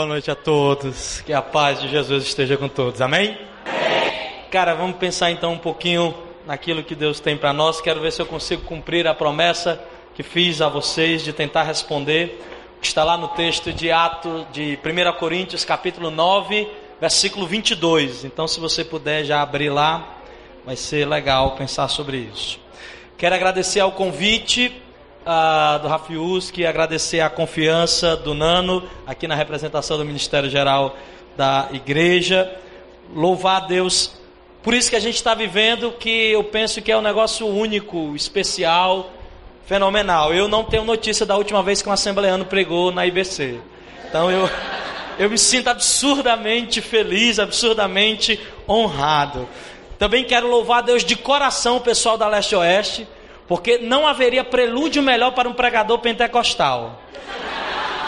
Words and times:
Boa 0.00 0.08
noite 0.08 0.30
a 0.30 0.34
todos. 0.34 1.20
Que 1.26 1.32
a 1.34 1.42
paz 1.42 1.78
de 1.78 1.86
Jesus 1.86 2.24
esteja 2.24 2.56
com 2.56 2.70
todos. 2.70 3.02
Amém? 3.02 3.36
Amém. 3.66 4.46
Cara, 4.50 4.72
vamos 4.72 4.96
pensar 4.96 5.30
então 5.30 5.52
um 5.52 5.58
pouquinho 5.58 6.14
naquilo 6.46 6.82
que 6.82 6.94
Deus 6.94 7.20
tem 7.20 7.36
para 7.36 7.52
nós. 7.52 7.82
Quero 7.82 8.00
ver 8.00 8.10
se 8.10 8.22
eu 8.22 8.24
consigo 8.24 8.62
cumprir 8.62 9.06
a 9.06 9.12
promessa 9.12 9.78
que 10.14 10.22
fiz 10.22 10.62
a 10.62 10.70
vocês 10.70 11.22
de 11.22 11.34
tentar 11.34 11.64
responder. 11.64 12.42
Está 12.80 13.04
lá 13.04 13.18
no 13.18 13.28
texto 13.28 13.74
de 13.74 13.92
Atos 13.92 14.46
de 14.50 14.78
1 14.82 15.18
Coríntios, 15.18 15.66
capítulo 15.66 16.10
9, 16.10 16.66
versículo 16.98 17.46
22. 17.46 18.24
Então, 18.24 18.48
se 18.48 18.58
você 18.58 18.82
puder 18.82 19.22
já 19.24 19.42
abrir 19.42 19.68
lá, 19.68 20.16
vai 20.64 20.76
ser 20.76 21.06
legal 21.06 21.56
pensar 21.56 21.88
sobre 21.88 22.16
isso. 22.32 22.58
Quero 23.18 23.34
agradecer 23.34 23.80
ao 23.80 23.92
convite 23.92 24.72
uh, 25.26 25.78
do 25.80 25.88
Rafiuski, 25.88 26.66
agradecer 26.66 27.20
a 27.20 27.30
confiança 27.30 28.16
do 28.16 28.34
Nano 28.34 28.82
aqui 29.06 29.26
na 29.26 29.34
representação 29.34 29.96
do 29.96 30.04
Ministério 30.04 30.50
Geral 30.50 30.96
da 31.36 31.68
Igreja. 31.72 32.50
Louvar 33.14 33.62
a 33.62 33.66
Deus 33.66 34.20
por 34.62 34.74
isso 34.74 34.90
que 34.90 34.96
a 34.96 35.00
gente 35.00 35.14
está 35.14 35.34
vivendo 35.34 35.90
que 35.92 36.10
eu 36.10 36.44
penso 36.44 36.82
que 36.82 36.92
é 36.92 36.96
um 36.96 37.00
negócio 37.00 37.46
único, 37.46 38.14
especial, 38.14 39.10
fenomenal. 39.64 40.34
Eu 40.34 40.48
não 40.48 40.64
tenho 40.64 40.84
notícia 40.84 41.24
da 41.24 41.34
última 41.34 41.62
vez 41.62 41.80
que 41.80 41.88
um 41.88 41.92
assembleano 41.92 42.44
pregou 42.44 42.92
na 42.92 43.06
IBC. 43.06 43.58
Então 44.06 44.30
eu, 44.30 44.50
eu 45.18 45.30
me 45.30 45.38
sinto 45.38 45.68
absurdamente 45.68 46.82
feliz, 46.82 47.38
absurdamente 47.38 48.38
honrado. 48.68 49.48
Também 49.98 50.24
quero 50.24 50.46
louvar 50.46 50.80
a 50.80 50.82
Deus 50.82 51.04
de 51.04 51.16
coração 51.16 51.78
o 51.78 51.80
pessoal 51.80 52.18
da 52.18 52.28
Leste 52.28 52.54
Oeste 52.54 53.08
porque 53.50 53.78
não 53.78 54.06
haveria 54.06 54.44
prelúdio 54.44 55.02
melhor 55.02 55.32
para 55.32 55.48
um 55.48 55.52
pregador 55.52 55.98
pentecostal. 55.98 57.02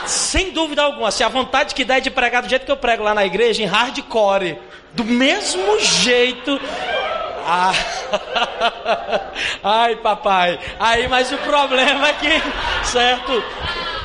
Sem 0.07 0.53
dúvida 0.53 0.83
alguma, 0.83 1.11
se 1.11 1.25
a 1.25 1.29
vontade 1.29 1.75
que 1.75 1.85
dá 1.85 1.97
é 1.97 2.01
de 2.01 2.13
pregar 2.13 2.43
do 2.43 2.49
jeito 2.49 2.65
que 2.65 2.71
eu 2.71 2.77
prego 2.77 3.03
lá 3.03 3.13
na 3.13 3.27
igreja, 3.27 3.61
em 3.61 3.67
hardcore, 3.67 4.57
do 4.93 5.05
mesmo 5.05 5.81
jeito. 5.81 6.61
Ah. 7.45 7.73
Ai, 9.65 9.97
papai. 9.97 10.61
Aí, 10.79 11.09
mas 11.09 11.33
o 11.33 11.39
problema 11.39 12.11
é 12.11 12.13
que, 12.13 12.87
certo? 12.87 13.33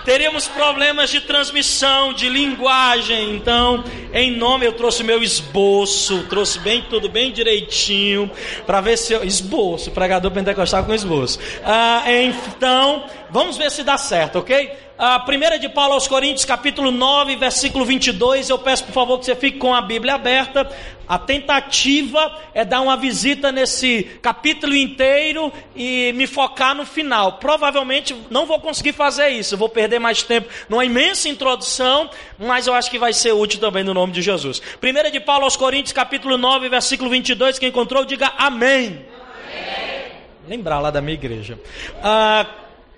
Teríamos 0.07 0.47
problemas 0.47 1.09
de 1.09 1.19
transmissão, 1.19 2.13
de 2.13 2.29
linguagem. 2.29 3.35
Então, 3.35 3.83
em 4.13 4.31
nome, 4.31 4.65
eu 4.65 4.71
trouxe 4.71 5.03
meu 5.03 5.21
esboço, 5.21 6.23
trouxe 6.29 6.59
bem 6.59 6.81
tudo 6.89 7.09
bem 7.09 7.29
direitinho, 7.29 8.31
para 8.65 8.79
ver 8.79 8.97
se 8.97 9.11
eu. 9.11 9.21
Esboço, 9.21 9.91
pregador 9.91 10.31
pentecostal 10.31 10.85
com 10.85 10.93
esboço. 10.93 11.37
Ah, 11.61 12.05
então, 12.07 13.03
vamos 13.29 13.57
ver 13.57 13.69
se 13.69 13.83
dá 13.83 13.97
certo, 13.97 14.39
ok? 14.39 14.86
A 14.97 15.19
primeira 15.19 15.59
de 15.59 15.69
Paulo 15.69 15.93
aos 15.93 16.07
Coríntios, 16.07 16.43
capítulo 16.43 16.89
9, 16.89 17.35
versículo 17.35 17.85
22. 17.85 18.49
Eu 18.49 18.57
peço 18.57 18.83
por 18.85 18.93
favor 18.93 19.19
que 19.19 19.25
você 19.25 19.35
fique 19.35 19.59
com 19.59 19.75
a 19.75 19.81
Bíblia 19.81 20.15
aberta. 20.15 20.67
A 21.07 21.19
tentativa 21.19 22.35
é 22.51 22.65
dar 22.65 22.81
uma 22.81 22.97
visita 22.97 23.51
nesse 23.51 24.03
capítulo 24.23 24.75
inteiro 24.75 25.53
e 25.75 26.11
me 26.13 26.25
focar 26.25 26.73
no 26.73 26.83
final. 26.83 27.33
Provavelmente 27.33 28.15
não 28.31 28.47
vou 28.47 28.59
conseguir 28.59 28.91
fazer 28.91 29.29
isso, 29.29 29.55
vou 29.55 29.69
perder 29.69 29.99
mais 29.99 30.23
tempo 30.23 30.49
numa 30.67 30.83
imensa 30.83 31.29
introdução, 31.29 32.09
mas 32.39 32.65
eu 32.65 32.73
acho 32.73 32.89
que 32.89 32.97
vai 32.97 33.13
ser 33.13 33.33
útil 33.33 33.59
também 33.59 33.83
no 33.83 33.93
nome 33.93 34.11
de 34.11 34.23
Jesus. 34.23 34.59
Primeira 34.81 35.11
de 35.11 35.19
Paulo 35.19 35.43
aos 35.43 35.55
Coríntios, 35.55 35.93
capítulo 35.93 36.39
9, 36.39 36.69
versículo 36.69 37.09
22. 37.09 37.59
Quem 37.59 37.69
encontrou, 37.69 38.03
diga 38.03 38.33
amém. 38.35 39.05
amém. 39.45 40.11
Lembrar 40.47 40.79
lá 40.79 40.89
da 40.89 41.01
minha 41.01 41.13
igreja. 41.13 41.59
Ah, 42.03 42.47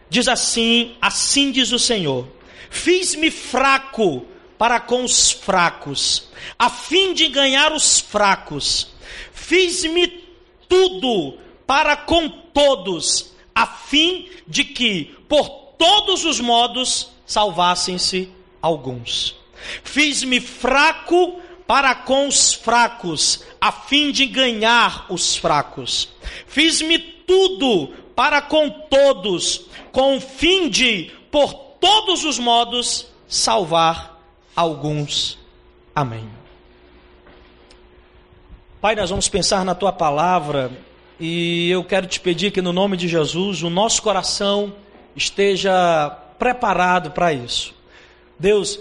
Diz 0.09 0.27
assim: 0.27 0.95
Assim 1.01 1.51
diz 1.51 1.71
o 1.71 1.79
Senhor: 1.79 2.27
Fiz-me 2.69 3.29
fraco 3.31 4.25
para 4.57 4.79
com 4.79 5.03
os 5.03 5.31
fracos, 5.31 6.27
a 6.57 6.69
fim 6.69 7.13
de 7.13 7.27
ganhar 7.27 7.71
os 7.71 7.99
fracos. 7.99 8.89
Fiz-me 9.31 10.07
tudo 10.67 11.37
para 11.65 11.95
com 11.95 12.27
todos, 12.29 13.33
a 13.55 13.65
fim 13.65 14.29
de 14.47 14.63
que, 14.63 15.15
por 15.27 15.49
todos 15.77 16.25
os 16.25 16.39
modos, 16.39 17.09
salvassem-se 17.25 18.29
alguns. 18.61 19.35
Fiz-me 19.83 20.39
fraco 20.39 21.39
para 21.65 21.93
com 21.93 22.27
os 22.27 22.53
fracos, 22.53 23.43
a 23.61 23.71
fim 23.71 24.11
de 24.11 24.25
ganhar 24.25 25.05
os 25.09 25.35
fracos. 25.35 26.09
Fiz-me 26.47 26.97
tudo 26.97 27.93
para 28.15 28.41
com 28.41 28.69
todos, 28.69 29.68
com 29.91 30.17
o 30.17 30.21
fim 30.21 30.69
de, 30.69 31.11
por 31.31 31.53
todos 31.79 32.23
os 32.25 32.37
modos, 32.39 33.07
salvar 33.27 34.19
alguns. 34.55 35.37
Amém. 35.95 36.27
Pai, 38.81 38.95
nós 38.95 39.09
vamos 39.09 39.27
pensar 39.27 39.65
na 39.65 39.75
tua 39.75 39.91
palavra 39.91 40.71
e 41.19 41.69
eu 41.69 41.83
quero 41.83 42.07
te 42.07 42.19
pedir 42.19 42.51
que, 42.51 42.61
no 42.61 42.71
nome 42.71 42.95
de 42.95 43.07
Jesus, 43.07 43.61
o 43.61 43.69
nosso 43.69 44.01
coração 44.01 44.73
esteja 45.15 46.09
preparado 46.37 47.11
para 47.11 47.33
isso. 47.33 47.73
Deus, 48.39 48.79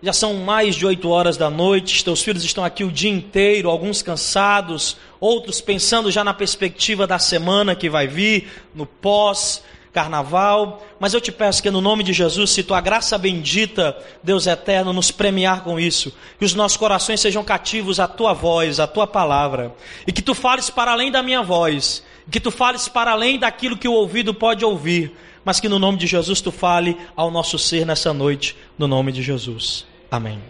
já 0.00 0.12
são 0.12 0.34
mais 0.34 0.76
de 0.76 0.86
oito 0.86 1.08
horas 1.08 1.36
da 1.36 1.50
noite, 1.50 2.04
teus 2.04 2.22
filhos 2.22 2.44
estão 2.44 2.64
aqui 2.64 2.84
o 2.84 2.90
dia 2.90 3.10
inteiro, 3.10 3.68
alguns 3.68 4.00
cansados, 4.00 4.96
outros 5.18 5.60
pensando 5.60 6.10
já 6.10 6.22
na 6.22 6.32
perspectiva 6.32 7.06
da 7.06 7.18
semana 7.18 7.74
que 7.74 7.90
vai 7.90 8.06
vir, 8.06 8.48
no 8.74 8.86
pós 8.86 9.62
carnaval, 9.92 10.82
mas 10.98 11.12
eu 11.12 11.20
te 11.20 11.30
peço 11.30 11.62
que 11.62 11.70
no 11.70 11.82
nome 11.82 12.02
de 12.02 12.12
Jesus, 12.12 12.50
se 12.50 12.62
tua 12.62 12.80
graça 12.80 13.18
bendita, 13.18 13.96
Deus 14.22 14.46
eterno, 14.46 14.92
nos 14.92 15.10
premiar 15.10 15.62
com 15.62 15.78
isso, 15.78 16.12
que 16.38 16.44
os 16.44 16.54
nossos 16.54 16.78
corações 16.78 17.20
sejam 17.20 17.44
cativos 17.44 18.00
à 18.00 18.08
tua 18.08 18.32
voz, 18.32 18.80
à 18.80 18.86
tua 18.86 19.06
palavra, 19.06 19.74
e 20.06 20.12
que 20.12 20.22
tu 20.22 20.34
fales 20.34 20.70
para 20.70 20.92
além 20.92 21.10
da 21.10 21.22
minha 21.22 21.42
voz, 21.42 22.02
que 22.30 22.40
tu 22.40 22.50
fales 22.50 22.88
para 22.88 23.10
além 23.10 23.38
daquilo 23.38 23.76
que 23.76 23.86
o 23.86 23.92
ouvido 23.92 24.32
pode 24.32 24.64
ouvir, 24.64 25.14
mas 25.44 25.60
que 25.60 25.68
no 25.68 25.78
nome 25.78 25.98
de 25.98 26.06
Jesus 26.06 26.40
tu 26.40 26.50
fale 26.50 26.96
ao 27.14 27.30
nosso 27.30 27.58
ser 27.58 27.84
nessa 27.84 28.14
noite, 28.14 28.56
no 28.78 28.88
nome 28.88 29.12
de 29.12 29.22
Jesus. 29.22 29.84
Amém. 30.10 30.40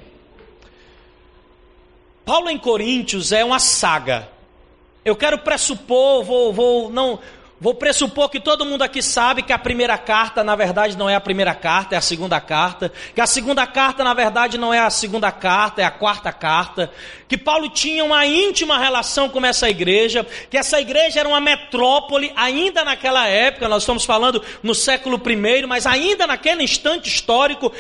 Paulo 2.25 2.49
em 2.49 2.59
Coríntios 2.59 3.33
é 3.33 3.45
uma 3.45 3.59
saga. 3.59 4.29
Eu 5.05 5.17
quero 5.17 5.39
pressupor, 5.39 6.23
vou, 6.23 6.53
vou 6.53 6.91
não 6.91 7.19
Vou 7.62 7.75
pressupor 7.75 8.28
que 8.28 8.41
todo 8.41 8.67
mundo 8.67 8.83
aqui 8.83 9.00
sabe 9.00 9.41
que 9.41 9.53
a 9.53 9.59
primeira 9.59 9.97
carta, 9.97 10.43
na 10.43 10.56
verdade, 10.56 10.99
não 10.99 11.09
é 11.09 11.15
a 11.15 11.21
primeira 11.21 11.55
carta, 11.55 11.95
é 11.95 11.99
a 11.99 12.00
segunda 12.00 12.41
carta. 12.41 12.91
Que 13.15 13.21
a 13.21 13.27
segunda 13.27 13.65
carta, 13.69 14.03
na 14.03 14.12
verdade, 14.12 14.59
não 14.59 14.75
é 14.75 14.81
a 14.81 14.91
segunda 14.91 15.31
carta, 15.31 15.81
é 15.81 15.84
a 15.84 15.91
quarta 15.93 16.33
carta. 16.33 16.91
Que 17.28 17.39
Paulo 17.39 17.69
tinha 17.69 18.05
uma 18.05 18.27
íntima 18.27 18.81
relação 18.81 19.28
com 19.28 19.47
essa 19.47 19.71
igreja. 19.71 20.27
Que 20.50 20.59
essa 20.59 20.81
igreja 20.81 21.21
era 21.21 21.28
uma 21.28 21.41
metrópole, 21.41 22.33
ainda 22.34 22.84
naquela 22.84 23.28
época, 23.28 23.69
nós 23.69 23.84
estamos 23.84 24.05
falando 24.05 24.43
no 24.61 24.75
século 24.75 25.23
I, 25.25 25.65
mas 25.65 25.87
ainda 25.87 26.27
naquele 26.27 26.65
instante 26.65 27.09
histórico, 27.09 27.73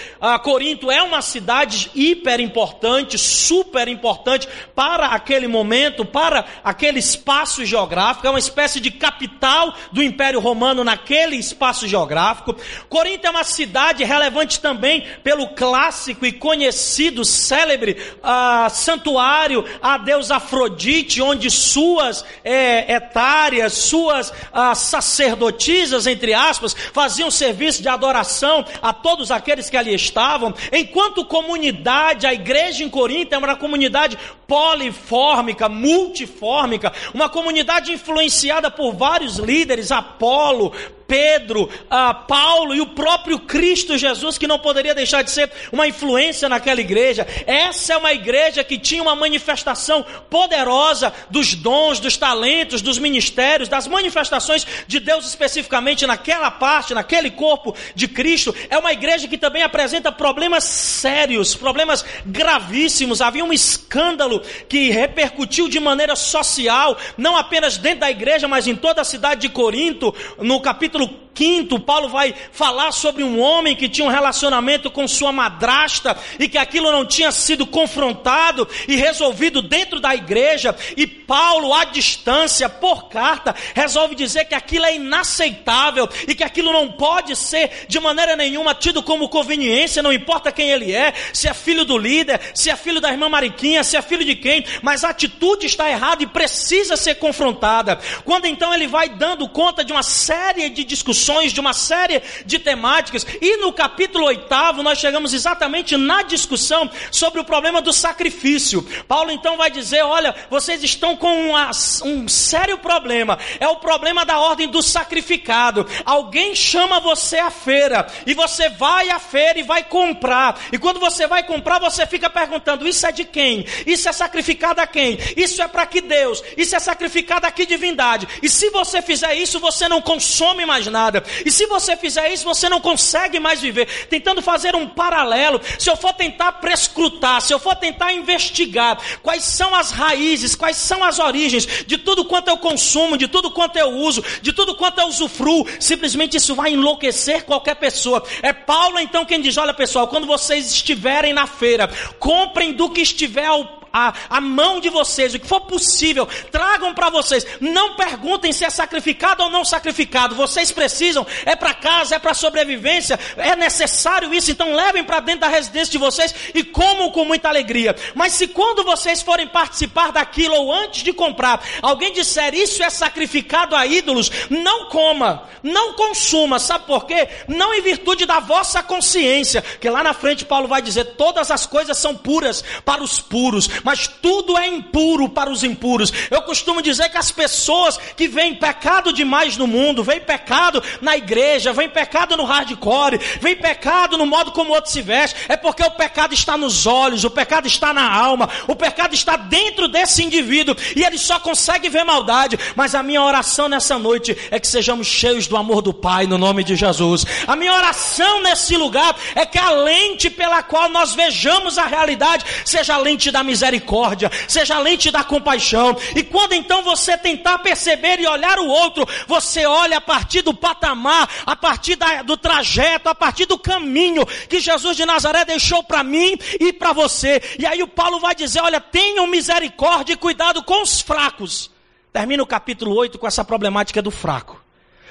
Corinto 0.44 0.92
é 0.92 1.02
uma 1.02 1.20
cidade 1.20 1.90
hiper 1.92 2.38
importante, 2.38 3.18
super 3.18 3.88
importante 3.88 4.48
para 4.76 5.06
aquele 5.06 5.48
momento, 5.48 6.04
para 6.04 6.44
aquele 6.62 7.00
espaço 7.00 7.64
geográfico. 7.64 8.28
É 8.28 8.30
uma 8.30 8.38
espécie 8.38 8.78
de 8.78 8.92
capital 8.92 9.71
do 9.90 10.02
Império 10.02 10.40
Romano 10.40 10.84
naquele 10.84 11.36
espaço 11.36 11.86
geográfico. 11.86 12.56
Corinto 12.88 13.26
é 13.26 13.30
uma 13.30 13.44
cidade 13.44 14.04
relevante 14.04 14.60
também 14.60 15.06
pelo 15.22 15.48
clássico 15.48 16.26
e 16.26 16.32
conhecido, 16.32 17.24
célebre 17.24 17.96
uh, 18.18 18.70
santuário 18.70 19.64
a 19.80 19.98
Deus 19.98 20.30
Afrodite, 20.30 21.22
onde 21.22 21.50
suas 21.50 22.24
é, 22.44 22.92
etárias, 22.92 23.72
suas 23.72 24.30
uh, 24.30 24.74
sacerdotisas, 24.74 26.06
entre 26.06 26.34
aspas, 26.34 26.74
faziam 26.92 27.30
serviço 27.30 27.82
de 27.82 27.88
adoração 27.88 28.64
a 28.80 28.92
todos 28.92 29.30
aqueles 29.30 29.70
que 29.70 29.76
ali 29.76 29.94
estavam. 29.94 30.54
Enquanto 30.72 31.24
comunidade, 31.24 32.26
a 32.26 32.34
igreja 32.34 32.84
em 32.84 32.90
Corinto 32.90 33.34
é 33.34 33.38
uma 33.38 33.56
comunidade 33.56 34.18
polifórmica, 34.46 35.68
multifórmica, 35.68 36.92
uma 37.14 37.28
comunidade 37.28 37.90
influenciada 37.90 38.70
por 38.70 38.92
vários 38.92 39.38
líderes 39.38 39.61
líderes, 39.62 39.92
Apolo, 39.92 40.72
Pedro, 41.12 41.68
ah, 41.90 42.14
Paulo 42.14 42.74
e 42.74 42.80
o 42.80 42.86
próprio 42.86 43.38
Cristo 43.40 43.98
Jesus, 43.98 44.38
que 44.38 44.46
não 44.46 44.58
poderia 44.58 44.94
deixar 44.94 45.20
de 45.20 45.30
ser 45.30 45.52
uma 45.70 45.86
influência 45.86 46.48
naquela 46.48 46.80
igreja. 46.80 47.26
Essa 47.46 47.92
é 47.92 47.96
uma 47.98 48.14
igreja 48.14 48.64
que 48.64 48.78
tinha 48.78 49.02
uma 49.02 49.14
manifestação 49.14 50.06
poderosa 50.30 51.12
dos 51.28 51.54
dons, 51.54 52.00
dos 52.00 52.16
talentos, 52.16 52.80
dos 52.80 52.98
ministérios, 52.98 53.68
das 53.68 53.86
manifestações 53.86 54.66
de 54.86 54.98
Deus 54.98 55.26
especificamente 55.26 56.06
naquela 56.06 56.50
parte, 56.50 56.94
naquele 56.94 57.30
corpo 57.30 57.76
de 57.94 58.08
Cristo. 58.08 58.54
É 58.70 58.78
uma 58.78 58.94
igreja 58.94 59.28
que 59.28 59.36
também 59.36 59.62
apresenta 59.62 60.10
problemas 60.10 60.64
sérios, 60.64 61.54
problemas 61.54 62.02
gravíssimos. 62.24 63.20
Havia 63.20 63.44
um 63.44 63.52
escândalo 63.52 64.40
que 64.66 64.88
repercutiu 64.88 65.68
de 65.68 65.78
maneira 65.78 66.16
social, 66.16 66.96
não 67.18 67.36
apenas 67.36 67.76
dentro 67.76 68.00
da 68.00 68.10
igreja, 68.10 68.48
mas 68.48 68.66
em 68.66 68.74
toda 68.74 69.02
a 69.02 69.04
cidade 69.04 69.42
de 69.42 69.50
Corinto, 69.50 70.14
no 70.38 70.58
capítulo 70.58 71.01
capítulo 71.06 71.22
quinto, 71.34 71.80
Paulo 71.80 72.08
vai 72.08 72.34
falar 72.52 72.92
sobre 72.92 73.22
um 73.22 73.40
homem 73.40 73.74
que 73.74 73.88
tinha 73.88 74.06
um 74.06 74.10
relacionamento 74.10 74.90
com 74.90 75.08
sua 75.08 75.32
madrasta 75.32 76.16
e 76.38 76.48
que 76.48 76.58
aquilo 76.58 76.92
não 76.92 77.06
tinha 77.06 77.32
sido 77.32 77.66
confrontado 77.66 78.68
e 78.86 78.96
resolvido 78.96 79.62
dentro 79.62 80.00
da 80.00 80.14
igreja. 80.14 80.76
E 80.96 81.06
Paulo, 81.06 81.72
à 81.74 81.84
distância, 81.84 82.68
por 82.68 83.08
carta, 83.08 83.54
resolve 83.74 84.14
dizer 84.14 84.44
que 84.44 84.54
aquilo 84.54 84.84
é 84.84 84.96
inaceitável 84.96 86.08
e 86.26 86.34
que 86.34 86.44
aquilo 86.44 86.72
não 86.72 86.92
pode 86.92 87.34
ser 87.36 87.86
de 87.88 87.98
maneira 87.98 88.36
nenhuma 88.36 88.74
tido 88.74 89.02
como 89.02 89.28
conveniência, 89.28 90.02
não 90.02 90.12
importa 90.12 90.52
quem 90.52 90.70
ele 90.70 90.92
é, 90.92 91.12
se 91.32 91.48
é 91.48 91.54
filho 91.54 91.84
do 91.84 91.96
líder, 91.96 92.40
se 92.54 92.70
é 92.70 92.76
filho 92.76 93.00
da 93.00 93.10
irmã 93.10 93.28
Mariquinha, 93.28 93.82
se 93.82 93.96
é 93.96 94.02
filho 94.02 94.24
de 94.24 94.34
quem, 94.34 94.64
mas 94.82 95.04
a 95.04 95.10
atitude 95.10 95.66
está 95.66 95.90
errada 95.90 96.22
e 96.22 96.26
precisa 96.26 96.96
ser 96.96 97.16
confrontada. 97.16 97.98
Quando 98.24 98.46
então 98.46 98.72
ele 98.72 98.86
vai 98.86 99.08
dando 99.08 99.48
conta 99.48 99.84
de 99.84 99.92
uma 99.92 100.02
série 100.02 100.68
de 100.68 100.81
discussões, 100.84 101.52
de 101.52 101.60
uma 101.60 101.72
série 101.72 102.22
de 102.44 102.58
temáticas, 102.58 103.26
e 103.40 103.56
no 103.58 103.72
capítulo 103.72 104.26
oitavo 104.26 104.82
nós 104.82 104.98
chegamos 104.98 105.32
exatamente 105.34 105.96
na 105.96 106.22
discussão 106.22 106.90
sobre 107.10 107.40
o 107.40 107.44
problema 107.44 107.80
do 107.80 107.92
sacrifício. 107.92 108.82
Paulo 109.06 109.30
então 109.30 109.56
vai 109.56 109.70
dizer: 109.70 110.02
olha, 110.02 110.34
vocês 110.50 110.82
estão 110.82 111.16
com 111.16 111.50
uma, 111.50 111.70
um 112.04 112.28
sério 112.28 112.78
problema, 112.78 113.38
é 113.60 113.68
o 113.68 113.76
problema 113.76 114.24
da 114.24 114.38
ordem 114.38 114.68
do 114.68 114.82
sacrificado. 114.82 115.86
Alguém 116.04 116.54
chama 116.54 117.00
você 117.00 117.38
à 117.38 117.50
feira, 117.50 118.06
e 118.26 118.34
você 118.34 118.68
vai 118.68 119.10
à 119.10 119.18
feira 119.18 119.58
e 119.58 119.62
vai 119.62 119.84
comprar, 119.84 120.60
e 120.72 120.78
quando 120.78 121.00
você 121.00 121.26
vai 121.26 121.42
comprar, 121.42 121.78
você 121.78 122.06
fica 122.06 122.28
perguntando: 122.30 122.86
isso 122.86 123.06
é 123.06 123.12
de 123.12 123.24
quem? 123.24 123.64
Isso 123.86 124.08
é 124.08 124.12
sacrificado 124.12 124.80
a 124.80 124.86
quem? 124.86 125.18
Isso 125.36 125.62
é 125.62 125.68
para 125.68 125.86
que 125.86 126.00
Deus? 126.00 126.42
Isso 126.56 126.74
é 126.74 126.80
sacrificado 126.80 127.46
a 127.46 127.50
que 127.50 127.66
divindade? 127.66 128.28
E 128.42 128.48
se 128.48 128.70
você 128.70 129.02
fizer 129.02 129.34
isso, 129.34 129.60
você 129.60 129.88
não 129.88 130.00
consome 130.00 130.64
mais 130.64 130.71
nada. 130.80 131.22
E 131.44 131.50
se 131.50 131.66
você 131.66 131.96
fizer 131.96 132.32
isso, 132.32 132.44
você 132.44 132.68
não 132.68 132.80
consegue 132.80 133.38
mais 133.38 133.60
viver. 133.60 133.86
Tentando 134.08 134.42
fazer 134.42 134.74
um 134.74 134.88
paralelo, 134.88 135.60
se 135.78 135.88
eu 135.90 135.96
for 135.96 136.12
tentar 136.12 136.52
prescrutar, 136.52 137.40
se 137.40 137.52
eu 137.52 137.58
for 137.58 137.74
tentar 137.76 138.12
investigar 138.12 138.98
quais 139.22 139.44
são 139.44 139.74
as 139.74 139.90
raízes, 139.90 140.54
quais 140.54 140.76
são 140.76 141.02
as 141.02 141.18
origens 141.18 141.66
de 141.86 141.98
tudo 141.98 142.24
quanto 142.24 142.48
eu 142.48 142.56
consumo, 142.56 143.16
de 143.16 143.28
tudo 143.28 143.50
quanto 143.50 143.76
eu 143.76 143.90
uso, 143.90 144.24
de 144.40 144.52
tudo 144.52 144.74
quanto 144.74 145.00
eu 145.00 145.06
usufruo, 145.06 145.66
simplesmente 145.80 146.36
isso 146.36 146.54
vai 146.54 146.72
enlouquecer 146.72 147.44
qualquer 147.44 147.76
pessoa. 147.76 148.22
É 148.42 148.52
Paulo 148.52 148.98
então 148.98 149.24
quem 149.24 149.40
diz: 149.40 149.56
olha 149.56 149.74
pessoal, 149.74 150.08
quando 150.08 150.26
vocês 150.26 150.70
estiverem 150.70 151.32
na 151.32 151.46
feira, 151.46 151.88
comprem 152.18 152.72
do 152.72 152.90
que 152.90 153.00
estiver 153.00 153.46
ao 153.46 153.82
a, 153.92 154.14
a 154.30 154.40
mão 154.40 154.80
de 154.80 154.88
vocês, 154.88 155.34
o 155.34 155.38
que 155.38 155.46
for 155.46 155.60
possível, 155.62 156.26
tragam 156.50 156.94
para 156.94 157.10
vocês. 157.10 157.46
Não 157.60 157.94
perguntem 157.94 158.52
se 158.52 158.64
é 158.64 158.70
sacrificado 158.70 159.42
ou 159.42 159.50
não 159.50 159.64
sacrificado. 159.64 160.34
Vocês 160.34 160.72
precisam, 160.72 161.26
é 161.44 161.54
para 161.54 161.74
casa, 161.74 162.14
é 162.14 162.18
para 162.18 162.34
sobrevivência, 162.34 163.18
é 163.36 163.54
necessário 163.56 164.32
isso. 164.32 164.50
Então 164.50 164.74
levem 164.74 165.04
para 165.04 165.20
dentro 165.20 165.42
da 165.42 165.48
residência 165.48 165.92
de 165.92 165.98
vocês 165.98 166.34
e 166.54 166.64
comam 166.64 167.10
com 167.10 167.24
muita 167.24 167.48
alegria. 167.48 167.94
Mas 168.14 168.32
se 168.32 168.48
quando 168.48 168.84
vocês 168.84 169.22
forem 169.22 169.46
participar 169.46 170.12
daquilo 170.12 170.54
ou 170.54 170.72
antes 170.72 171.02
de 171.02 171.12
comprar, 171.12 171.62
alguém 171.82 172.12
disser 172.12 172.54
isso 172.54 172.82
é 172.82 172.90
sacrificado 172.90 173.76
a 173.76 173.86
ídolos, 173.86 174.30
não 174.50 174.86
coma, 174.86 175.48
não 175.62 175.94
consuma. 175.94 176.58
Sabe 176.58 176.86
por 176.86 177.06
quê? 177.06 177.28
Não 177.48 177.74
em 177.74 177.82
virtude 177.82 178.26
da 178.26 178.40
vossa 178.40 178.82
consciência, 178.82 179.62
que 179.80 179.88
lá 179.88 180.02
na 180.02 180.14
frente 180.14 180.44
Paulo 180.44 180.68
vai 180.68 180.82
dizer: 180.82 181.04
todas 181.16 181.50
as 181.50 181.66
coisas 181.66 181.98
são 181.98 182.14
puras 182.16 182.64
para 182.84 183.02
os 183.02 183.20
puros, 183.20 183.68
mas 183.82 184.06
tudo 184.06 184.56
é 184.58 184.66
impuro 184.66 185.28
para 185.28 185.50
os 185.50 185.62
impuros. 185.62 186.12
Eu 186.30 186.42
costumo 186.42 186.82
dizer 186.82 187.08
que 187.08 187.18
as 187.18 187.30
pessoas 187.30 187.98
que 188.16 188.28
veem 188.28 188.54
pecado 188.54 189.12
demais 189.12 189.56
no 189.56 189.66
mundo, 189.66 190.02
veem 190.02 190.20
pecado 190.20 190.82
na 191.00 191.16
igreja, 191.16 191.72
veem 191.72 191.88
pecado 191.88 192.36
no 192.36 192.44
hardcore, 192.44 193.20
veem 193.40 193.56
pecado 193.56 194.16
no 194.16 194.26
modo 194.26 194.52
como 194.52 194.70
o 194.70 194.74
outro 194.74 194.90
se 194.90 195.02
veste, 195.02 195.36
é 195.48 195.56
porque 195.56 195.82
o 195.82 195.90
pecado 195.90 196.34
está 196.34 196.56
nos 196.56 196.86
olhos, 196.86 197.24
o 197.24 197.30
pecado 197.30 197.66
está 197.66 197.92
na 197.92 198.12
alma, 198.12 198.48
o 198.66 198.76
pecado 198.76 199.14
está 199.14 199.36
dentro 199.36 199.88
desse 199.88 200.22
indivíduo 200.22 200.76
e 200.96 201.04
ele 201.04 201.18
só 201.18 201.38
consegue 201.38 201.88
ver 201.88 202.04
maldade. 202.04 202.58
Mas 202.74 202.94
a 202.94 203.02
minha 203.02 203.22
oração 203.22 203.68
nessa 203.68 203.98
noite 203.98 204.36
é 204.50 204.58
que 204.58 204.66
sejamos 204.66 205.06
cheios 205.06 205.46
do 205.46 205.56
amor 205.56 205.82
do 205.82 205.92
Pai 205.92 206.26
no 206.26 206.38
nome 206.38 206.64
de 206.64 206.76
Jesus. 206.76 207.24
A 207.46 207.56
minha 207.56 207.72
oração 207.72 208.42
nesse 208.42 208.76
lugar 208.76 209.16
é 209.34 209.44
que 209.44 209.58
a 209.58 209.70
lente 209.70 210.30
pela 210.30 210.62
qual 210.62 210.88
nós 210.88 211.14
vejamos 211.14 211.78
a 211.78 211.86
realidade 211.86 212.44
seja 212.64 212.94
a 212.94 212.98
lente 212.98 213.30
da 213.30 213.42
miséria 213.42 213.71
misericórdia, 213.72 214.30
seja 214.46 214.76
a 214.76 214.78
lente 214.78 215.10
da 215.10 215.24
compaixão. 215.24 215.96
E 216.14 216.22
quando 216.22 216.52
então 216.52 216.82
você 216.82 217.16
tentar 217.16 217.58
perceber 217.58 218.20
e 218.20 218.26
olhar 218.26 218.58
o 218.58 218.66
outro, 218.66 219.06
você 219.26 219.64
olha 219.64 219.96
a 219.96 220.00
partir 220.00 220.42
do 220.42 220.52
patamar, 220.52 221.28
a 221.46 221.56
partir 221.56 221.96
da, 221.96 222.22
do 222.22 222.36
trajeto, 222.36 223.08
a 223.08 223.14
partir 223.14 223.46
do 223.46 223.58
caminho 223.58 224.26
que 224.48 224.60
Jesus 224.60 224.96
de 224.96 225.06
Nazaré 225.06 225.44
deixou 225.44 225.82
para 225.82 226.04
mim 226.04 226.36
e 226.60 226.72
para 226.72 226.92
você. 226.92 227.40
E 227.58 227.66
aí 227.66 227.82
o 227.82 227.88
Paulo 227.88 228.20
vai 228.20 228.34
dizer: 228.34 228.60
olha, 228.60 228.80
tenham 228.80 229.26
misericórdia 229.26 230.12
e 230.12 230.16
cuidado 230.16 230.62
com 230.62 230.82
os 230.82 231.00
fracos. 231.00 231.70
Termina 232.12 232.42
o 232.42 232.46
capítulo 232.46 232.94
8 232.94 233.18
com 233.18 233.26
essa 233.26 233.44
problemática 233.44 234.02
do 234.02 234.10
fraco. 234.10 234.60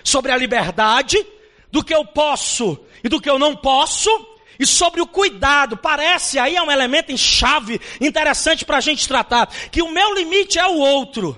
Sobre 0.03 0.31
a 0.31 0.37
liberdade, 0.37 1.17
do 1.71 1.83
que 1.83 1.93
eu 1.93 2.05
posso 2.05 2.77
e 3.03 3.09
do 3.09 3.19
que 3.19 3.29
eu 3.29 3.39
não 3.39 3.55
posso, 3.55 4.09
e 4.61 4.67
sobre 4.67 5.01
o 5.01 5.07
cuidado. 5.07 5.75
Parece 5.75 6.37
aí 6.37 6.55
é 6.55 6.61
um 6.61 6.69
elemento 6.69 7.11
em 7.11 7.17
chave 7.17 7.81
interessante 7.99 8.63
para 8.63 8.77
a 8.77 8.81
gente 8.81 9.07
tratar. 9.07 9.47
Que 9.71 9.81
o 9.81 9.91
meu 9.91 10.13
limite 10.13 10.59
é 10.59 10.67
o 10.67 10.77
outro. 10.77 11.35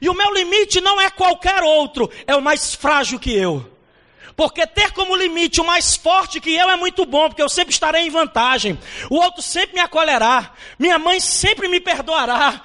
E 0.00 0.08
o 0.08 0.14
meu 0.14 0.32
limite 0.32 0.80
não 0.80 1.00
é 1.00 1.10
qualquer 1.10 1.62
outro, 1.62 2.08
é 2.26 2.34
o 2.34 2.40
mais 2.40 2.72
frágil 2.74 3.18
que 3.18 3.36
eu. 3.36 3.68
Porque 4.36 4.66
ter 4.66 4.92
como 4.92 5.16
limite 5.16 5.60
o 5.60 5.64
mais 5.64 5.96
forte 5.96 6.40
que 6.40 6.54
eu 6.54 6.70
é 6.70 6.76
muito 6.76 7.04
bom, 7.04 7.28
porque 7.28 7.42
eu 7.42 7.48
sempre 7.48 7.74
estarei 7.74 8.06
em 8.06 8.10
vantagem. 8.10 8.78
O 9.10 9.16
outro 9.16 9.42
sempre 9.42 9.74
me 9.74 9.80
acolherá. 9.80 10.52
Minha 10.78 10.98
mãe 10.98 11.18
sempre 11.18 11.68
me 11.68 11.80
perdoará. 11.80 12.62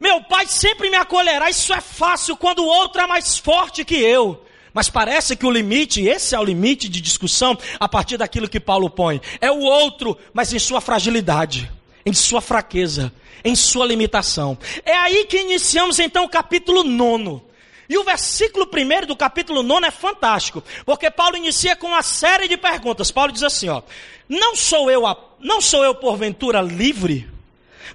Meu 0.00 0.22
pai 0.22 0.46
sempre 0.46 0.88
me 0.88 0.96
acolherá. 0.96 1.50
Isso 1.50 1.74
é 1.74 1.80
fácil 1.80 2.36
quando 2.36 2.60
o 2.60 2.66
outro 2.66 3.02
é 3.02 3.06
mais 3.08 3.36
forte 3.36 3.84
que 3.84 3.96
eu. 3.96 4.42
Mas 4.72 4.88
parece 4.88 5.36
que 5.36 5.46
o 5.46 5.50
limite, 5.50 6.02
esse 6.02 6.34
é 6.34 6.38
o 6.38 6.44
limite 6.44 6.88
de 6.88 7.00
discussão 7.00 7.58
a 7.78 7.88
partir 7.88 8.16
daquilo 8.16 8.48
que 8.48 8.60
Paulo 8.60 8.88
põe. 8.88 9.20
É 9.40 9.50
o 9.50 9.60
outro, 9.60 10.16
mas 10.32 10.52
em 10.52 10.58
sua 10.58 10.80
fragilidade, 10.80 11.70
em 12.06 12.12
sua 12.12 12.40
fraqueza, 12.40 13.12
em 13.44 13.54
sua 13.54 13.86
limitação. 13.86 14.56
É 14.84 14.96
aí 14.96 15.26
que 15.26 15.38
iniciamos 15.38 15.98
então 15.98 16.24
o 16.24 16.28
capítulo 16.28 16.84
nono. 16.84 17.42
E 17.88 17.98
o 17.98 18.04
versículo 18.04 18.66
primeiro 18.66 19.06
do 19.06 19.14
capítulo 19.14 19.62
nono 19.62 19.84
é 19.84 19.90
fantástico, 19.90 20.64
porque 20.86 21.10
Paulo 21.10 21.36
inicia 21.36 21.76
com 21.76 21.88
uma 21.88 22.02
série 22.02 22.48
de 22.48 22.56
perguntas. 22.56 23.10
Paulo 23.10 23.32
diz 23.32 23.42
assim, 23.42 23.68
ó: 23.68 23.82
Não 24.28 24.56
sou 24.56 24.90
eu, 24.90 25.02
não 25.40 25.60
sou 25.60 25.84
eu 25.84 25.94
porventura 25.94 26.62
livre? 26.62 27.31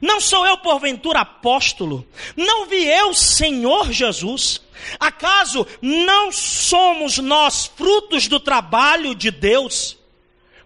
Não 0.02 0.20
sou 0.20 0.46
eu 0.46 0.58
porventura 0.58 1.22
apóstolo? 1.22 2.08
Não 2.36 2.66
vi 2.68 2.86
eu 2.86 3.14
Senhor 3.14 3.92
Jesus? 3.92 4.62
Acaso 5.00 5.66
não 5.82 6.32
somos 6.32 7.18
nós 7.18 7.66
frutos 7.66 8.28
do 8.28 8.40
trabalho 8.40 9.16
de 9.16 9.32
Deus? 9.32 9.98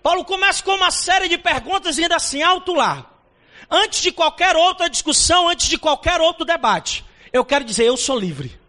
Paulo 0.04 0.26
começa 0.26 0.64
com 0.64 0.72
uma 0.72 0.92
série 0.92 1.28
de 1.28 1.38
perguntas 1.38 1.98
ainda 1.98 2.16
assim 2.16 2.42
alto 2.42 2.74
lá. 2.74 3.08
Antes 3.70 4.02
de 4.02 4.12
qualquer 4.12 4.56
outra 4.56 4.90
discussão, 4.90 5.48
antes 5.48 5.68
de 5.68 5.78
qualquer 5.78 6.20
outro 6.20 6.44
debate, 6.44 7.06
eu 7.32 7.46
quero 7.46 7.64
dizer, 7.64 7.86
eu 7.86 7.96
sou 7.96 8.20
livre. 8.20 8.60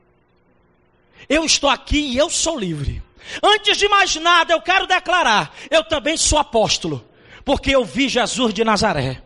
Eu 1.28 1.44
estou 1.44 1.68
aqui 1.68 1.98
e 1.98 2.16
eu 2.16 2.30
sou 2.30 2.58
livre. 2.58 3.02
Antes 3.42 3.76
de 3.76 3.88
mais 3.88 4.14
nada, 4.16 4.52
eu 4.52 4.60
quero 4.60 4.86
declarar, 4.86 5.54
eu 5.70 5.82
também 5.82 6.16
sou 6.16 6.38
apóstolo, 6.38 7.04
porque 7.44 7.70
eu 7.70 7.84
vi 7.84 8.08
Jesus 8.08 8.52
de 8.52 8.62
Nazaré. 8.62 9.22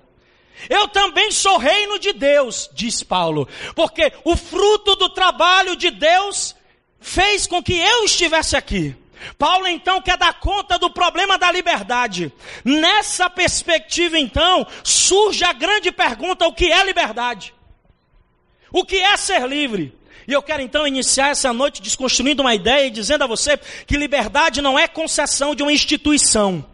Eu 0.69 0.89
também 0.89 1.31
sou 1.31 1.59
reino 1.59 1.99
de 1.99 2.13
Deus, 2.13 2.71
diz 2.73 3.03
Paulo, 3.03 3.49
porque 3.75 4.13
o 4.25 4.37
fruto 4.37 4.97
do 4.97 5.09
trabalho 5.09 5.77
de 5.77 5.91
Deus 5.91 6.55
fez 7.01 7.47
com 7.47 7.63
que 7.63 7.79
eu 7.79 8.05
estivesse 8.05 8.57
aqui. 8.57 8.97
Paulo 9.39 9.67
então 9.67 10.01
quer 10.01 10.17
dar 10.17 10.39
conta 10.41 10.79
do 10.79 10.91
problema 10.91 11.39
da 11.39 11.51
liberdade. 11.51 12.33
Nessa 12.65 13.31
perspectiva, 13.31 14.19
então, 14.19 14.67
surge 14.83 15.45
a 15.45 15.53
grande 15.53 15.91
pergunta: 15.91 16.47
o 16.47 16.53
que 16.53 16.71
é 16.71 16.85
liberdade? 16.85 17.55
O 18.73 18.85
que 18.85 18.97
é 18.97 19.17
ser 19.17 19.47
livre? 19.47 19.97
E 20.29 20.33
eu 20.33 20.43
quero 20.43 20.61
então 20.61 20.87
iniciar 20.87 21.29
essa 21.29 21.53
noite 21.53 21.81
desconstruindo 21.81 22.43
uma 22.43 22.55
ideia 22.55 22.87
e 22.87 22.91
dizendo 22.91 23.23
a 23.23 23.29
você 23.29 23.57
que 23.87 23.97
liberdade 23.97 24.61
não 24.61 24.79
é 24.79 24.89
concessão 24.89 25.55
de 25.55 25.63
uma 25.63 25.73
instituição. 25.73 26.65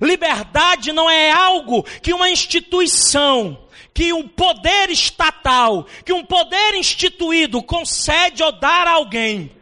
Liberdade 0.00 0.92
não 0.92 1.08
é 1.08 1.30
algo 1.30 1.82
que 2.02 2.12
uma 2.12 2.30
instituição, 2.30 3.58
que 3.94 4.12
um 4.12 4.26
poder 4.26 4.90
estatal, 4.90 5.86
que 6.04 6.12
um 6.12 6.24
poder 6.24 6.74
instituído 6.74 7.62
concede 7.62 8.42
ou 8.42 8.52
dá 8.52 8.68
a 8.68 8.92
alguém. 8.92 9.52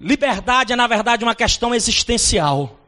Liberdade 0.00 0.72
é, 0.72 0.76
na 0.76 0.86
verdade, 0.86 1.24
uma 1.24 1.34
questão 1.34 1.74
existencial. 1.74 2.78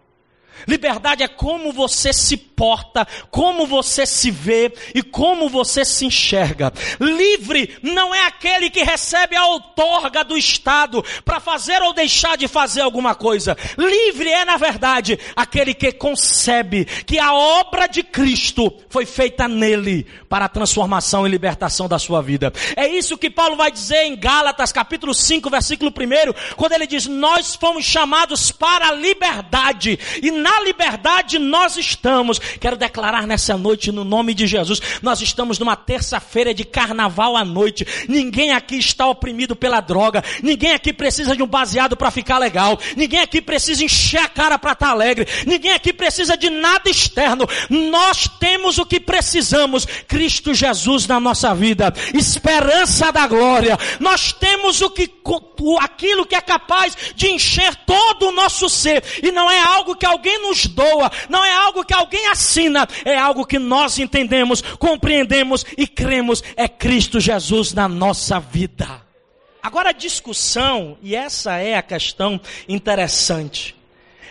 Liberdade 0.66 1.22
é 1.22 1.28
como 1.28 1.72
você 1.72 2.12
se 2.12 2.36
importa 2.62 3.04
como 3.28 3.66
você 3.66 4.06
se 4.06 4.30
vê 4.30 4.72
e 4.94 5.02
como 5.02 5.48
você 5.48 5.84
se 5.84 6.06
enxerga. 6.06 6.72
Livre 7.00 7.76
não 7.82 8.14
é 8.14 8.24
aquele 8.26 8.70
que 8.70 8.84
recebe 8.84 9.34
a 9.34 9.46
outorga 9.46 10.22
do 10.22 10.38
Estado 10.38 11.04
para 11.24 11.40
fazer 11.40 11.82
ou 11.82 11.92
deixar 11.92 12.36
de 12.36 12.46
fazer 12.46 12.82
alguma 12.82 13.16
coisa. 13.16 13.56
Livre 13.76 14.30
é, 14.30 14.44
na 14.44 14.56
verdade, 14.56 15.18
aquele 15.34 15.74
que 15.74 15.90
concebe 15.90 16.84
que 16.84 17.18
a 17.18 17.34
obra 17.34 17.88
de 17.88 18.04
Cristo 18.04 18.72
foi 18.88 19.04
feita 19.06 19.48
nele 19.48 20.06
para 20.28 20.44
a 20.44 20.48
transformação 20.48 21.26
e 21.26 21.30
libertação 21.30 21.88
da 21.88 21.98
sua 21.98 22.22
vida. 22.22 22.52
É 22.76 22.86
isso 22.86 23.18
que 23.18 23.28
Paulo 23.28 23.56
vai 23.56 23.72
dizer 23.72 24.04
em 24.04 24.14
Gálatas, 24.14 24.70
capítulo 24.70 25.12
5, 25.12 25.50
versículo 25.50 25.90
1, 25.90 26.54
quando 26.54 26.72
ele 26.74 26.86
diz: 26.86 27.08
Nós 27.08 27.56
fomos 27.56 27.84
chamados 27.84 28.52
para 28.52 28.88
a 28.88 28.92
liberdade, 28.92 29.98
e 30.22 30.30
na 30.30 30.60
liberdade 30.60 31.40
nós 31.40 31.76
estamos. 31.76 32.40
Quero 32.60 32.76
declarar 32.76 33.26
nessa 33.26 33.56
noite, 33.56 33.92
no 33.92 34.04
nome 34.04 34.34
de 34.34 34.46
Jesus, 34.46 34.80
nós 35.00 35.20
estamos 35.20 35.58
numa 35.58 35.76
terça-feira 35.76 36.54
de 36.54 36.64
carnaval 36.64 37.36
à 37.36 37.44
noite. 37.44 37.86
Ninguém 38.08 38.52
aqui 38.52 38.76
está 38.76 39.06
oprimido 39.06 39.54
pela 39.54 39.80
droga, 39.80 40.22
ninguém 40.42 40.72
aqui 40.72 40.92
precisa 40.92 41.36
de 41.36 41.42
um 41.42 41.46
baseado 41.46 41.96
para 41.96 42.10
ficar 42.10 42.38
legal, 42.38 42.78
ninguém 42.96 43.20
aqui 43.20 43.40
precisa 43.40 43.84
encher 43.84 44.20
a 44.20 44.28
cara 44.28 44.58
para 44.58 44.72
estar 44.72 44.86
tá 44.86 44.92
alegre, 44.92 45.26
ninguém 45.46 45.72
aqui 45.72 45.92
precisa 45.92 46.36
de 46.36 46.50
nada 46.50 46.88
externo. 46.88 47.46
Nós 47.68 48.28
temos 48.38 48.78
o 48.78 48.86
que 48.86 49.00
precisamos, 49.00 49.86
Cristo 50.06 50.54
Jesus 50.54 51.06
na 51.06 51.18
nossa 51.18 51.54
vida, 51.54 51.92
esperança 52.14 53.10
da 53.12 53.26
glória. 53.26 53.78
Nós 54.00 54.32
temos 54.32 54.80
o 54.80 54.90
que 54.90 55.08
aquilo 55.80 56.26
que 56.26 56.34
é 56.34 56.40
capaz 56.40 56.96
de 57.14 57.28
encher 57.28 57.74
todo 57.86 58.28
o 58.28 58.32
nosso 58.32 58.68
ser, 58.68 59.02
e 59.22 59.30
não 59.30 59.50
é 59.50 59.60
algo 59.60 59.94
que 59.94 60.06
alguém 60.06 60.40
nos 60.42 60.66
doa, 60.66 61.10
não 61.28 61.44
é 61.44 61.52
algo 61.52 61.84
que 61.84 61.94
alguém 61.94 62.26
assina, 62.42 62.88
é 63.04 63.16
algo 63.16 63.46
que 63.46 63.58
nós 63.58 63.98
entendemos, 63.98 64.60
compreendemos 64.78 65.64
e 65.78 65.86
cremos, 65.86 66.42
é 66.56 66.66
Cristo 66.66 67.20
Jesus 67.20 67.72
na 67.72 67.88
nossa 67.88 68.40
vida. 68.40 69.00
Agora 69.62 69.90
a 69.90 69.92
discussão, 69.92 70.98
e 71.00 71.14
essa 71.14 71.56
é 71.58 71.76
a 71.76 71.82
questão 71.82 72.40
interessante, 72.68 73.76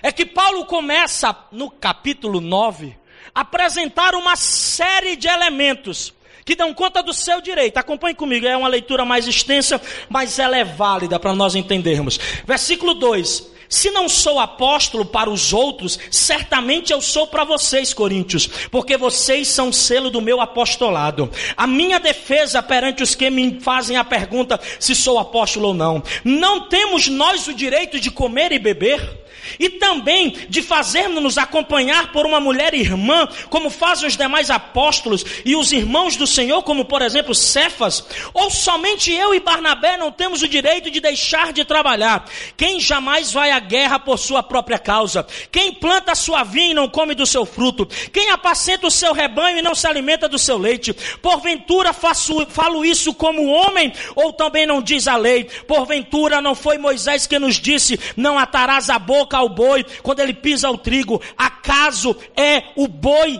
é 0.03 0.11
que 0.11 0.25
Paulo 0.25 0.65
começa 0.65 1.33
no 1.53 1.71
capítulo 1.71 2.41
9 2.41 2.97
a 3.33 3.41
apresentar 3.41 4.13
uma 4.13 4.35
série 4.35 5.15
de 5.15 5.29
elementos 5.29 6.13
que 6.43 6.55
dão 6.55 6.73
conta 6.73 7.01
do 7.01 7.13
seu 7.13 7.39
direito. 7.39 7.77
Acompanhe 7.77 8.15
comigo, 8.15 8.45
é 8.45 8.57
uma 8.57 8.67
leitura 8.67 9.05
mais 9.05 9.25
extensa, 9.25 9.79
mas 10.09 10.37
ela 10.37 10.57
é 10.57 10.65
válida 10.65 11.17
para 11.17 11.33
nós 11.33 11.55
entendermos. 11.55 12.19
Versículo 12.45 12.93
2: 12.95 13.50
se 13.71 13.89
não 13.89 14.09
sou 14.09 14.37
apóstolo 14.37 15.05
para 15.05 15.29
os 15.29 15.53
outros, 15.53 15.97
certamente 16.11 16.91
eu 16.91 17.01
sou 17.01 17.25
para 17.25 17.45
vocês, 17.45 17.93
coríntios, 17.93 18.45
porque 18.69 18.97
vocês 18.97 19.47
são 19.47 19.71
selo 19.71 20.09
do 20.09 20.19
meu 20.19 20.41
apostolado. 20.41 21.31
A 21.55 21.65
minha 21.65 21.97
defesa 21.97 22.61
perante 22.61 23.01
os 23.01 23.15
que 23.15 23.29
me 23.29 23.61
fazem 23.61 23.95
a 23.95 24.03
pergunta 24.03 24.59
se 24.77 24.93
sou 24.93 25.17
apóstolo 25.17 25.69
ou 25.69 25.73
não. 25.73 26.03
Não 26.21 26.67
temos 26.67 27.07
nós 27.07 27.47
o 27.47 27.53
direito 27.53 27.97
de 27.97 28.11
comer 28.11 28.51
e 28.51 28.59
beber? 28.59 29.21
E 29.59 29.69
também 29.69 30.35
de 30.49 30.61
fazermos-nos 30.61 31.37
acompanhar 31.37 32.11
por 32.11 32.25
uma 32.25 32.39
mulher 32.39 32.73
irmã, 32.73 33.27
como 33.49 33.69
fazem 33.69 34.07
os 34.07 34.17
demais 34.17 34.49
apóstolos 34.49 35.23
e 35.45 35.55
os 35.55 35.71
irmãos 35.71 36.15
do 36.15 36.27
Senhor, 36.27 36.63
como 36.63 36.85
por 36.85 37.01
exemplo 37.01 37.33
Cefas, 37.33 38.05
ou 38.33 38.49
somente 38.49 39.11
eu 39.11 39.33
e 39.33 39.39
Barnabé 39.39 39.97
não 39.97 40.11
temos 40.11 40.41
o 40.41 40.47
direito 40.47 40.89
de 40.89 40.99
deixar 40.99 41.53
de 41.53 41.65
trabalhar? 41.65 42.25
Quem 42.55 42.79
jamais 42.79 43.31
vai 43.31 43.51
à 43.51 43.59
guerra 43.59 43.99
por 43.99 44.17
sua 44.17 44.43
própria 44.43 44.79
causa? 44.79 45.25
Quem 45.51 45.73
planta 45.73 46.15
sua 46.15 46.43
vinha 46.43 46.71
e 46.71 46.73
não 46.73 46.87
come 46.87 47.15
do 47.15 47.25
seu 47.25 47.45
fruto? 47.45 47.87
Quem 48.11 48.29
apacenta 48.29 48.87
o 48.87 48.91
seu 48.91 49.13
rebanho 49.13 49.59
e 49.59 49.61
não 49.61 49.75
se 49.75 49.87
alimenta 49.87 50.27
do 50.27 50.39
seu 50.39 50.57
leite? 50.57 50.93
Porventura 51.21 51.93
faço, 51.93 52.45
falo 52.47 52.85
isso 52.85 53.13
como 53.13 53.47
homem, 53.47 53.91
ou 54.15 54.33
também 54.33 54.65
não 54.65 54.81
diz 54.81 55.07
a 55.07 55.15
lei? 55.15 55.45
Porventura 55.67 56.41
não 56.41 56.55
foi 56.55 56.77
Moisés 56.77 57.27
que 57.27 57.39
nos 57.39 57.55
disse: 57.55 57.99
não 58.15 58.37
atarás 58.37 58.89
a 58.89 58.99
boca 58.99 59.30
ao 59.37 59.49
boi 59.49 59.85
quando 60.01 60.19
ele 60.19 60.33
pisa 60.33 60.69
o 60.69 60.77
trigo. 60.77 61.21
Acaso 61.37 62.15
é 62.35 62.63
o 62.75 62.87
boi 62.87 63.39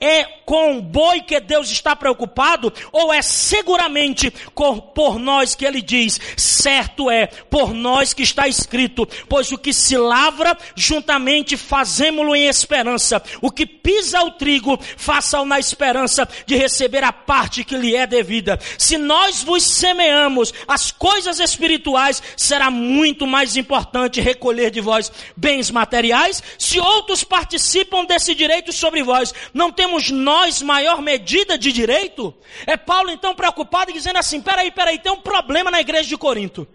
é 0.00 0.24
com 0.44 0.76
o 0.76 0.82
boi 0.82 1.22
que 1.22 1.40
Deus 1.40 1.70
está 1.70 1.96
preocupado, 1.96 2.70
ou 2.92 3.12
é 3.12 3.22
seguramente 3.22 4.30
por 4.94 5.18
nós 5.18 5.54
que 5.54 5.64
ele 5.64 5.80
diz, 5.80 6.20
certo 6.36 7.10
é, 7.10 7.26
por 7.26 7.72
nós 7.72 8.12
que 8.12 8.22
está 8.22 8.46
escrito, 8.46 9.08
pois 9.28 9.50
o 9.50 9.56
que 9.56 9.72
se 9.72 9.96
lavra, 9.96 10.56
juntamente 10.76 11.56
fazemos-lo 11.56 12.36
em 12.36 12.46
esperança, 12.46 13.22
o 13.40 13.50
que 13.50 13.64
pisa 13.64 14.20
o 14.22 14.32
trigo, 14.32 14.78
faça-o 14.96 15.46
na 15.46 15.58
esperança 15.58 16.28
de 16.44 16.54
receber 16.56 17.02
a 17.02 17.12
parte 17.12 17.64
que 17.64 17.76
lhe 17.76 17.96
é 17.96 18.06
devida. 18.06 18.58
Se 18.76 18.98
nós 18.98 19.42
vos 19.42 19.62
semeamos 19.62 20.52
as 20.68 20.90
coisas 20.90 21.40
espirituais, 21.40 22.22
será 22.36 22.70
muito 22.70 23.26
mais 23.26 23.56
importante 23.56 24.20
recolher 24.20 24.70
de 24.70 24.82
vós 24.82 25.10
bens 25.34 25.70
materiais, 25.70 26.42
se 26.58 26.78
outros 26.78 27.24
participam 27.24 28.04
desse 28.04 28.34
direito 28.34 28.70
sobre 28.70 29.02
vós, 29.02 29.32
não 29.54 29.72
temos 29.72 29.83
temos 29.84 30.10
nós 30.10 30.62
maior 30.62 31.02
medida 31.02 31.58
de 31.58 31.70
direito? 31.70 32.34
É 32.66 32.74
Paulo 32.74 33.10
então 33.10 33.34
preocupado 33.34 33.90
e 33.90 33.94
dizendo 33.94 34.18
assim: 34.18 34.40
peraí, 34.40 34.70
peraí, 34.70 34.98
tem 34.98 35.12
um 35.12 35.20
problema 35.20 35.70
na 35.70 35.80
igreja 35.80 36.08
de 36.08 36.16
Corinto. 36.16 36.66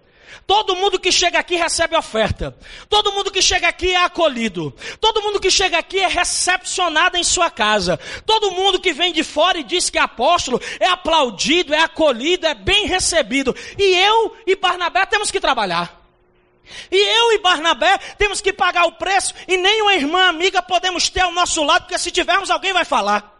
Todo 0.45 0.75
mundo 0.75 0.99
que 0.99 1.11
chega 1.11 1.39
aqui 1.39 1.55
recebe 1.55 1.95
oferta. 1.95 2.55
Todo 2.87 3.11
mundo 3.11 3.31
que 3.31 3.41
chega 3.41 3.67
aqui 3.67 3.91
é 3.91 4.03
acolhido. 4.03 4.73
Todo 4.99 5.21
mundo 5.23 5.39
que 5.39 5.49
chega 5.49 5.77
aqui 5.77 5.99
é 5.99 6.07
recepcionado 6.07 7.17
em 7.17 7.23
sua 7.23 7.49
casa. 7.49 7.99
Todo 8.25 8.51
mundo 8.51 8.79
que 8.79 8.93
vem 8.93 9.11
de 9.11 9.23
fora 9.23 9.57
e 9.57 9.63
diz 9.63 9.89
que 9.89 9.97
é 9.97 10.01
apóstolo 10.01 10.61
é 10.79 10.87
aplaudido, 10.87 11.73
é 11.73 11.81
acolhido, 11.81 12.45
é 12.45 12.53
bem 12.53 12.85
recebido. 12.85 13.55
E 13.77 13.95
eu 13.95 14.35
e 14.45 14.55
Barnabé 14.55 15.05
temos 15.07 15.31
que 15.31 15.39
trabalhar. 15.39 15.98
E 16.91 16.97
eu 16.97 17.33
e 17.33 17.39
Barnabé 17.39 17.97
temos 18.17 18.41
que 18.41 18.53
pagar 18.53 18.85
o 18.85 18.93
preço 18.93 19.33
e 19.47 19.57
nem 19.57 19.81
uma 19.81 19.93
irmã 19.93 20.27
amiga 20.27 20.61
podemos 20.61 21.09
ter 21.09 21.21
ao 21.21 21.31
nosso 21.31 21.63
lado, 21.63 21.83
porque 21.83 21.97
se 21.97 22.11
tivermos 22.11 22.49
alguém 22.49 22.73
vai 22.73 22.85
falar. 22.85 23.39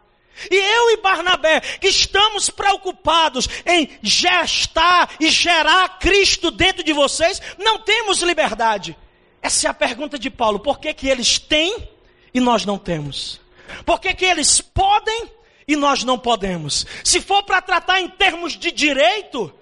E 0.50 0.56
eu 0.56 0.92
e 0.92 0.98
Barnabé, 0.98 1.60
que 1.60 1.88
estamos 1.88 2.50
preocupados 2.50 3.50
em 3.66 3.90
gestar 4.02 5.10
e 5.20 5.30
gerar 5.30 6.00
Cristo 6.00 6.50
dentro 6.50 6.84
de 6.84 6.94
vocês, 6.94 7.42
não 7.58 7.80
temos 7.80 8.22
liberdade. 8.22 8.96
Essa 9.42 9.68
é 9.68 9.70
a 9.70 9.74
pergunta 9.74 10.18
de 10.18 10.30
Paulo. 10.30 10.60
Por 10.60 10.80
que, 10.80 10.94
que 10.94 11.08
eles 11.08 11.40
têm 11.40 11.90
e 12.34 12.40
nós 12.40 12.66
não 12.66 12.78
temos? 12.78 13.42
Por 13.86 14.00
que, 14.00 14.14
que 14.14 14.26
eles 14.26 14.62
podem 14.62 15.30
e 15.68 15.76
nós 15.76 16.04
não 16.04 16.18
podemos? 16.18 16.86
Se 17.04 17.20
for 17.20 17.44
para 17.44 17.62
tratar 17.62 18.00
em 18.00 18.08
termos 18.08 18.58
de 18.58 18.72
direito, 18.72 19.54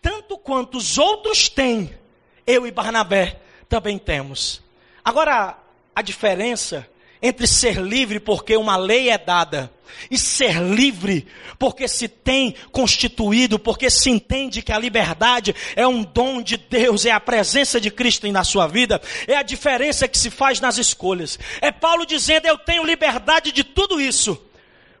tanto 0.00 0.38
quanto 0.38 0.78
os 0.78 0.98
outros 0.98 1.48
têm, 1.48 1.96
eu 2.46 2.66
e 2.66 2.70
Barnabé 2.70 3.40
também 3.68 3.98
temos. 3.98 4.62
Agora, 5.04 5.58
a 5.94 6.02
diferença 6.02 6.86
entre 7.22 7.46
ser 7.46 7.80
livre 7.80 8.18
porque 8.18 8.56
uma 8.56 8.76
lei 8.76 9.08
é 9.08 9.16
dada 9.16 9.72
e 10.10 10.18
ser 10.18 10.60
livre 10.60 11.26
porque 11.58 11.86
se 11.86 12.08
tem 12.08 12.54
constituído, 12.72 13.58
porque 13.58 13.88
se 13.88 14.10
entende 14.10 14.62
que 14.62 14.72
a 14.72 14.78
liberdade 14.78 15.54
é 15.76 15.86
um 15.86 16.02
dom 16.02 16.42
de 16.42 16.56
Deus, 16.56 17.06
é 17.06 17.12
a 17.12 17.20
presença 17.20 17.80
de 17.80 17.90
Cristo 17.90 18.30
na 18.32 18.42
sua 18.42 18.66
vida, 18.66 19.00
é 19.28 19.36
a 19.36 19.42
diferença 19.42 20.08
que 20.08 20.18
se 20.18 20.30
faz 20.30 20.60
nas 20.60 20.78
escolhas. 20.78 21.38
É 21.60 21.70
Paulo 21.70 22.04
dizendo: 22.04 22.46
Eu 22.46 22.58
tenho 22.58 22.84
liberdade 22.84 23.52
de 23.52 23.62
tudo 23.62 24.00
isso, 24.00 24.40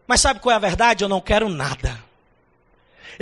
mas 0.06 0.20
sabe 0.20 0.38
qual 0.38 0.52
é 0.52 0.56
a 0.56 0.60
verdade? 0.60 1.02
Eu 1.02 1.08
não 1.08 1.20
quero 1.20 1.48
nada. 1.48 2.11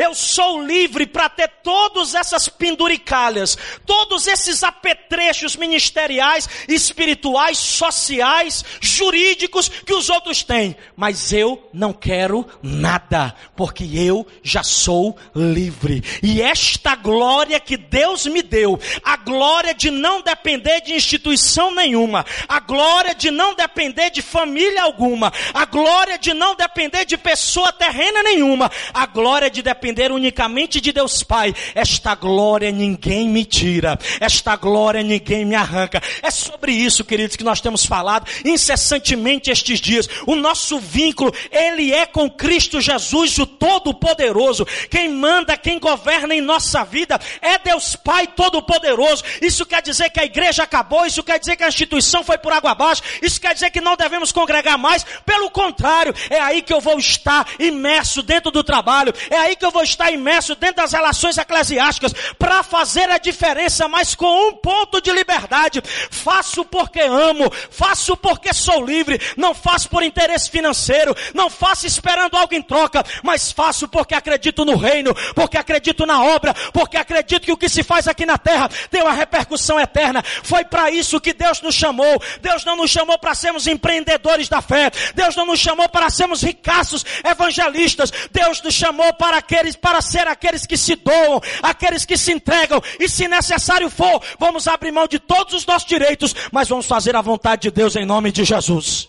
Eu 0.00 0.14
sou 0.14 0.64
livre 0.64 1.04
para 1.04 1.28
ter 1.28 1.47
todas 1.62 2.14
essas 2.14 2.49
penduricalhas, 2.49 3.59
todos 3.85 4.26
esses 4.26 4.64
apetrechos 4.64 5.57
ministeriais, 5.57 6.49
espirituais, 6.66 7.59
sociais, 7.59 8.64
jurídicos 8.80 9.69
que 9.69 9.92
os 9.92 10.09
outros 10.09 10.42
têm. 10.42 10.75
Mas 10.97 11.35
eu 11.35 11.69
não 11.71 11.92
quero 11.92 12.47
nada, 12.62 13.35
porque 13.54 13.85
eu 13.95 14.26
já 14.42 14.62
sou 14.62 15.19
livre. 15.35 16.02
E 16.23 16.40
esta 16.40 16.97
glória 16.97 17.61
que 17.61 17.76
Deus 17.76 18.25
me 18.25 18.40
deu, 18.40 18.80
a 19.04 19.19
glória 19.19 19.75
de 19.75 19.90
não 19.90 20.23
depender 20.23 20.80
de 20.80 20.95
instituição 20.95 21.75
nenhuma, 21.75 22.25
a 22.49 22.59
glória 22.59 23.14
de 23.14 23.30
não 23.30 23.54
depender 23.54 24.09
de 24.09 24.23
família 24.23 24.83
alguma, 24.83 25.30
a 25.52 25.66
glória 25.66 26.19
de 26.19 26.33
não 26.33 26.54
depender 26.54 27.04
de 27.04 27.19
pessoa 27.19 27.71
terrena 27.71 28.23
nenhuma, 28.23 28.71
a 28.95 29.04
glória 29.04 29.50
de 29.50 29.61
depender 29.61 29.89
depender 29.90 30.12
unicamente 30.12 30.80
de 30.80 30.92
Deus 30.92 31.23
Pai, 31.23 31.54
esta 31.75 32.14
glória 32.14 32.70
ninguém 32.70 33.28
me 33.28 33.44
tira, 33.44 33.99
esta 34.20 34.54
glória 34.56 35.02
ninguém 35.02 35.44
me 35.44 35.54
arranca. 35.54 36.00
É 36.23 36.30
sobre 36.30 36.73
isso, 36.73 37.04
queridos, 37.04 37.37
que 37.37 37.44
nós 37.44 37.61
temos 37.61 37.85
falado 37.85 38.28
incessantemente 38.44 39.50
estes 39.50 39.80
dias. 39.80 40.09
O 40.26 40.37
nosso 40.37 40.78
vínculo, 40.78 41.32
ele 41.50 41.92
é 41.92 42.06
com 42.06 42.30
Cristo 42.30 42.80
Jesus, 42.80 43.38
o 43.38 43.47
Todo-Poderoso. 43.47 44.64
Quem 44.88 45.09
manda, 45.09 45.56
quem 45.56 45.78
governa 45.78 46.35
em 46.35 46.40
nossa 46.40 46.85
vida 46.85 47.20
é 47.42 47.59
Deus 47.59 47.97
Pai 47.97 48.26
Todo-Poderoso. 48.28 49.25
Isso 49.42 49.66
quer 49.66 49.82
dizer 49.82 50.11
que 50.11 50.20
a 50.20 50.25
igreja 50.25 50.62
acabou, 50.62 51.04
isso 51.04 51.23
quer 51.23 51.38
dizer 51.38 51.56
que 51.56 51.64
a 51.64 51.68
instituição 51.68 52.23
foi 52.23 52.38
por 52.38 52.52
água 52.52 52.70
abaixo, 52.70 53.02
isso 53.20 53.40
quer 53.40 53.54
dizer 53.54 53.70
que 53.70 53.80
não 53.80 53.97
devemos 53.97 54.30
congregar 54.30 54.78
mais. 54.78 55.04
Pelo 55.26 55.50
contrário, 55.50 56.14
é 56.28 56.40
aí 56.40 56.62
que 56.62 56.73
eu 56.73 56.80
vou 56.80 56.99
estar 56.99 57.47
imerso 57.59 58.23
dentro 58.23 58.50
do 58.50 58.62
trabalho, 58.62 59.12
é 59.28 59.37
aí 59.37 59.56
que 59.56 59.64
eu 59.64 59.70
vou 59.71 59.83
estar 59.83 60.11
imerso 60.11 60.55
dentro 60.55 60.77
das 60.77 60.93
relações 60.93 61.39
eclesiásticas 61.39 62.12
para 62.39 62.62
fazer 62.62 63.11
a 63.11 63.19
diferença, 63.19 63.89
mas 63.89 64.15
com 64.15 64.49
um 64.49 64.53
ponto 64.55 65.00
de 65.00 65.12
liberdade. 65.12 65.83
Faço 66.11 66.65
porque 66.65 67.00
amo, 67.00 67.50
faço 67.71 68.17
porque 68.17 68.53
sou 68.53 68.85
livre, 68.85 69.21
não 69.37 69.55
faço 69.55 69.89
por 69.89 70.03
interesse 70.03 70.50
financeiro, 70.50 71.15
não 71.35 71.50
faço 71.50 71.87
esperando 71.87 72.37
algo 72.37 72.55
em 72.55 72.62
troca, 72.62 73.05
mas 73.23 73.53
faço 73.53 73.89
porque 73.89 74.15
acredito 74.15 74.65
no 74.65 74.77
reino, 74.77 75.15
porque 75.35 75.59
acredito 75.59 76.07
na 76.07 76.23
obra, 76.23 76.55
porque 76.73 76.97
acredito 76.97 77.45
que 77.45 77.53
o 77.53 77.57
que 77.57 77.69
se 77.69 77.83
faz 77.83 78.07
aqui 78.09 78.27
na 78.27 78.39
terra 78.39 78.69
tem 78.91 79.03
uma 79.03 79.12
repercussão 79.12 79.79
eterna. 79.79 80.23
Foi 80.43 80.65
para 80.65 80.91
isso 80.91 81.21
que 81.21 81.33
Deus 81.33 81.61
nos 81.61 81.75
chamou. 81.75 82.23
Deus 82.41 82.65
não 82.65 82.77
nos 82.77 82.91
chamou 82.91 83.19
para 83.19 83.35
sermos 83.35 83.67
empreendedores 83.67 84.49
da 84.49 84.61
fé. 84.61 84.91
Deus 85.15 85.37
não 85.37 85.47
nos 85.47 85.61
chamou 85.61 85.89
para 85.89 86.11
sermos 86.11 86.43
ricaços 86.43 87.05
evangelistas. 87.25 88.12
Deus 88.31 88.61
nos 88.62 88.75
chamou 88.75 89.12
para 89.15 89.43
aqueles 89.61 89.76
para 89.76 90.00
ser 90.00 90.26
aqueles 90.26 90.67
que 90.67 90.76
se 90.76 90.97
doam, 90.97 91.40
aqueles 91.62 92.05
que 92.05 92.17
se 92.17 92.33
entregam 92.33 92.83
e 92.99 93.09
se 93.09 93.29
necessário 93.29 93.90
for, 93.90 94.23
vamos 94.38 94.67
abrir 94.67 94.90
mão 94.90 95.07
de 95.07 95.19
todos 95.19 95.52
os 95.55 95.67
nossos 95.67 95.87
direitos, 95.87 96.35
mas 96.50 96.69
vamos 96.69 96.87
fazer 96.87 97.14
a 97.14 97.21
vontade 97.21 97.62
de 97.62 97.71
Deus 97.71 97.95
em 97.95 98.07
nome 98.07 98.33
de 98.33 98.45
Jesus. 98.45 99.09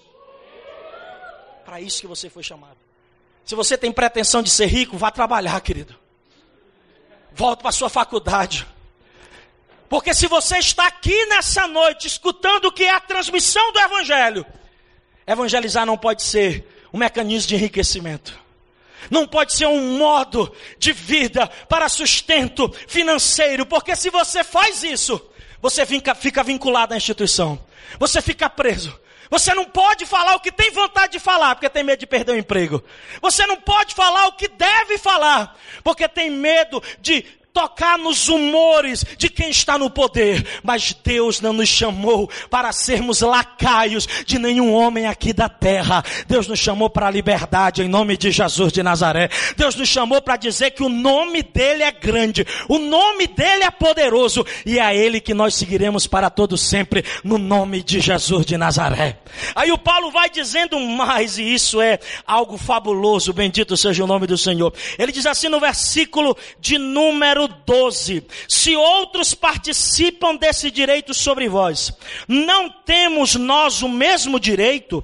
Para 1.65 1.79
isso 1.79 2.01
que 2.01 2.08
você 2.08 2.29
foi 2.29 2.43
chamado. 2.43 2.77
Se 3.46 3.55
você 3.55 3.77
tem 3.77 3.91
pretensão 3.91 4.43
de 4.43 4.50
ser 4.50 4.67
rico, 4.67 4.98
vá 4.98 5.10
trabalhar, 5.10 5.60
querido. 5.62 5.96
Volte 7.34 7.62
para 7.62 7.72
sua 7.72 7.89
faculdade. 7.89 8.67
Porque 9.89 10.13
se 10.13 10.27
você 10.27 10.58
está 10.58 10.88
aqui 10.88 11.25
nessa 11.25 11.67
noite 11.67 12.08
escutando 12.08 12.65
o 12.65 12.72
que 12.72 12.84
é 12.84 12.91
a 12.91 13.00
transmissão 13.00 13.72
do 13.72 13.79
Evangelho, 13.79 14.46
evangelizar 15.25 15.86
não 15.86 15.98
pode 15.98 16.24
ser 16.24 16.65
um 16.93 16.98
mecanismo 16.98 17.48
de 17.48 17.55
enriquecimento. 17.55 18.39
Não 19.10 19.27
pode 19.27 19.53
ser 19.53 19.65
um 19.67 19.98
modo 19.98 20.53
de 20.77 20.93
vida 20.93 21.48
para 21.67 21.89
sustento 21.89 22.72
financeiro, 22.88 23.65
porque 23.65 23.96
se 23.96 24.10
você 24.10 24.43
faz 24.43 24.84
isso, 24.84 25.22
você 25.62 25.86
fica, 25.86 26.43
vinculado 26.43 26.93
à 26.93 26.98
instituição. 26.98 27.63
Você 28.00 28.22
fica 28.22 28.50
preso. 28.50 29.00
Você 29.29 29.53
não 29.53 29.63
pode 29.63 30.05
falar 30.05 30.36
o 30.36 30.39
que 30.41 30.51
tem 30.51 30.72
vontade 30.72 31.13
de 31.13 31.20
falar, 31.20 31.55
porque 31.55 31.70
tem 31.70 31.84
medo 31.84 32.00
de 32.00 32.05
perder 32.05 32.34
o 32.34 32.38
emprego. 32.38 32.84
Você 33.22 33.46
não 33.48 33.55
pode 33.55 33.96
falar 33.96 34.27
o 34.27 34.34
que 34.34 34.50
deve 34.50 34.98
falar, 34.98 35.58
porque 35.84 36.08
tem 36.08 36.29
medo 36.29 36.84
de 37.00 37.24
tocar 37.53 37.98
nos 37.98 38.29
humores 38.29 39.05
de 39.17 39.29
quem 39.29 39.50
está 39.50 39.77
no 39.77 39.89
poder, 39.89 40.46
mas 40.63 40.96
Deus 41.03 41.41
não 41.41 41.53
nos 41.53 41.70
chamou 41.70 42.29
para 42.50 42.72
sermos 42.72 43.22
lacaios 43.22 44.08
de 44.25 44.39
nenhum 44.39 44.74
homem 44.74 45.05
aqui 45.05 45.34
da 45.34 45.50
terra. 45.50 46.03
Deus 46.27 46.48
nos 46.48 46.60
chamou 46.60 46.89
para 46.89 47.08
a 47.08 47.12
liberdade 47.12 47.81
em 47.81 47.88
nome 47.88 48.17
de 48.17 48.31
Jesus 48.31 48.72
de 48.72 48.81
Nazaré. 48.81 49.29
Deus 49.58 49.75
nos 49.75 49.89
chamou 49.89 50.22
para 50.22 50.38
dizer 50.38 50.72
que 50.72 50.84
o 50.84 50.89
nome 50.89 51.43
dele 51.43 51.84
é 51.84 51.91
grande, 51.91 52.46
o 52.67 52.77
nome 52.77 53.27
dele 53.27 53.63
é 53.63 53.72
poderoso 53.72 54.46
e 54.65 54.79
é 54.79 54.81
a 54.81 54.93
ele 54.93 55.20
que 55.20 55.34
nós 55.34 55.55
seguiremos 55.55 56.08
para 56.08 56.29
todo 56.29 56.58
sempre 56.58 57.03
no 57.24 57.38
nome 57.38 57.84
de 57.84 58.00
Jesus 58.00 58.46
de 58.46 58.58
Nazaré. 58.58 59.20
Aí 59.55 59.72
o 59.72 59.77
Paulo 59.77 60.12
vai 60.12 60.29
dizendo 60.29 60.79
mais 60.79 61.38
e 61.38 61.53
isso 61.53 61.81
é 61.81 62.00
algo 62.25 62.58
fabuloso, 62.58 63.34
bendito 63.34 63.75
seja 63.75 64.03
o 64.03 64.08
nome 64.08 64.27
do 64.27 64.38
Senhor. 64.38 64.74
Ele 64.98 65.12
diz 65.12 65.25
assim 65.25 65.50
no 65.50 65.60
versículo 65.60 66.38
de 66.60 66.77
número 66.77 67.41
número 67.42 67.62
12. 67.66 68.24
Se 68.48 68.75
outros 68.75 69.34
participam 69.34 70.36
desse 70.36 70.70
direito 70.70 71.14
sobre 71.14 71.48
vós, 71.48 71.94
não 72.27 72.70
temos 72.70 73.36
nós 73.36 73.82
o 73.82 73.90
mesmo 73.90 74.40
direito? 74.40 75.04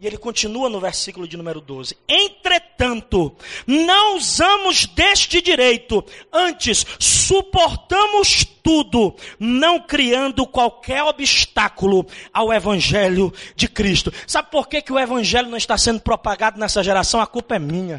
E 0.00 0.06
ele 0.06 0.16
continua 0.16 0.68
no 0.68 0.78
versículo 0.78 1.26
de 1.26 1.36
número 1.36 1.60
12. 1.60 1.96
Entretanto, 2.06 3.34
não 3.66 4.16
usamos 4.16 4.86
deste 4.86 5.42
direito, 5.42 6.04
antes 6.32 6.86
suportamos 7.00 8.44
tudo, 8.62 9.16
não 9.40 9.80
criando 9.80 10.46
qualquer 10.46 11.02
obstáculo 11.02 12.06
ao 12.32 12.52
evangelho 12.52 13.32
de 13.56 13.66
Cristo. 13.66 14.12
Sabe 14.24 14.52
por 14.52 14.68
que, 14.68 14.80
que 14.80 14.92
o 14.92 14.98
evangelho 14.98 15.48
não 15.48 15.58
está 15.58 15.76
sendo 15.76 16.00
propagado 16.00 16.60
nessa 16.60 16.80
geração? 16.84 17.20
A 17.20 17.26
culpa 17.26 17.56
é 17.56 17.58
minha 17.58 17.98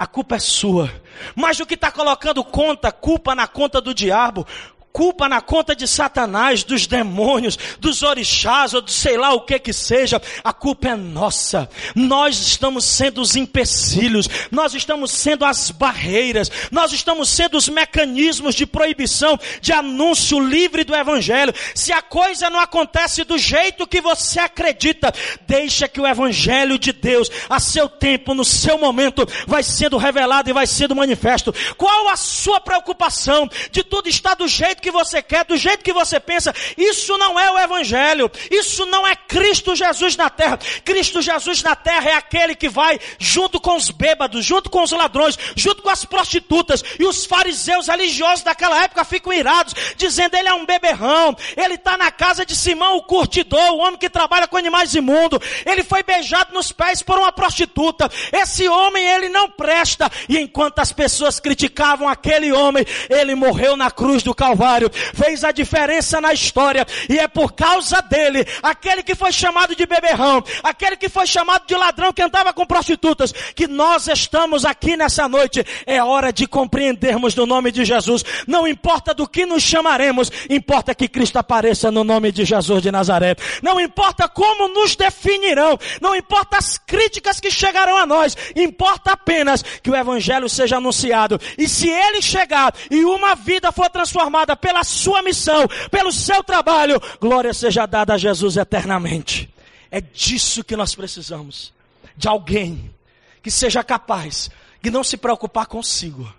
a 0.00 0.06
culpa 0.06 0.36
é 0.36 0.38
sua. 0.38 0.90
Mas 1.36 1.60
o 1.60 1.66
que 1.66 1.74
está 1.74 1.92
colocando 1.92 2.42
conta, 2.42 2.90
culpa 2.90 3.34
na 3.34 3.46
conta 3.46 3.82
do 3.82 3.92
diabo, 3.92 4.46
culpa 4.92 5.28
na 5.28 5.40
conta 5.40 5.74
de 5.74 5.86
Satanás, 5.86 6.64
dos 6.64 6.86
demônios, 6.86 7.58
dos 7.78 8.02
orixás, 8.02 8.74
ou 8.74 8.80
de 8.80 8.92
sei 8.92 9.16
lá 9.16 9.32
o 9.32 9.42
que 9.42 9.58
que 9.58 9.72
seja, 9.72 10.20
a 10.42 10.52
culpa 10.52 10.88
é 10.88 10.96
nossa. 10.96 11.68
Nós 11.94 12.38
estamos 12.40 12.84
sendo 12.84 13.20
os 13.20 13.36
empecilhos, 13.36 14.28
nós 14.50 14.74
estamos 14.74 15.10
sendo 15.10 15.44
as 15.44 15.70
barreiras, 15.70 16.50
nós 16.70 16.92
estamos 16.92 17.28
sendo 17.28 17.56
os 17.56 17.68
mecanismos 17.68 18.54
de 18.54 18.66
proibição, 18.66 19.38
de 19.60 19.72
anúncio 19.72 20.40
livre 20.40 20.84
do 20.84 20.94
evangelho. 20.94 21.54
Se 21.74 21.92
a 21.92 22.02
coisa 22.02 22.50
não 22.50 22.60
acontece 22.60 23.24
do 23.24 23.38
jeito 23.38 23.86
que 23.86 24.00
você 24.00 24.40
acredita, 24.40 25.12
deixa 25.46 25.88
que 25.88 26.00
o 26.00 26.06
evangelho 26.06 26.78
de 26.78 26.92
Deus, 26.92 27.30
a 27.48 27.60
seu 27.60 27.88
tempo, 27.88 28.34
no 28.34 28.44
seu 28.44 28.78
momento, 28.78 29.26
vai 29.46 29.62
sendo 29.62 29.96
revelado 29.96 30.50
e 30.50 30.52
vai 30.52 30.66
sendo 30.66 30.96
manifesto. 30.96 31.54
Qual 31.76 32.08
a 32.08 32.16
sua 32.16 32.60
preocupação 32.60 33.48
de 33.70 33.82
tudo 33.82 34.08
estar 34.08 34.34
do 34.34 34.48
jeito 34.48 34.79
jeito 34.80 34.82
que 34.82 34.90
você 34.90 35.22
quer, 35.22 35.44
do 35.44 35.56
jeito 35.56 35.84
que 35.84 35.92
você 35.92 36.18
pensa. 36.18 36.54
Isso 36.76 37.16
não 37.18 37.38
é 37.38 37.50
o 37.52 37.58
Evangelho. 37.58 38.30
Isso 38.50 38.86
não 38.86 39.06
é 39.06 39.14
Cristo 39.14 39.76
Jesus 39.76 40.16
na 40.16 40.30
terra. 40.30 40.58
Cristo 40.84 41.20
Jesus 41.20 41.62
na 41.62 41.76
terra 41.76 42.10
é 42.10 42.14
aquele 42.14 42.54
que 42.54 42.68
vai 42.68 42.98
junto 43.18 43.60
com 43.60 43.76
os 43.76 43.90
bêbados, 43.90 44.44
junto 44.44 44.70
com 44.70 44.82
os 44.82 44.90
ladrões, 44.90 45.38
junto 45.54 45.82
com 45.82 45.90
as 45.90 46.04
prostitutas. 46.04 46.82
E 46.98 47.04
os 47.04 47.26
fariseus 47.26 47.88
religiosos 47.88 48.42
daquela 48.42 48.82
época 48.82 49.04
ficam 49.04 49.32
irados, 49.32 49.74
dizendo 49.96 50.36
ele 50.36 50.48
é 50.48 50.54
um 50.54 50.66
beberrão. 50.66 51.36
Ele 51.56 51.74
está 51.74 51.96
na 51.96 52.10
casa 52.10 52.44
de 52.44 52.56
Simão, 52.56 52.96
o 52.96 53.02
curtidor, 53.02 53.72
o 53.72 53.78
homem 53.78 53.98
que 53.98 54.08
trabalha 54.08 54.48
com 54.48 54.56
animais 54.56 54.94
imundos. 54.94 55.40
Ele 55.66 55.84
foi 55.84 56.02
beijado 56.02 56.54
nos 56.54 56.72
pés 56.72 57.02
por 57.02 57.18
uma 57.18 57.30
prostituta. 57.30 58.10
Esse 58.32 58.68
homem, 58.68 59.04
ele 59.04 59.28
não 59.28 59.50
presta. 59.50 60.10
E 60.28 60.38
enquanto 60.38 60.78
as 60.78 60.92
pessoas 60.92 61.38
criticavam 61.38 62.08
aquele 62.08 62.52
homem, 62.52 62.84
ele 63.08 63.34
morreu 63.34 63.76
na 63.76 63.90
cruz 63.90 64.22
do 64.22 64.34
Calvário 64.34 64.69
Fez 65.14 65.44
a 65.44 65.52
diferença 65.52 66.20
na 66.20 66.32
história, 66.32 66.86
e 67.08 67.18
é 67.18 67.26
por 67.26 67.52
causa 67.52 68.00
dele, 68.02 68.46
aquele 68.62 69.02
que 69.02 69.14
foi 69.14 69.32
chamado 69.32 69.74
de 69.74 69.86
beberrão, 69.86 70.42
aquele 70.62 70.96
que 70.96 71.08
foi 71.08 71.26
chamado 71.26 71.66
de 71.66 71.74
ladrão 71.74 72.12
que 72.12 72.22
andava 72.22 72.52
com 72.52 72.64
prostitutas, 72.66 73.32
que 73.54 73.66
nós 73.66 74.06
estamos 74.08 74.64
aqui 74.64 74.96
nessa 74.96 75.28
noite. 75.28 75.64
É 75.86 76.02
hora 76.02 76.32
de 76.32 76.46
compreendermos 76.46 77.34
no 77.34 77.46
nome 77.46 77.72
de 77.72 77.84
Jesus. 77.84 78.24
Não 78.46 78.66
importa 78.66 79.14
do 79.14 79.28
que 79.28 79.46
nos 79.46 79.62
chamaremos, 79.62 80.30
importa 80.48 80.94
que 80.94 81.08
Cristo 81.08 81.38
apareça 81.38 81.90
no 81.90 82.04
nome 82.04 82.32
de 82.32 82.44
Jesus 82.44 82.82
de 82.82 82.90
Nazaré. 82.90 83.36
Não 83.62 83.80
importa 83.80 84.28
como 84.28 84.68
nos 84.68 84.96
definirão, 84.96 85.78
não 86.00 86.14
importa 86.14 86.58
as 86.58 86.78
críticas 86.78 87.40
que 87.40 87.50
chegarão 87.50 87.96
a 87.96 88.06
nós, 88.06 88.36
importa 88.54 89.12
apenas 89.12 89.62
que 89.62 89.90
o 89.90 89.96
Evangelho 89.96 90.48
seja 90.48 90.76
anunciado. 90.76 91.40
E 91.58 91.68
se 91.68 91.88
ele 91.88 92.22
chegar 92.22 92.74
e 92.90 93.04
uma 93.04 93.34
vida 93.34 93.72
for 93.72 93.88
transformada 93.88 94.56
pela 94.60 94.84
sua 94.84 95.22
missão, 95.22 95.66
pelo 95.90 96.12
seu 96.12 96.42
trabalho, 96.42 97.00
glória 97.20 97.52
seja 97.52 97.86
dada 97.86 98.14
a 98.14 98.18
Jesus 98.18 98.56
eternamente. 98.56 99.52
É 99.90 100.00
disso 100.00 100.62
que 100.62 100.76
nós 100.76 100.94
precisamos. 100.94 101.72
De 102.16 102.28
alguém 102.28 102.94
que 103.42 103.50
seja 103.50 103.82
capaz 103.82 104.50
de 104.82 104.90
não 104.90 105.02
se 105.02 105.16
preocupar 105.16 105.66
consigo, 105.66 106.32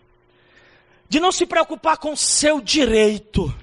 de 1.10 1.19
não 1.19 1.31
se 1.31 1.45
preocupar 1.45 1.97
com 1.97 2.15
seu 2.15 2.62
direito, 2.62 3.53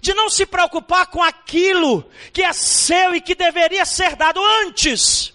de 0.00 0.14
não 0.14 0.30
se 0.30 0.46
preocupar 0.46 1.06
com 1.08 1.22
aquilo 1.22 2.04
que 2.32 2.42
é 2.42 2.52
seu 2.52 3.14
e 3.14 3.20
que 3.20 3.34
deveria 3.34 3.84
ser 3.84 4.16
dado 4.16 4.40
antes. 4.64 5.34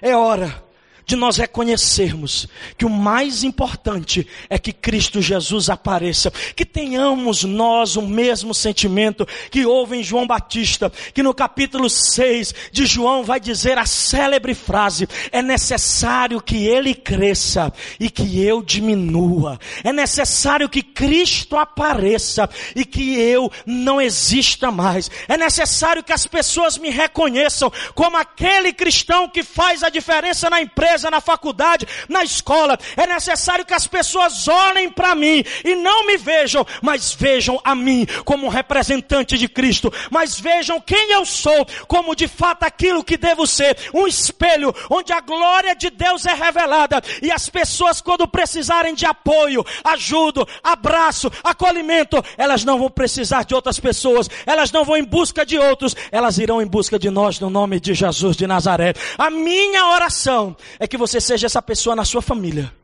É 0.00 0.16
hora 0.16 0.61
de 1.04 1.16
nós 1.16 1.36
reconhecermos 1.36 2.46
que 2.76 2.84
o 2.84 2.90
mais 2.90 3.42
importante 3.42 4.26
é 4.48 4.58
que 4.58 4.72
Cristo 4.72 5.20
Jesus 5.20 5.68
apareça, 5.68 6.30
que 6.54 6.64
tenhamos 6.64 7.44
nós 7.44 7.96
o 7.96 8.02
mesmo 8.02 8.54
sentimento 8.54 9.26
que 9.50 9.66
houve 9.66 9.96
em 9.96 10.02
João 10.02 10.26
Batista, 10.26 10.92
que 11.12 11.22
no 11.22 11.34
capítulo 11.34 11.90
6 11.90 12.54
de 12.70 12.86
João 12.86 13.24
vai 13.24 13.40
dizer 13.40 13.78
a 13.78 13.86
célebre 13.86 14.54
frase: 14.54 15.08
é 15.30 15.42
necessário 15.42 16.40
que 16.40 16.66
ele 16.66 16.94
cresça 16.94 17.72
e 17.98 18.08
que 18.08 18.40
eu 18.40 18.62
diminua, 18.62 19.58
é 19.82 19.92
necessário 19.92 20.68
que 20.68 20.82
Cristo 20.82 21.56
apareça 21.56 22.48
e 22.74 22.84
que 22.84 23.18
eu 23.18 23.50
não 23.66 24.00
exista 24.00 24.70
mais, 24.70 25.10
é 25.28 25.36
necessário 25.36 26.02
que 26.02 26.12
as 26.12 26.26
pessoas 26.26 26.78
me 26.78 26.90
reconheçam 26.90 27.72
como 27.94 28.16
aquele 28.16 28.72
cristão 28.72 29.28
que 29.28 29.42
faz 29.42 29.82
a 29.82 29.88
diferença 29.88 30.48
na 30.48 30.60
empresa 30.60 30.91
na 31.10 31.20
faculdade, 31.20 31.86
na 32.08 32.22
escola. 32.22 32.78
É 32.96 33.06
necessário 33.06 33.64
que 33.64 33.74
as 33.74 33.86
pessoas 33.86 34.46
olhem 34.48 34.90
para 34.90 35.14
mim 35.14 35.44
e 35.64 35.74
não 35.74 36.06
me 36.06 36.16
vejam, 36.16 36.66
mas 36.80 37.12
vejam 37.12 37.60
a 37.64 37.74
mim 37.74 38.06
como 38.24 38.46
um 38.46 38.50
representante 38.50 39.38
de 39.38 39.48
Cristo, 39.48 39.92
mas 40.10 40.38
vejam 40.38 40.80
quem 40.80 41.12
eu 41.12 41.24
sou, 41.24 41.66
como 41.86 42.14
de 42.14 42.28
fato 42.28 42.64
aquilo 42.64 43.04
que 43.04 43.16
devo 43.16 43.46
ser, 43.46 43.76
um 43.94 44.06
espelho 44.06 44.74
onde 44.90 45.12
a 45.12 45.20
glória 45.20 45.74
de 45.74 45.90
Deus 45.90 46.26
é 46.26 46.34
revelada 46.34 47.02
e 47.20 47.30
as 47.30 47.48
pessoas 47.48 48.00
quando 48.00 48.26
precisarem 48.26 48.94
de 48.94 49.06
apoio, 49.06 49.64
ajuda, 49.84 50.46
abraço, 50.62 51.30
acolhimento, 51.42 52.22
elas 52.36 52.64
não 52.64 52.78
vão 52.78 52.90
precisar 52.90 53.44
de 53.44 53.54
outras 53.54 53.78
pessoas, 53.78 54.28
elas 54.46 54.70
não 54.72 54.84
vão 54.84 54.96
em 54.96 55.04
busca 55.04 55.44
de 55.44 55.58
outros, 55.58 55.94
elas 56.10 56.38
irão 56.38 56.60
em 56.60 56.66
busca 56.66 56.98
de 56.98 57.10
nós 57.10 57.38
no 57.38 57.50
nome 57.50 57.78
de 57.80 57.94
Jesus 57.94 58.36
de 58.36 58.46
Nazaré. 58.46 58.94
A 59.18 59.30
minha 59.30 59.86
oração 59.88 60.56
é 60.82 60.86
que 60.88 60.96
você 60.96 61.20
seja 61.20 61.46
essa 61.46 61.62
pessoa 61.62 61.94
na 61.94 62.04
sua 62.04 62.20
família. 62.20 62.74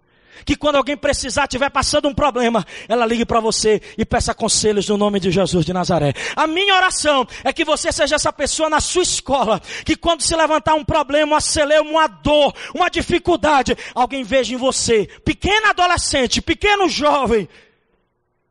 Que 0.45 0.55
quando 0.55 0.77
alguém 0.77 0.97
precisar, 0.97 1.47
estiver 1.47 1.69
passando 1.69 2.07
um 2.07 2.15
problema, 2.15 2.65
ela 2.89 3.05
ligue 3.05 3.27
para 3.27 3.41
você 3.41 3.83
e 3.99 4.05
peça 4.05 4.33
conselhos 4.33 4.89
no 4.89 4.97
nome 4.97 5.19
de 5.19 5.33
Jesus 5.33 5.67
de 5.67 5.73
Nazaré. 5.73 6.15
A 6.37 6.47
minha 6.47 6.77
oração 6.77 7.27
é 7.43 7.53
que 7.53 7.65
você 7.65 7.91
seja 7.91 8.15
essa 8.15 8.33
pessoa 8.33 8.71
na 8.71 8.79
sua 8.79 9.03
escola. 9.03 9.61
Que 9.85 9.97
quando 9.97 10.23
se 10.23 10.37
levantar 10.37 10.75
um 10.75 10.85
problema, 10.85 11.33
uma 11.33 11.41
celeuma, 11.41 11.91
uma 11.91 12.07
dor, 12.07 12.55
uma 12.73 12.89
dificuldade, 12.89 13.77
alguém 13.93 14.23
veja 14.23 14.55
em 14.55 14.57
você, 14.57 15.09
pequeno 15.25 15.67
adolescente, 15.67 16.41
pequeno 16.41 16.89
jovem, 16.89 17.49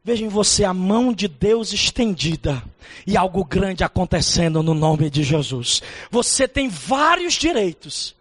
veja 0.03 0.25
em 0.25 0.29
você 0.29 0.65
a 0.65 0.73
mão 0.73 1.13
de 1.13 1.29
Deus 1.29 1.71
estendida 1.71 2.61
e 3.07 3.15
algo 3.15 3.45
grande 3.45 3.85
acontecendo 3.85 4.61
no 4.61 4.73
nome 4.73 5.09
de 5.09 5.23
Jesus. 5.23 5.81
Você 6.11 6.49
tem 6.49 6.67
vários 6.67 7.35
direitos 7.35 8.16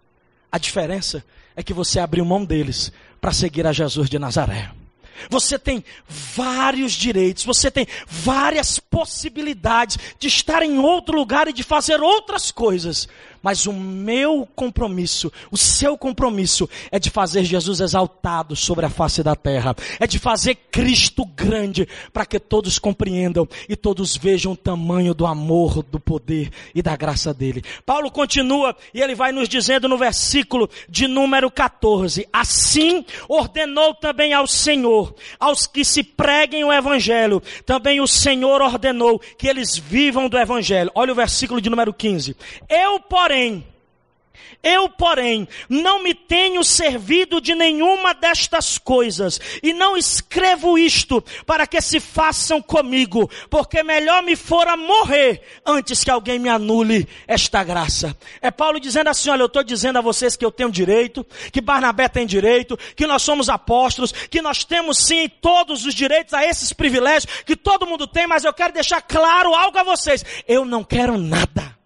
a 0.57 0.59
diferença 0.59 1.23
é 1.55 1.63
que 1.63 1.75
você 1.75 2.01
abriu 2.01 2.25
mão 2.25 2.43
deles 2.43 2.91
para 3.21 3.31
seguir 3.31 3.67
a 3.67 3.73
Jesus 3.73 4.09
de 4.09 4.19
Nazaré. 4.19 4.71
Você 5.29 5.59
tem 5.59 5.85
vários 6.09 6.93
direitos, 6.93 7.45
você 7.45 7.71
tem 7.71 7.87
várias 8.07 8.79
possibilidades 8.79 9.99
de 10.19 10.29
estar 10.29 10.63
em 10.63 10.79
outro 10.79 11.15
lugar 11.15 11.47
e 11.47 11.53
de 11.53 11.63
fazer 11.63 12.01
outras 12.01 12.51
coisas, 12.51 13.07
mas 13.47 13.65
o 13.65 13.73
meu 13.73 14.45
compromisso, 14.57 15.33
o 15.53 15.57
seu 15.57 15.97
compromisso 15.97 16.69
é 16.91 16.99
de 16.99 17.11
fazer 17.11 17.45
Jesus 17.45 17.79
exaltado 17.79 18.57
sobre 18.57 18.85
a 18.85 18.91
face 18.91 19.23
da 19.23 19.37
terra, 19.37 19.73
é 20.01 20.07
de 20.09 20.19
fazer 20.19 20.57
Cristo 20.69 21.25
grande 21.25 21.87
para 22.13 22.27
que 22.27 22.41
todos 22.41 22.77
compreendam 22.77 23.49
e 23.69 23.77
todos 23.77 24.17
vejam 24.17 24.55
o 24.55 24.57
tamanho 24.57 25.15
do 25.15 25.25
amor, 25.25 25.85
do 25.85 26.01
poder 26.01 26.51
e 26.75 26.83
da 26.83 26.97
graça 26.97 27.33
dele. 27.33 27.63
Paulo 27.85 28.11
continua 28.11 28.77
e 28.93 29.01
ele 29.01 29.15
vai 29.15 29.31
nos 29.31 29.49
dizendo 29.49 29.89
no 29.89 29.97
versículo 29.97 30.69
de 30.89 31.07
número 31.07 31.49
14: 31.49 32.27
Assim 32.33 33.05
ordenou 33.29 33.95
também 33.95 34.33
ao 34.33 34.49
Senhor, 34.49 35.15
aos 35.39 35.69
que 35.69 35.85
se 35.85 36.03
preguem 36.03 36.65
o 36.65 36.73
evangelho, 36.73 37.41
também 37.65 38.01
o 38.01 38.09
Senhor 38.09 38.61
ordenou 38.61 39.21
que 39.39 39.47
eles 39.47 39.79
vivam 39.79 40.29
do 40.29 40.37
evangelho. 40.37 40.91
Olha 40.97 41.13
o 41.13 41.17
versículo 41.17 41.61
de 41.61 41.71
número 41.71 41.95
15. 41.95 42.37
Eu, 42.69 42.99
porém, 42.99 43.36
porém, 43.37 43.67
eu, 44.63 44.89
porém, 44.89 45.47
não 45.69 46.03
me 46.03 46.15
tenho 46.15 46.65
servido 46.65 47.41
de 47.41 47.55
nenhuma 47.55 48.15
destas 48.15 48.79
coisas, 48.79 49.39
e 49.63 49.73
não 49.73 49.97
escrevo 49.97 50.79
isto 50.79 51.23
para 51.45 51.67
que 51.67 51.81
se 51.81 52.01
façam 52.01 52.61
comigo, 52.63 53.31
porque 53.51 53.83
melhor 53.83 54.23
me 54.23 54.35
fora 54.35 54.77
morrer 54.77 55.43
antes 55.65 56.03
que 56.03 56.11
alguém 56.11 56.39
me 56.39 56.49
anule 56.49 57.07
esta 57.29 57.63
graça. 57.63 58.17
É 58.41 58.51
Paulo 58.51 58.81
dizendo 58.81 59.09
assim: 59.09 59.31
olha, 59.31 59.43
eu 59.43 59.47
estou 59.47 59.63
dizendo 59.63 59.99
a 59.99 60.03
vocês 60.03 60.35
que 60.35 60.45
eu 60.45 60.51
tenho 60.51 60.71
direito, 60.71 61.25
que 61.53 61.61
Barnabé 61.61 62.09
tem 62.09 62.27
direito, 62.27 62.77
que 62.97 63.07
nós 63.07 63.23
somos 63.23 63.49
apóstolos, 63.49 64.11
que 64.11 64.43
nós 64.43 64.65
temos 64.65 64.99
sim 65.07 65.29
todos 65.29 65.85
os 65.85 65.95
direitos 65.95 66.35
a 66.35 66.45
esses 66.45 66.73
privilégios 66.73 67.43
que 67.45 67.57
todo 67.57 67.87
mundo 67.87 68.07
tem, 68.07 68.27
mas 68.27 68.45
eu 68.45 68.53
quero 68.53 68.73
deixar 68.73 69.03
claro 69.03 69.55
algo 69.55 69.79
a 69.79 69.85
vocês: 69.85 70.25
eu 70.49 70.65
não 70.65 70.83
quero 70.83 71.19
nada 71.19 71.77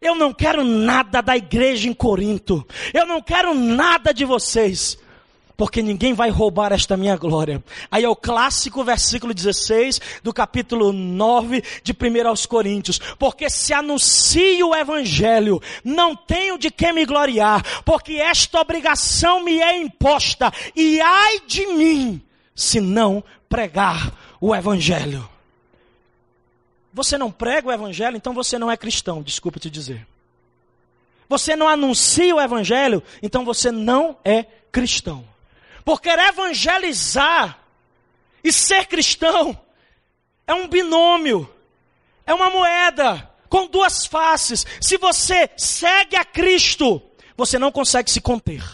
eu 0.00 0.14
não 0.14 0.32
quero 0.32 0.64
nada 0.64 1.20
da 1.20 1.36
igreja 1.36 1.88
em 1.88 1.94
Corinto. 1.94 2.66
Eu 2.92 3.06
não 3.06 3.20
quero 3.22 3.54
nada 3.54 4.12
de 4.12 4.24
vocês. 4.24 4.98
Porque 5.56 5.80
ninguém 5.80 6.12
vai 6.12 6.28
roubar 6.28 6.72
esta 6.72 6.96
minha 6.98 7.16
glória. 7.16 7.64
Aí 7.90 8.04
é 8.04 8.08
o 8.08 8.14
clássico 8.14 8.84
versículo 8.84 9.32
16 9.32 10.00
do 10.22 10.32
capítulo 10.32 10.92
9 10.92 11.62
de 11.82 11.92
1 11.92 12.28
aos 12.28 12.44
Coríntios. 12.44 12.98
Porque 13.18 13.48
se 13.48 13.72
anuncio 13.72 14.68
o 14.68 14.76
evangelho, 14.76 15.60
não 15.82 16.14
tenho 16.14 16.58
de 16.58 16.70
que 16.70 16.92
me 16.92 17.06
gloriar, 17.06 17.82
porque 17.84 18.14
esta 18.14 18.60
obrigação 18.60 19.42
me 19.42 19.58
é 19.60 19.78
imposta, 19.78 20.52
e 20.74 21.00
ai 21.00 21.40
de 21.46 21.66
mim, 21.68 22.20
se 22.54 22.78
não 22.78 23.24
pregar 23.48 24.12
o 24.38 24.54
evangelho. 24.54 25.35
Você 26.96 27.18
não 27.18 27.30
prega 27.30 27.68
o 27.68 27.72
evangelho, 27.72 28.16
então 28.16 28.32
você 28.32 28.58
não 28.58 28.70
é 28.70 28.76
cristão, 28.76 29.22
desculpa 29.22 29.60
te 29.60 29.68
dizer. 29.68 30.06
Você 31.28 31.54
não 31.54 31.68
anuncia 31.68 32.34
o 32.34 32.40
evangelho, 32.40 33.02
então 33.22 33.44
você 33.44 33.70
não 33.70 34.16
é 34.24 34.44
cristão. 34.72 35.22
Porque 35.84 36.08
evangelizar 36.08 37.58
e 38.42 38.50
ser 38.50 38.86
cristão 38.86 39.60
é 40.46 40.54
um 40.54 40.66
binômio, 40.66 41.46
é 42.24 42.32
uma 42.32 42.48
moeda 42.48 43.30
com 43.50 43.66
duas 43.66 44.06
faces. 44.06 44.64
Se 44.80 44.96
você 44.96 45.50
segue 45.54 46.16
a 46.16 46.24
Cristo, 46.24 47.02
você 47.36 47.58
não 47.58 47.70
consegue 47.70 48.10
se 48.10 48.22
conter. 48.22 48.64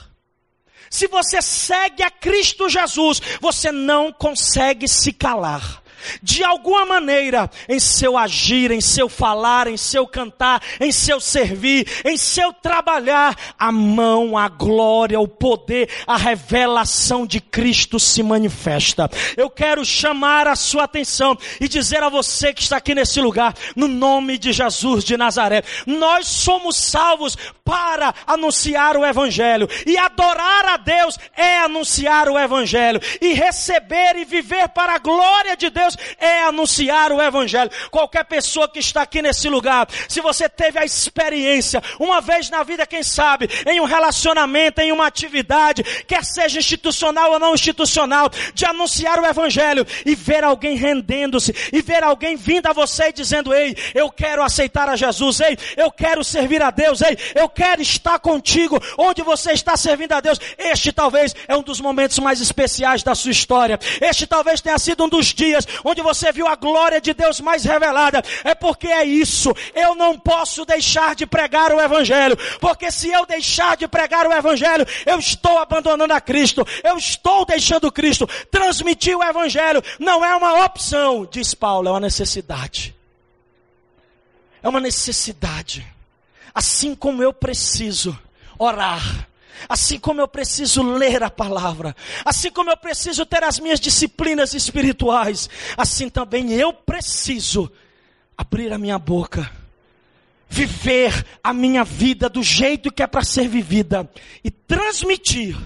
Se 0.89 1.09
você 1.09 1.43
segue 1.43 2.05
a 2.05 2.11
Cristo 2.11 2.69
Jesus, 2.69 3.21
você 3.41 3.73
não 3.73 4.13
consegue 4.13 4.87
se 4.87 5.13
calar 5.13 5.82
de 6.23 6.43
alguma 6.43 6.85
maneira, 6.85 7.51
em 7.69 7.79
seu 7.79 8.17
agir, 8.17 8.71
em 8.71 8.81
seu 8.81 9.09
falar, 9.09 9.67
em 9.67 9.77
seu 9.77 10.07
cantar, 10.07 10.63
em 10.81 10.93
seu 10.93 11.21
servir, 11.21 11.87
em 12.05 12.17
seu 12.17 12.53
trabalhar, 12.53 13.37
a 13.59 13.71
mão, 13.71 14.37
a 14.37 14.49
glória, 14.49 15.21
o 15.21 15.29
poder, 15.29 15.89
a 16.07 16.17
revelação 16.17 17.27
de 17.27 17.41
Cristo 17.41 17.99
se 17.99 18.23
manifesta. 18.23 19.11
Eu 19.37 19.51
quero 19.51 19.85
chamar 19.85 20.47
a 20.47 20.57
sua 20.57 20.85
atenção 20.85 21.37
e 21.61 21.69
dizer 21.69 22.03
a 22.03 22.09
você 22.09 22.53
que 22.53 22.63
está 22.63 22.77
aqui 22.77 22.95
nesse 22.95 23.21
lugar, 23.21 23.55
no 23.77 23.89
nome 23.89 24.39
de 24.39 24.53
Jesus 24.53 25.05
de 25.05 25.17
Nazaré, 25.17 25.63
nós 25.87 26.27
somos 26.27 26.77
salvos 26.77 27.37
para 27.65 28.15
anunciar 28.27 28.97
o 28.97 29.05
Evangelho, 29.05 29.69
e 29.87 29.97
adorar 29.97 30.67
a 30.67 30.77
Deus 30.77 31.19
é 31.37 31.59
anunciar 31.59 32.29
o 32.29 32.39
Evangelho, 32.39 33.01
e 33.21 33.33
receber 33.33 34.17
e 34.17 34.25
viver 34.25 34.69
para 34.71 34.95
a 34.95 34.99
glória 34.99 35.57
de 35.57 35.71
Deus 35.71 35.92
É 36.19 36.43
anunciar 36.45 37.13
o 37.13 37.21
Evangelho. 37.21 37.71
Qualquer 37.91 38.25
pessoa 38.25 38.69
que 38.69 38.79
está 38.79 39.03
aqui 39.03 39.23
nesse 39.23 39.49
lugar, 39.49 39.89
se 40.09 40.21
você 40.21 40.49
teve 40.49 40.79
a 40.79 40.85
experiência, 40.85 41.83
uma 41.99 42.21
vez 42.21 42.51
na 42.51 42.63
vida, 42.63 42.87
quem 42.87 43.03
sabe, 43.03 43.49
em 43.67 43.81
um 43.81 43.85
relacionamento, 43.85 44.81
em 44.81 44.93
uma 44.93 45.07
atividade, 45.07 45.83
quer 46.07 46.25
seja 46.25 46.59
institucional 46.59 47.33
ou 47.33 47.39
não 47.39 47.55
institucional, 47.55 48.31
de 48.55 48.65
anunciar 48.65 49.19
o 49.21 49.27
Evangelho 49.27 49.87
e 50.05 50.15
ver 50.15 50.45
alguém 50.45 50.77
rendendo-se, 50.77 51.55
e 51.73 51.83
ver 51.83 52.03
alguém 52.03 52.37
vindo 52.37 52.67
a 52.67 52.73
você 52.73 53.09
e 53.09 53.13
dizendo: 53.13 53.55
Ei, 53.55 53.77
eu 53.95 54.11
quero 54.11 54.43
aceitar 54.43 54.89
a 54.89 54.97
Jesus, 54.97 55.41
ei, 55.41 55.59
eu 55.77 55.91
quero 55.91 56.25
servir 56.25 56.63
a 56.63 56.71
Deus, 56.71 57.01
ei, 57.01 57.17
eu 57.35 57.49
quero 57.49 57.83
estar 57.83 58.19
contigo 58.19 58.81
onde 58.99 59.23
você 59.23 59.53
está 59.53 59.77
servindo 59.77 60.13
a 60.13 60.21
Deus. 60.21 60.39
Este 60.59 60.93
talvez 60.93 61.35
é 61.47 61.57
um 61.57 61.63
dos 61.63 61.81
momentos 61.81 62.19
mais 62.19 62.41
especiais 62.41 63.03
da 63.03 63.15
sua 63.15 63.31
história. 63.31 63.79
Este 64.01 64.27
talvez 64.27 64.61
tenha 64.61 64.79
sido 64.79 65.05
um 65.05 65.09
dos 65.09 65.27
dias 65.27 65.67
onde 65.85 66.03
você 66.03 66.33
viu 66.33 66.47
a 66.47 66.55
glória 66.55 67.01
de 67.01 67.13
Deus 67.15 67.41
mais 67.41 67.65
revelada, 67.65 68.23
é 68.45 68.55
porque 68.55 68.89
é 68.89 69.05
isso. 69.05 69.55
Eu 69.75 69.95
não 69.95 70.19
posso 70.19 70.65
deixar 70.65 71.15
de 71.15 71.27
pregar 71.27 71.73
o 71.73 71.81
Evangelho, 71.81 72.37
porque 72.61 72.91
se 72.91 73.09
eu 73.09 73.27
deixar 73.27 73.77
de 73.77 73.89
pregar 73.89 74.27
o 74.27 74.33
Evangelho, 74.33 74.87
eu 75.07 75.19
estou 75.19 75.59
abandonando 75.59 76.13
a 76.13 76.21
Cristo, 76.21 76.67
eu 76.83 76.97
estou 76.97 77.45
deixando 77.45 77.93
Cristo. 77.93 78.29
Transmitir 78.51 79.17
o 79.17 79.23
Evangelho 79.23 79.83
não 79.99 80.25
é 80.25 80.35
uma 80.37 80.65
opção, 80.65 81.27
diz 81.31 81.55
Paulo, 81.55 81.89
é 81.89 81.91
uma 81.93 82.01
necessidade. 82.01 82.95
É 84.63 84.69
uma 84.69 84.81
necessidade. 84.81 85.87
Assim 86.55 86.95
como 86.95 87.23
eu 87.23 87.33
preciso 87.33 88.17
orar, 88.59 89.27
Assim 89.69 89.99
como 89.99 90.21
eu 90.21 90.29
preciso 90.29 90.83
ler 90.83 91.23
a 91.23 91.31
palavra, 91.31 91.95
assim 92.25 92.51
como 92.51 92.71
eu 92.71 92.77
preciso 92.77 93.25
ter 93.25 93.45
as 93.45 93.59
minhas 93.59 93.81
disciplinas 93.81 94.55
espirituais, 94.55 95.49
assim 95.77 96.09
também 96.09 96.53
eu 96.53 96.73
preciso 96.73 97.71
abrir 98.37 98.73
a 98.73 98.79
minha 98.79 98.99
boca, 98.99 99.51
viver 100.49 101.25
a 101.43 101.53
minha 101.53 101.85
vida 101.85 102.29
do 102.29 102.43
jeito 102.43 102.93
que 102.93 103.03
é 103.03 103.07
para 103.07 103.25
ser 103.25 103.49
vivida 103.49 104.09
e 104.43 104.51
transmitir 104.51 105.57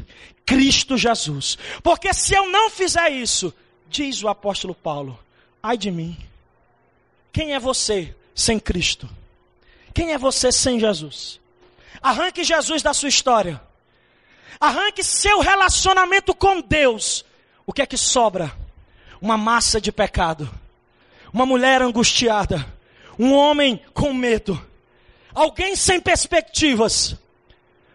Cristo 0.44 0.96
Jesus. 0.96 1.58
Porque 1.82 2.12
se 2.14 2.34
eu 2.34 2.50
não 2.50 2.70
fizer 2.70 3.10
isso, 3.10 3.52
diz 3.88 4.22
o 4.22 4.28
apóstolo 4.28 4.74
Paulo, 4.74 5.18
ai 5.62 5.76
de 5.76 5.90
mim. 5.90 6.16
Quem 7.32 7.52
é 7.52 7.58
você 7.58 8.14
sem 8.34 8.58
Cristo? 8.58 9.08
Quem 9.92 10.12
é 10.12 10.18
você 10.18 10.52
sem 10.52 10.78
Jesus? 10.78 11.40
Arranque 12.00 12.44
Jesus 12.44 12.82
da 12.82 12.94
sua 12.94 13.08
história. 13.08 13.60
Arranque 14.60 15.02
seu 15.02 15.40
relacionamento 15.40 16.34
com 16.34 16.60
Deus. 16.60 17.24
O 17.66 17.72
que 17.72 17.82
é 17.82 17.86
que 17.86 17.96
sobra? 17.96 18.52
Uma 19.20 19.36
massa 19.36 19.80
de 19.80 19.90
pecado. 19.90 20.48
Uma 21.32 21.46
mulher 21.46 21.82
angustiada. 21.82 22.66
Um 23.18 23.32
homem 23.32 23.80
com 23.92 24.12
medo. 24.12 24.60
Alguém 25.34 25.76
sem 25.76 26.00
perspectivas. 26.00 27.16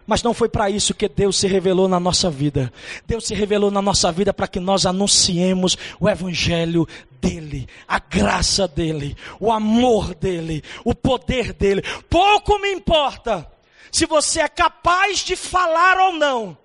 Mas 0.06 0.24
não 0.24 0.34
foi 0.34 0.50
para 0.50 0.70
isso 0.70 0.94
que 0.94 1.08
Deus 1.08 1.38
se 1.38 1.48
revelou 1.48 1.88
na 1.88 2.00
nossa 2.00 2.30
vida. 2.30 2.72
Deus 3.06 3.26
se 3.26 3.34
revelou 3.34 3.72
na 3.72 3.82
nossa 3.82 4.12
vida 4.12 4.34
para 4.34 4.48
que 4.48 4.60
nós 4.60 4.86
anunciemos 4.86 5.78
o 6.00 6.10
Evangelho 6.10 6.88
dele, 7.22 7.68
a 7.88 8.00
graça 8.00 8.68
dele, 8.68 9.16
o 9.40 9.52
amor 9.52 10.14
dele, 10.16 10.64
o 10.84 10.94
poder 10.94 11.54
dele. 11.54 11.84
Pouco 12.10 12.60
me 12.60 12.72
importa 12.72 13.51
se 13.92 14.06
você 14.06 14.42
é 14.42 14.48
capaz 14.48 15.20
de 15.20 15.36
falar 15.36 15.98
ou 15.98 16.14
não, 16.14 16.58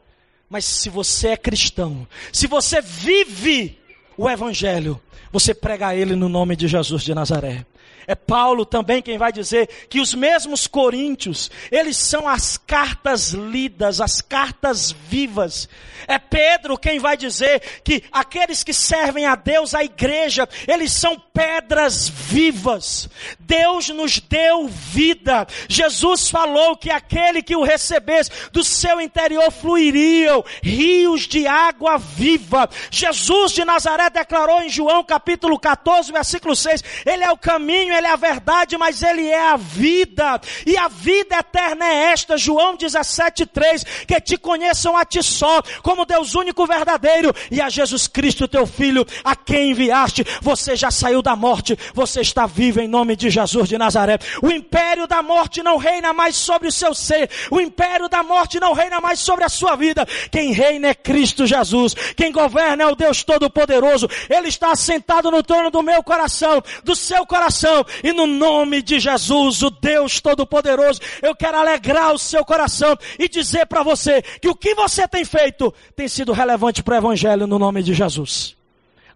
mas 0.49 0.65
se 0.65 0.89
você 0.89 1.29
é 1.29 1.37
cristão, 1.37 2.07
se 2.33 2.47
você 2.47 2.81
vive 2.81 3.79
o 4.17 4.31
Evangelho, 4.31 5.01
você 5.33 5.53
prega 5.53 5.95
ele 5.95 6.15
no 6.15 6.29
nome 6.29 6.55
de 6.55 6.69
Jesus 6.69 7.03
de 7.03 7.15
Nazaré. 7.15 7.67
É 8.07 8.15
Paulo 8.15 8.65
também 8.65 9.03
quem 9.03 9.19
vai 9.19 9.33
dizer 9.33 9.69
que 9.89 10.01
os 10.01 10.15
mesmos 10.15 10.69
coríntios, 10.69 11.51
eles 11.73 11.97
são 11.97 12.29
as 12.29 12.57
cartas 12.57 13.31
lidas, 13.31 14.01
as 14.01 14.21
cartas 14.21 14.93
vivas. 14.93 15.69
É 16.07 16.19
Pedro 16.19 16.79
quem 16.79 17.01
vai 17.01 17.17
dizer 17.17 17.61
que 17.83 18.05
aqueles 18.13 18.63
que 18.63 18.73
servem 18.73 19.27
a 19.27 19.35
Deus, 19.35 19.75
a 19.75 19.83
igreja, 19.83 20.49
eles 20.69 20.93
são 20.93 21.21
pedras 21.35 22.09
vivas. 22.09 23.09
Deus 23.41 23.89
nos 23.89 24.21
deu 24.21 24.69
vida. 24.69 25.47
Jesus 25.69 26.31
falou 26.31 26.77
que 26.77 26.91
aquele 26.91 27.43
que 27.43 27.57
o 27.57 27.65
recebesse 27.65 28.31
do 28.53 28.63
seu 28.63 29.01
interior 29.01 29.51
fluiriam 29.51 30.45
rios 30.63 31.27
de 31.27 31.47
água 31.47 31.99
viva. 31.99 32.69
Jesus 32.91 33.53
de 33.53 33.65
Nazaré 33.65 34.09
declarou 34.11 34.63
em 34.63 34.69
João 34.69 35.03
capítulo 35.03 35.59
14, 35.59 36.13
versículo 36.13 36.55
6, 36.55 36.85
ele 37.05 37.25
é 37.25 37.31
o 37.31 37.37
caminho, 37.37 37.76
ele 37.77 38.07
é 38.07 38.11
a 38.11 38.17
verdade, 38.17 38.77
mas 38.77 39.03
ele 39.03 39.27
é 39.29 39.49
a 39.51 39.57
vida. 39.57 40.41
E 40.67 40.77
a 40.77 40.89
vida 40.89 41.37
eterna 41.37 41.87
é 41.87 42.13
esta, 42.13 42.37
João 42.37 42.77
17:3, 42.77 43.85
que 44.07 44.21
te 44.21 44.37
conheçam 44.37 44.97
a 44.97 45.05
ti 45.05 45.23
só, 45.23 45.63
como 45.83 46.05
Deus 46.05 46.35
único 46.35 46.67
verdadeiro, 46.67 47.35
e 47.51 47.61
a 47.61 47.69
Jesus 47.69 48.07
Cristo 48.07 48.49
teu 48.49 48.67
filho, 48.67 49.07
a 49.25 49.35
quem 49.35 49.71
enviaste. 49.71 50.25
Você 50.41 50.77
já 50.77 50.91
saiu 50.91 51.23
da 51.23 51.37
morte, 51.37 51.79
você 51.95 52.21
está 52.21 52.47
vivo 52.47 52.81
em 52.81 52.89
nome 52.89 53.17
de 53.17 53.31
Jesus 53.31 53.69
de 53.69 53.79
Nazaré. 53.79 54.19
O 54.43 54.51
império 54.51 55.07
da 55.07 55.23
morte 55.23 55.63
não 55.63 55.77
reina 55.77 56.13
mais 56.13 56.37
sobre 56.37 56.69
o 56.69 56.73
seu 56.73 56.95
ser. 56.95 57.31
O 57.51 57.61
império 57.61 58.09
da 58.09 58.23
morte 58.23 58.61
não 58.61 58.73
reina 58.73 59.01
mais 59.01 59.21
sobre 59.21 59.45
a 59.45 59.49
sua 59.49 59.77
vida. 59.77 60.07
Quem 60.31 60.53
reina 60.53 60.89
é 60.89 60.95
Cristo 60.95 61.47
Jesus. 61.47 61.95
Quem 62.17 62.33
governa 62.33 62.85
é 62.85 62.87
o 62.87 62.95
Deus 62.95 63.25
todo-poderoso. 63.25 64.09
Ele 64.29 64.49
está 64.49 64.73
assentado 64.73 65.31
no 65.31 65.43
trono 65.43 65.71
do 65.71 65.83
meu 65.83 66.03
coração, 66.03 66.63
do 66.85 66.95
seu 66.95 67.27
coração, 67.27 67.66
e 68.03 68.13
no 68.13 68.27
nome 68.27 68.83
de 68.83 68.99
Jesus, 68.99 69.63
o 69.63 69.71
Deus 69.71 70.21
Todo-Poderoso, 70.21 71.01
eu 71.23 71.35
quero 71.35 71.59
alegrar 71.59 72.13
o 72.13 72.19
seu 72.19 72.45
coração 72.45 72.97
e 73.19 73.29
dizer 73.29 73.67
para 73.67 73.83
você 73.83 74.23
que 74.23 74.49
o 74.49 74.55
que 74.55 74.75
você 74.75 75.07
tem 75.09 75.25
feito 75.25 75.73
tem 75.95 76.09
sido 76.09 76.33
relevante 76.33 76.83
para 76.83 76.95
o 76.95 76.99
Evangelho 76.99 77.47
no 77.47 77.59
nome 77.59 77.83
de 77.83 77.95
Jesus. 77.95 78.57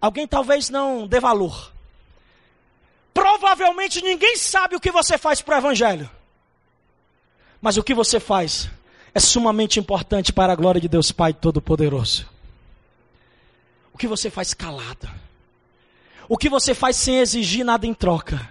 Alguém 0.00 0.26
talvez 0.26 0.70
não 0.70 1.06
dê 1.06 1.20
valor. 1.20 1.72
Provavelmente 3.12 4.02
ninguém 4.02 4.36
sabe 4.36 4.76
o 4.76 4.80
que 4.80 4.90
você 4.90 5.18
faz 5.18 5.42
para 5.42 5.56
o 5.56 5.58
Evangelho. 5.58 6.10
Mas 7.60 7.76
o 7.76 7.82
que 7.82 7.92
você 7.92 8.18
faz 8.18 8.70
é 9.14 9.20
sumamente 9.20 9.78
importante 9.78 10.32
para 10.32 10.52
a 10.52 10.56
glória 10.56 10.80
de 10.80 10.88
Deus 10.88 11.12
Pai 11.12 11.34
Todo-Poderoso. 11.34 12.26
O 13.92 13.98
que 13.98 14.06
você 14.06 14.30
faz 14.30 14.54
calado. 14.54 15.10
O 16.30 16.38
que 16.38 16.48
você 16.48 16.74
faz 16.74 16.94
sem 16.94 17.18
exigir 17.18 17.64
nada 17.64 17.88
em 17.88 17.92
troca. 17.92 18.48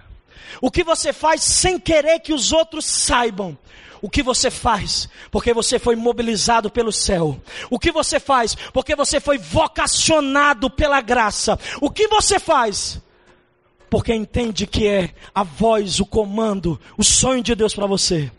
O 0.60 0.70
que 0.70 0.84
você 0.84 1.14
faz 1.14 1.42
sem 1.42 1.78
querer 1.78 2.20
que 2.20 2.34
os 2.34 2.52
outros 2.52 2.84
saibam. 2.84 3.56
O 4.02 4.10
que 4.10 4.22
você 4.22 4.50
faz 4.50 5.08
porque 5.30 5.54
você 5.54 5.78
foi 5.78 5.96
mobilizado 5.96 6.70
pelo 6.70 6.92
céu. 6.92 7.40
O 7.70 7.78
que 7.78 7.90
você 7.90 8.20
faz 8.20 8.54
porque 8.74 8.94
você 8.94 9.18
foi 9.18 9.38
vocacionado 9.38 10.68
pela 10.68 11.00
graça. 11.00 11.58
O 11.80 11.90
que 11.90 12.06
você 12.06 12.38
faz 12.38 13.00
porque 13.88 14.12
entende 14.12 14.66
que 14.66 14.86
é 14.86 15.14
a 15.34 15.42
voz, 15.42 16.00
o 16.00 16.04
comando, 16.04 16.78
o 16.98 17.02
sonho 17.02 17.42
de 17.42 17.54
Deus 17.54 17.74
para 17.74 17.86
você. 17.86 18.30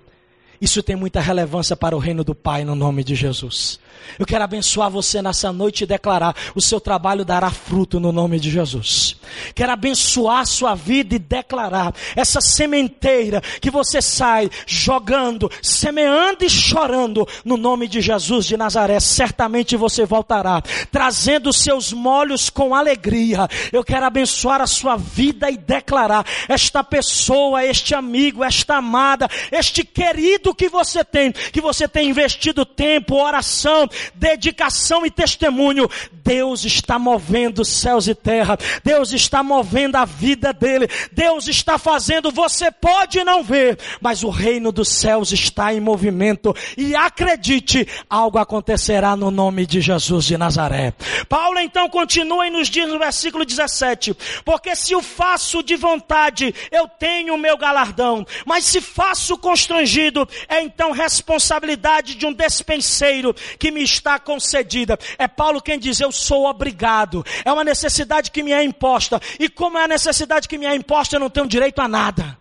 Isso 0.62 0.84
tem 0.84 0.96
muita 0.96 1.20
relevância 1.20 1.76
para 1.76 1.96
o 1.96 2.00
reino 2.00 2.24
do 2.24 2.36
Pai 2.36 2.64
no 2.64 2.76
nome 2.76 3.04
de 3.04 3.16
Jesus. 3.16 3.80
Eu 4.18 4.26
quero 4.26 4.44
abençoar 4.44 4.90
você 4.90 5.22
nessa 5.22 5.52
noite 5.52 5.84
e 5.84 5.88
declarar: 5.88 6.36
o 6.56 6.62
seu 6.62 6.80
trabalho 6.80 7.26
dará 7.26 7.50
fruto 7.50 8.00
no 8.00 8.12
nome 8.12 8.40
de 8.40 8.50
Jesus. 8.50 9.16
Quero 9.56 9.72
abençoar 9.72 10.40
a 10.40 10.46
sua 10.46 10.76
vida 10.76 11.16
e 11.16 11.20
declarar 11.20 11.94
essa 12.16 12.42
sementeira 12.42 13.42
que 13.62 13.72
você 13.72 14.02
sai 14.02 14.50
jogando, 14.66 15.50
semeando 15.62 16.44
e 16.44 16.50
chorando 16.50 17.28
no 17.44 17.58
nome 17.58 17.88
de 17.88 18.02
Jesus 18.02 18.46
de 18.46 18.58
Nazaré. 18.58 19.00
Certamente 19.00 19.76
você 19.76 20.06
voltará 20.06 20.62
trazendo 20.92 21.54
seus 21.54 21.94
molhos 21.94 22.50
com 22.50 22.76
alegria. 22.76 23.48
Eu 23.72 23.84
quero 23.84 24.06
abençoar 24.06 24.62
a 24.62 24.68
sua 24.68 24.98
vida 24.98 25.50
e 25.50 25.58
declarar: 25.58 26.26
esta 26.48 26.84
pessoa, 26.84 27.66
este 27.66 27.96
amigo, 27.96 28.44
esta 28.44 28.76
amada, 28.76 29.28
este 29.52 29.84
querido 29.84 30.54
que 30.54 30.70
você 30.70 31.04
tem, 31.04 31.32
que 31.32 31.62
você 31.62 31.88
tem 31.88 32.10
investido 32.10 32.66
tempo, 32.66 33.16
oração, 33.16 33.88
dedicação 34.16 35.06
e 35.06 35.12
testemunho, 35.12 35.90
Deus 36.24 36.64
está 36.66 36.98
movendo 36.98 37.66
céus 37.66 38.08
e 38.08 38.16
terra, 38.16 38.58
Deus 38.84 39.12
está 39.12 39.44
movendo 39.44 39.96
a 39.96 40.06
vida 40.06 40.54
dele, 40.54 40.88
Deus 41.12 41.48
está 41.48 41.78
fazendo, 41.78 42.32
você 42.32 42.72
pode 42.72 43.24
não 43.24 43.44
ver, 43.44 43.78
mas 44.00 44.24
o 44.24 44.30
reino 44.30 44.72
dos 44.72 44.90
céus 44.90 45.32
está 45.32 45.74
em 45.74 45.80
movimento, 45.80 46.56
e 46.78 46.96
acredite, 46.96 47.88
algo 48.10 48.38
acontecerá 48.38 49.16
no 49.16 49.32
nome 49.32 49.66
de 49.66 49.82
Jesus 49.82 50.26
de 50.26 50.38
Nazaré. 50.38 50.94
Paulo 51.28 51.60
então 51.60 51.90
continua 51.90 52.48
e 52.48 52.50
nos 52.50 52.70
diz 52.70 52.88
no 52.88 53.00
versículo 53.00 53.46
17: 53.46 54.16
Porque 54.46 54.76
se 54.76 54.96
o 54.96 55.02
faço 55.02 55.64
de 55.64 55.76
vontade, 55.76 56.54
eu 56.72 56.88
tenho 56.88 57.36
o 57.36 57.38
meu 57.38 57.58
galardão, 57.58 58.26
mas 58.46 58.66
se 58.66 58.82
faço 58.82 59.38
constrangido, 59.38 60.28
é 60.48 60.62
então 60.62 60.92
responsabilidade 60.92 62.16
de 62.16 62.26
um 62.26 62.34
despenseiro 62.34 63.34
que 63.58 63.72
me 63.72 63.81
está 63.84 64.20
concedida. 64.20 64.98
É 65.18 65.28
Paulo 65.28 65.62
quem 65.62 65.80
diz: 65.80 66.00
Eu 66.00 66.12
sou 66.12 66.46
obrigado. 66.46 67.26
É 67.44 67.52
uma 67.52 67.64
necessidade 67.64 68.32
que 68.32 68.44
me 68.44 68.52
é 68.52 68.64
imposta. 68.64 69.22
E 69.40 69.50
como 69.50 69.78
é 69.78 69.84
a 69.84 69.88
necessidade 69.88 70.48
que 70.48 70.58
me 70.58 70.66
é 70.66 70.76
imposta, 70.76 71.16
eu 71.16 71.20
não 71.20 71.30
tenho 71.30 71.48
direito 71.48 71.80
a 71.80 71.88
nada. 71.88 72.38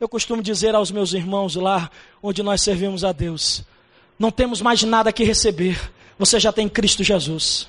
Eu 0.00 0.08
costumo 0.08 0.42
dizer 0.42 0.74
aos 0.74 0.90
meus 0.90 1.12
irmãos 1.12 1.54
lá 1.56 1.90
onde 2.22 2.42
nós 2.42 2.62
servimos 2.62 3.04
a 3.04 3.12
Deus: 3.12 3.62
Não 4.18 4.30
temos 4.30 4.60
mais 4.60 4.82
nada 4.82 5.12
que 5.12 5.24
receber. 5.24 5.92
Você 6.18 6.38
já 6.38 6.52
tem 6.52 6.68
Cristo 6.68 7.02
Jesus. 7.02 7.68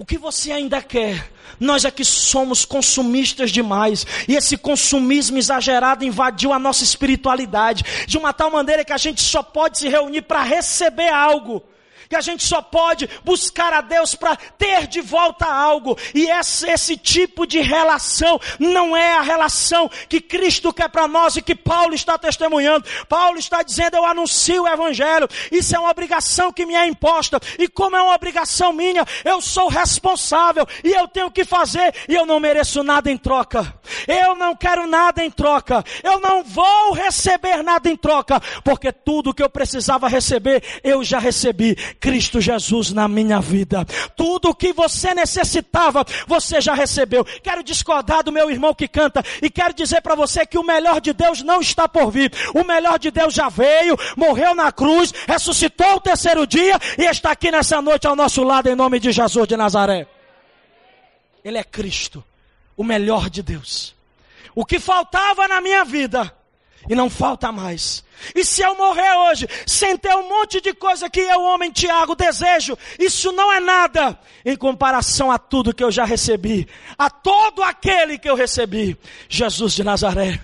O 0.00 0.04
que 0.06 0.16
você 0.16 0.50
ainda 0.50 0.80
quer? 0.80 1.30
Nós 1.60 1.84
aqui 1.84 2.06
somos 2.06 2.64
consumistas 2.64 3.50
demais. 3.50 4.06
E 4.26 4.34
esse 4.34 4.56
consumismo 4.56 5.36
exagerado 5.36 6.06
invadiu 6.06 6.54
a 6.54 6.58
nossa 6.58 6.82
espiritualidade. 6.82 7.84
De 8.06 8.16
uma 8.16 8.32
tal 8.32 8.50
maneira 8.50 8.82
que 8.82 8.94
a 8.94 8.96
gente 8.96 9.20
só 9.20 9.42
pode 9.42 9.78
se 9.78 9.90
reunir 9.90 10.22
para 10.22 10.42
receber 10.42 11.10
algo. 11.10 11.62
Que 12.10 12.16
a 12.16 12.20
gente 12.20 12.42
só 12.42 12.60
pode 12.60 13.08
buscar 13.24 13.72
a 13.72 13.80
Deus 13.80 14.16
para 14.16 14.34
ter 14.34 14.88
de 14.88 15.00
volta 15.00 15.46
algo. 15.46 15.96
E 16.12 16.28
esse, 16.28 16.68
esse 16.68 16.96
tipo 16.96 17.46
de 17.46 17.60
relação 17.60 18.40
não 18.58 18.96
é 18.96 19.12
a 19.12 19.20
relação 19.20 19.88
que 20.08 20.20
Cristo 20.20 20.72
quer 20.72 20.88
para 20.88 21.06
nós 21.06 21.36
e 21.36 21.42
que 21.42 21.54
Paulo 21.54 21.94
está 21.94 22.18
testemunhando. 22.18 22.84
Paulo 23.08 23.38
está 23.38 23.62
dizendo: 23.62 23.96
Eu 23.96 24.04
anuncio 24.04 24.64
o 24.64 24.68
Evangelho. 24.68 25.28
Isso 25.52 25.76
é 25.76 25.78
uma 25.78 25.90
obrigação 25.90 26.52
que 26.52 26.66
me 26.66 26.74
é 26.74 26.84
imposta. 26.84 27.38
E 27.56 27.68
como 27.68 27.94
é 27.94 28.02
uma 28.02 28.14
obrigação 28.14 28.72
minha, 28.72 29.06
eu 29.24 29.40
sou 29.40 29.68
responsável 29.68 30.66
e 30.82 30.90
eu 30.90 31.06
tenho 31.06 31.30
que 31.30 31.44
fazer. 31.44 31.94
E 32.08 32.14
eu 32.16 32.26
não 32.26 32.40
mereço 32.40 32.82
nada 32.82 33.08
em 33.08 33.16
troca. 33.16 33.72
Eu 34.08 34.34
não 34.34 34.56
quero 34.56 34.84
nada 34.84 35.24
em 35.24 35.30
troca. 35.30 35.84
Eu 36.02 36.18
não 36.18 36.42
vou 36.42 36.92
receber 36.92 37.62
nada 37.62 37.88
em 37.88 37.96
troca, 37.96 38.40
porque 38.64 38.90
tudo 38.90 39.32
que 39.32 39.44
eu 39.44 39.48
precisava 39.48 40.08
receber, 40.08 40.80
eu 40.82 41.04
já 41.04 41.20
recebi. 41.20 41.76
Cristo 42.00 42.40
Jesus 42.40 42.92
na 42.92 43.06
minha 43.06 43.40
vida. 43.40 43.84
Tudo 44.16 44.54
que 44.54 44.72
você 44.72 45.14
necessitava, 45.14 46.04
você 46.26 46.60
já 46.60 46.74
recebeu. 46.74 47.24
Quero 47.24 47.62
discordar 47.62 48.24
do 48.24 48.32
meu 48.32 48.50
irmão 48.50 48.74
que 48.74 48.88
canta 48.88 49.22
e 49.42 49.50
quero 49.50 49.74
dizer 49.74 50.00
para 50.00 50.14
você 50.14 50.46
que 50.46 50.58
o 50.58 50.64
melhor 50.64 51.00
de 51.00 51.12
Deus 51.12 51.42
não 51.42 51.60
está 51.60 51.86
por 51.86 52.10
vir. 52.10 52.32
O 52.54 52.64
melhor 52.64 52.98
de 52.98 53.10
Deus 53.10 53.34
já 53.34 53.48
veio, 53.48 53.96
morreu 54.16 54.54
na 54.54 54.72
cruz, 54.72 55.12
ressuscitou 55.28 55.96
o 55.96 56.00
terceiro 56.00 56.46
dia 56.46 56.78
e 56.98 57.04
está 57.04 57.32
aqui 57.32 57.50
nessa 57.50 57.82
noite 57.82 58.06
ao 58.06 58.16
nosso 58.16 58.42
lado 58.42 58.68
em 58.68 58.74
nome 58.74 58.98
de 58.98 59.12
Jesus 59.12 59.46
de 59.46 59.56
Nazaré. 59.56 60.06
Ele 61.44 61.58
é 61.58 61.64
Cristo, 61.64 62.24
o 62.76 62.84
melhor 62.84 63.28
de 63.28 63.42
Deus. 63.42 63.94
O 64.54 64.64
que 64.64 64.78
faltava 64.78 65.46
na 65.46 65.60
minha 65.60 65.84
vida, 65.84 66.32
e 66.90 66.94
não 66.96 67.08
falta 67.08 67.52
mais. 67.52 68.02
E 68.34 68.44
se 68.44 68.62
eu 68.62 68.76
morrer 68.76 69.14
hoje, 69.28 69.46
sem 69.64 69.96
ter 69.96 70.12
um 70.16 70.28
monte 70.28 70.60
de 70.60 70.74
coisa 70.74 71.08
que 71.08 71.20
eu, 71.20 71.40
homem 71.40 71.70
Tiago, 71.70 72.16
desejo, 72.16 72.76
isso 72.98 73.30
não 73.30 73.52
é 73.52 73.60
nada 73.60 74.18
em 74.44 74.56
comparação 74.56 75.30
a 75.30 75.38
tudo 75.38 75.72
que 75.72 75.84
eu 75.84 75.92
já 75.92 76.04
recebi, 76.04 76.66
a 76.98 77.08
todo 77.08 77.62
aquele 77.62 78.18
que 78.18 78.28
eu 78.28 78.34
recebi. 78.34 78.98
Jesus 79.28 79.72
de 79.74 79.84
Nazaré, 79.84 80.40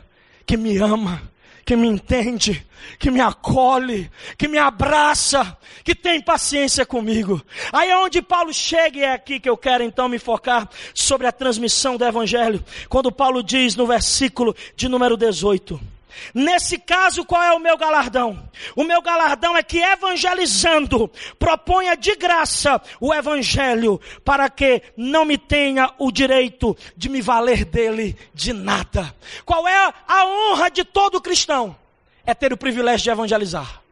que 0.47 0.57
me 0.57 0.79
ama, 0.79 1.21
que 1.65 1.75
me 1.75 1.89
entende, 1.89 2.65
que 2.97 3.11
me 3.11 3.21
acolhe, 3.21 4.09
que 4.39 4.47
me 4.47 4.57
abraça, 4.57 5.59
que 5.83 5.97
tem 5.97 6.21
paciência 6.21 6.87
comigo. 6.87 7.43
Aí 7.73 7.91
é 7.91 7.99
onde 7.99 8.23
Paulo 8.23 8.55
chega 8.55 8.99
e 8.99 9.03
é 9.03 9.13
aqui 9.13 9.41
que 9.41 9.51
eu 9.51 9.57
quero 9.57 9.83
então 9.83 10.09
me 10.09 10.21
focar 10.21 10.71
sobre 10.95 11.27
a 11.27 11.33
transmissão 11.33 11.97
do 11.97 12.05
Evangelho. 12.05 12.65
Quando 12.89 13.11
Paulo 13.11 13.43
diz 13.43 13.75
no 13.75 13.85
versículo 13.85 14.55
de 14.77 14.89
número 14.89 15.17
18. 15.17 15.96
Nesse 16.35 16.79
caso, 16.79 17.25
qual 17.25 17.43
é 17.43 17.53
o 17.53 17.59
meu 17.59 17.77
galardão? 17.77 18.49
O 18.75 18.85
meu 18.85 19.01
galardão 19.03 19.57
é 19.57 19.63
que 19.63 19.83
evangelizando, 19.83 21.11
proponha 21.39 21.97
de 21.97 22.15
graça 22.17 22.81
o 23.01 23.15
evangelho, 23.15 24.01
para 24.25 24.49
que 24.49 24.83
não 24.97 25.25
me 25.25 25.39
tenha 25.39 25.93
o 25.99 26.11
direito 26.11 26.77
de 26.97 27.09
me 27.09 27.21
valer 27.21 27.65
dele 27.65 28.17
de 28.35 28.53
nada. 28.53 29.15
Qual 29.45 29.67
é 29.67 29.93
a 30.07 30.27
honra 30.27 30.71
de 30.71 30.85
todo 30.85 31.21
cristão? 31.21 31.77
É 32.25 32.35
ter 32.35 32.53
o 32.53 32.57
privilégio 32.57 33.05
de 33.05 33.11
evangelizar. 33.11 33.86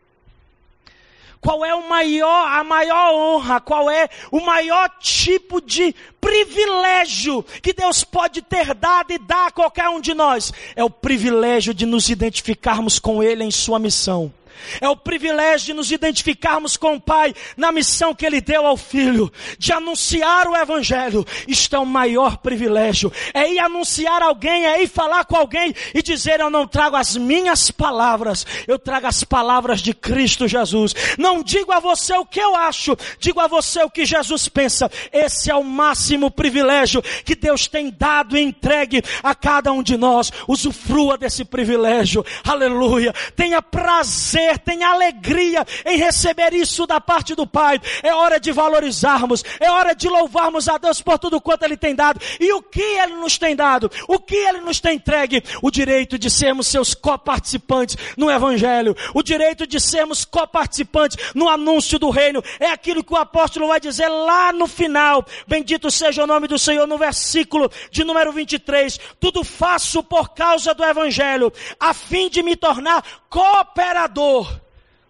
Qual 1.45 1.63
é 1.63 1.75
o 1.75 1.87
maior, 1.87 2.49
a 2.49 2.65
maior 2.65 3.13
honra? 3.13 3.61
Qual 3.61 3.91
é 3.91 4.09
o 4.33 4.41
maior 4.41 4.89
tipo 4.99 5.61
de 5.61 5.95
privilégio 6.19 7.45
que 7.61 7.75
Deus 7.75 8.03
pode 8.03 8.41
ter 8.41 8.73
dado 8.73 9.13
e 9.13 9.19
dar 9.19 9.49
a 9.49 9.51
qualquer 9.51 9.91
um 9.91 10.01
de 10.01 10.15
nós? 10.15 10.55
É 10.75 10.83
o 10.83 10.89
privilégio 10.89 11.75
de 11.75 11.85
nos 11.85 12.09
identificarmos 12.09 12.99
com 12.99 13.23
Ele 13.23 13.45
em 13.45 13.51
Sua 13.51 13.79
missão. 13.79 14.33
É 14.81 14.89
o 14.89 14.97
privilégio 14.97 15.67
de 15.67 15.75
nos 15.75 15.91
identificarmos 15.91 16.77
com 16.77 16.95
o 16.95 17.01
Pai 17.01 17.35
na 17.57 17.73
missão 17.73 18.15
que 18.15 18.25
Ele 18.25 18.41
deu 18.41 18.67
ao 18.67 18.77
Filho, 18.77 19.33
de 19.59 19.73
anunciar 19.73 20.47
o 20.49 20.57
Evangelho. 20.57 21.25
Isto 21.47 21.77
é 21.77 21.79
o 21.79 21.87
maior 21.87 22.39
privilégio. 22.39 23.13
É 23.33 23.51
ir 23.53 23.59
anunciar 23.59 24.23
alguém, 24.23 24.67
é 24.67 24.83
ir 24.83 24.89
falar 24.89 25.25
com 25.25 25.37
alguém 25.37 25.75
e 25.95 26.03
dizer: 26.03 26.41
Eu 26.41 26.51
não 26.51 26.67
trago 26.67 26.97
as 26.97 27.17
minhas 27.17 27.71
palavras, 27.71 28.47
eu 28.67 28.79
trago 28.79 29.07
as 29.07 29.25
palavras 29.25 29.81
de 29.81 29.95
Cristo 29.95 30.47
Jesus. 30.47 30.95
Não 31.19 31.43
digo 31.43 31.73
a 31.73 31.81
você 31.81 32.15
o 32.15 32.27
que 32.27 32.41
eu 32.41 32.55
acho, 32.55 32.97
digo 33.19 33.41
a 33.41 33.47
você 33.47 33.83
o 33.83 33.91
que 33.91 34.05
Jesus 34.05 34.49
pensa. 34.49 34.91
Esse 35.13 35.51
é 35.51 35.55
o 35.55 35.65
máximo 35.65 36.31
privilégio 36.31 37.03
que 37.25 37.35
Deus 37.35 37.67
tem 37.67 37.91
dado 37.91 38.37
e 38.37 38.43
entregue 38.43 39.03
a 39.23 39.35
cada 39.35 39.73
um 39.73 39.83
de 39.83 39.97
nós. 39.97 40.33
Usufrua 40.47 41.17
desse 41.17 41.45
privilégio. 41.45 42.25
Aleluia. 42.45 43.13
Tenha 43.35 43.63
prazer 43.63 44.44
prazer, 44.45 44.59
tem 44.59 44.83
alegria 44.83 45.67
em 45.85 45.97
receber 45.97 46.53
isso 46.53 46.87
da 46.87 47.01
parte 47.01 47.35
do 47.35 47.47
Pai. 47.47 47.81
É 48.03 48.15
hora 48.15 48.39
de 48.39 48.53
valorizarmos, 48.53 49.43
é 49.59 49.71
hora 49.71 49.95
de 49.95 50.09
louvarmos 50.09 50.69
a 50.69 50.77
Deus 50.77 51.01
por 51.01 51.19
tudo 51.19 51.41
quanto 51.41 51.65
Ele 51.65 51.77
tem 51.77 51.95
dado. 51.95 52.21
E 52.39 52.53
o 52.53 52.63
que 52.63 52.83
Ele 52.83 53.15
nos 53.15 53.39
tem 53.39 53.57
dado? 53.57 53.91
O 54.09 54.19
que 54.19 54.37
Ele 54.37 54.61
nos 54.61 54.81
tem 54.81 54.97
entregue? 54.97 55.43
O 55.63 55.71
direito 55.71 56.19
de 56.19 56.31
sermos 56.31 56.67
seus 56.67 56.95
coparticipantes 56.95 57.97
no 58.17 58.31
Evangelho, 58.31 58.97
o 59.15 59.23
direito 59.23 59.67
de 59.67 59.81
sermos 59.81 60.25
coparticipantes 60.25 61.17
no 61.35 61.49
anúncio 61.49 61.99
do 61.99 62.11
Reino. 62.11 62.43
É 62.61 62.71
aquilo 62.71 63.03
que 63.03 63.13
o 63.13 63.17
apóstolo 63.17 63.69
vai 63.69 63.81
dizer 63.81 64.09
lá 64.09 64.53
no 64.53 64.67
final. 64.67 65.25
Bendito 65.47 65.91
seja 65.91 66.25
o 66.25 66.27
nome 66.27 66.47
do 66.47 66.59
Senhor, 66.59 66.87
no 66.87 66.99
versículo 66.99 67.71
de 67.91 68.05
número 68.05 68.33
23. 68.33 68.99
Tudo 69.19 69.45
faço 69.45 70.03
por 70.03 70.31
causa 70.35 70.75
do 70.75 70.85
Evangelho, 70.85 71.53
a 71.79 71.95
fim 71.95 72.29
de 72.29 72.43
me 72.43 72.57
tornar 72.57 73.05
cooperador 73.29 74.34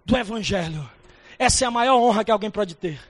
do 0.04 0.16
Evangelho. 0.16 0.88
Essa 1.38 1.64
é 1.64 1.68
a 1.68 1.70
maior 1.70 1.96
honra 1.96 2.24
que 2.24 2.30
alguém 2.30 2.50
pode 2.50 2.74
ter. 2.74 3.00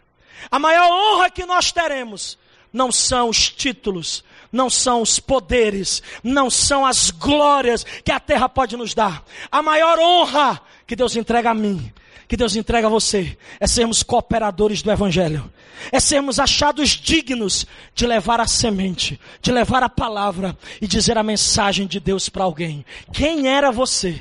A 0.51 0.59
maior 0.59 0.91
honra 0.91 1.31
que 1.31 1.45
nós 1.45 1.73
teremos 1.73 2.39
não 2.73 2.91
são 2.91 3.29
os 3.29 3.49
títulos, 3.49 4.25
não 4.51 4.69
são 4.69 5.01
os 5.01 5.21
poderes, 5.21 6.03
não 6.23 6.51
são 6.51 6.85
as 6.85 7.11
glórias 7.11 7.85
que 8.05 8.11
a 8.11 8.19
terra 8.19 8.49
pode 8.49 8.77
nos 8.77 8.95
dar. 8.95 9.25
A 9.51 9.63
maior 9.63 9.99
honra 9.99 10.61
que 10.87 10.97
Deus 10.97 11.15
entrega 11.15 11.51
a 11.51 11.55
mim, 11.55 11.93
que 12.27 12.37
Deus 12.37 12.57
entrega 12.57 12.89
a 12.89 12.91
você, 12.91 13.39
é 13.61 13.67
sermos 13.67 14.03
cooperadores 14.03 14.83
do 14.83 14.91
Evangelho, 14.91 15.53
é 15.93 16.01
sermos 16.01 16.41
achados 16.41 16.91
dignos 16.91 17.65
de 17.95 18.07
levar 18.07 18.41
a 18.41 18.47
semente, 18.47 19.21
de 19.41 19.53
levar 19.53 19.85
a 19.85 19.89
palavra 19.89 20.59
e 20.81 20.87
dizer 20.87 21.17
a 21.17 21.23
mensagem 21.23 21.87
de 21.87 22.01
Deus 22.01 22.29
para 22.29 22.45
alguém. 22.45 22.85
Quem 23.13 23.47
era 23.47 23.71
você? 23.71 24.21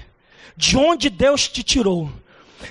De 0.56 0.78
onde 0.78 1.10
Deus 1.10 1.48
te 1.48 1.64
tirou? 1.64 2.10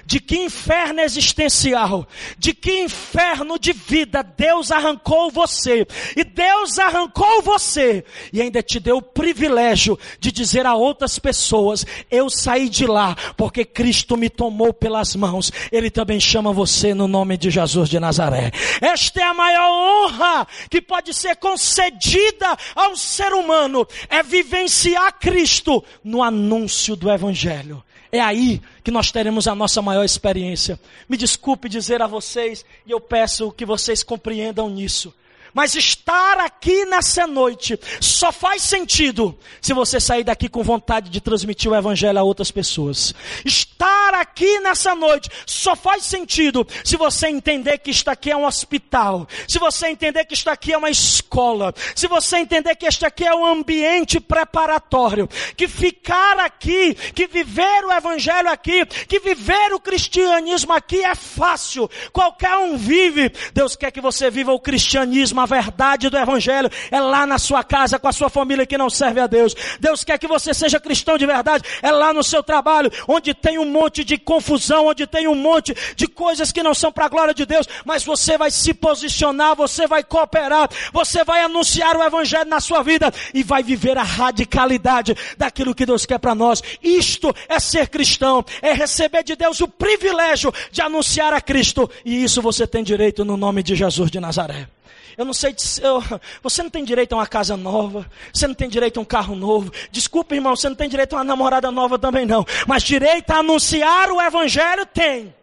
De 0.05 0.21
que 0.21 0.37
inferno 0.37 1.01
existencial, 1.01 2.07
de 2.39 2.55
que 2.55 2.81
inferno 2.81 3.59
de 3.59 3.73
vida 3.73 4.23
Deus 4.23 4.71
arrancou 4.71 5.31
você. 5.31 5.87
E 6.17 6.25
Deus 6.25 6.79
arrancou 6.79 7.43
você 7.43 8.05
e 8.33 8.41
ainda 8.41 8.63
te 8.63 8.79
deu 8.79 8.99
o 8.99 9.03
privilégio 9.03 9.99
de 10.19 10.33
dizer 10.33 10.67
a 10.67 10.75
outras 10.75 11.19
pessoas: 11.19 11.85
Eu 12.11 12.29
saí 12.31 12.69
de 12.69 12.87
lá 12.87 13.17
porque 13.37 13.65
Cristo 13.65 14.17
me 14.17 14.29
tomou 14.29 14.73
pelas 14.73 15.15
mãos. 15.15 15.53
Ele 15.71 15.91
também 15.91 16.21
chama 16.21 16.53
você 16.53 16.95
no 16.95 17.09
nome 17.09 17.37
de 17.37 17.51
Jesus 17.51 17.89
de 17.89 18.01
Nazaré. 18.01 18.51
Esta 18.81 19.21
é 19.21 19.25
a 19.25 19.35
maior 19.35 19.71
honra 19.71 20.47
que 20.71 20.81
pode 20.81 21.15
ser 21.15 21.37
concedida 21.37 22.57
ao 22.75 22.97
ser 22.97 23.33
humano: 23.33 23.87
é 24.09 24.23
vivenciar 24.23 25.19
Cristo 25.19 25.85
no 26.03 26.23
anúncio 26.23 26.97
do 26.97 27.11
Evangelho. 27.11 27.83
É 28.15 28.21
aí 28.21 28.61
que 28.85 28.91
nós 28.91 29.11
teremos 29.11 29.49
a 29.49 29.55
nossa 29.55 29.81
maior 29.81 30.05
experiência. 30.05 30.79
Me 31.09 31.17
desculpe 31.17 31.67
dizer 31.67 32.03
a 32.03 32.07
vocês, 32.07 32.63
e 32.87 32.91
eu 32.91 33.01
peço 33.01 33.51
que 33.51 33.65
vocês 33.65 34.03
compreendam 34.03 34.69
nisso. 34.69 35.15
Mas 35.53 35.75
estar 35.75 36.39
aqui 36.39 36.85
nessa 36.87 37.27
noite 37.27 37.79
só 38.01 38.33
faz 38.33 38.63
sentido 38.63 39.39
se 39.61 39.75
você 39.75 40.01
sair 40.01 40.25
daqui 40.25 40.49
com 40.49 40.63
vontade 40.63 41.11
de 41.11 41.21
transmitir 41.21 41.71
o 41.71 41.75
evangelho 41.75 42.19
a 42.19 42.23
outras 42.23 42.51
pessoas. 42.51 43.15
Estar 43.45 44.15
aqui 44.15 44.61
nessa 44.61 44.95
noite 44.95 45.29
só 45.47 45.77
faz 45.77 46.05
sentido 46.05 46.67
se 46.85 46.97
você 46.97 47.29
entender 47.29 47.79
que 47.79 47.91
isto 47.91 48.09
aqui 48.09 48.31
é 48.31 48.37
um 48.37 48.47
hospital, 48.47 49.29
se 49.47 49.59
você 49.59 49.89
entender 49.89 50.25
que 50.25 50.35
isto 50.35 50.49
aqui 50.49 50.73
é 50.73 50.79
uma 50.79 50.91
escola, 50.91 51.75
se 51.95 52.07
você 52.07 52.39
entender 52.39 52.75
que 52.77 52.87
este 52.87 53.05
aqui 53.05 53.25
é 53.25 53.35
um 53.35 53.45
ambiente 53.45 54.19
preparatório, 54.21 55.29
que 55.57 55.69
ficar 55.69 56.39
aqui, 56.39 56.95
que 56.95 57.27
viver 57.27 57.85
o 57.85 57.93
evangelho 57.93 58.51
aqui, 58.51 58.87
que 58.87 59.21
viver 59.21 59.73
o 59.73 59.81
cristianismo 59.81 60.73
aqui 60.73 61.05
é 61.05 61.15
fácil. 61.15 61.91
Qualquer 62.13 62.57
um 62.57 62.77
vive. 62.77 63.31
Deus 63.53 63.77
quer 63.77 63.91
que 63.91 64.01
você 64.01 64.31
viva 64.31 64.53
o 64.53 64.61
cristianismo 64.61 65.42
a 65.43 65.47
verdade 65.47 66.09
do 66.09 66.17
Evangelho 66.17 66.71
é 66.91 67.01
lá 67.01 67.27
na 67.27 67.39
sua 67.39 67.63
casa, 67.63 67.99
com 67.99 68.09
a 68.09 68.13
sua 68.13 68.31
família 68.31 68.67
que 68.67 68.79
não 68.79 68.89
serve 68.89 69.21
a 69.21 69.27
Deus. 69.27 69.55
Deus 69.79 70.05
quer 70.05 70.19
que 70.19 70.27
você 70.27 70.55
seja 70.55 70.81
cristão 70.81 71.19
de 71.19 71.27
verdade, 71.27 71.65
é 71.83 71.91
lá 71.91 72.13
no 72.13 72.23
seu 72.23 72.43
trabalho, 72.43 72.91
onde 73.09 73.35
tem 73.35 73.59
um 73.59 73.65
monte 73.65 74.05
de 74.05 74.17
confusão, 74.17 74.87
onde 74.87 75.07
tem 75.07 75.27
um 75.29 75.35
monte 75.35 75.75
de 75.97 76.07
coisas 76.07 76.53
que 76.53 76.63
não 76.63 76.75
são 76.75 76.93
para 76.93 77.07
a 77.07 77.09
glória 77.09 77.35
de 77.35 77.45
Deus, 77.45 77.67
mas 77.85 78.05
você 78.05 78.39
vai 78.39 78.51
se 78.51 78.73
posicionar, 78.73 79.57
você 79.57 79.87
vai 79.87 80.03
cooperar, 80.03 80.69
você 80.93 81.25
vai 81.25 81.43
anunciar 81.43 81.97
o 81.97 82.03
Evangelho 82.03 82.49
na 82.49 82.61
sua 82.61 82.83
vida 82.83 83.13
e 83.35 83.43
vai 83.43 83.63
viver 83.63 83.99
a 83.99 84.03
radicalidade 84.03 85.17
daquilo 85.37 85.75
que 85.75 85.87
Deus 85.87 86.07
quer 86.07 86.19
para 86.19 86.35
nós. 86.35 86.63
Isto 86.83 87.35
é 87.49 87.59
ser 87.59 87.89
cristão, 87.89 88.45
é 88.61 88.73
receber 88.73 89.23
de 89.23 89.37
Deus 89.37 89.61
o 89.61 89.69
privilégio 89.69 90.53
de 90.71 90.81
anunciar 90.81 91.33
a 91.33 91.41
Cristo, 91.41 91.91
e 92.05 92.23
isso 92.23 92.41
você 92.41 92.67
tem 92.67 92.83
direito 92.83 93.25
no 93.25 93.37
nome 93.37 93.63
de 93.63 93.75
Jesus 93.75 94.11
de 94.11 94.21
Nazaré. 94.21 94.69
Eu 95.17 95.25
não 95.25 95.35
sei, 95.35 95.55
eu, 95.83 96.03
você 96.43 96.63
não 96.63 96.71
tem 96.71 96.85
direito 96.85 97.13
a 97.13 97.17
uma 97.17 97.27
casa 97.27 97.57
nova, 97.57 98.11
você 98.33 98.47
não 98.47 98.55
tem 98.55 98.69
direito 98.69 98.99
a 98.99 99.01
um 99.01 99.05
carro 99.05 99.35
novo. 99.35 99.73
Desculpa, 99.91 100.35
irmão, 100.35 100.57
você 100.57 100.69
não 100.69 100.77
tem 100.77 100.89
direito 100.89 101.15
a 101.15 101.19
uma 101.19 101.25
namorada 101.25 101.71
nova 101.71 101.99
também 101.99 102.25
não. 102.25 102.45
Mas 102.67 102.83
direito 102.83 103.31
a 103.31 103.39
anunciar 103.39 104.11
o 104.11 104.21
evangelho 104.21 104.87
tem. 104.87 105.35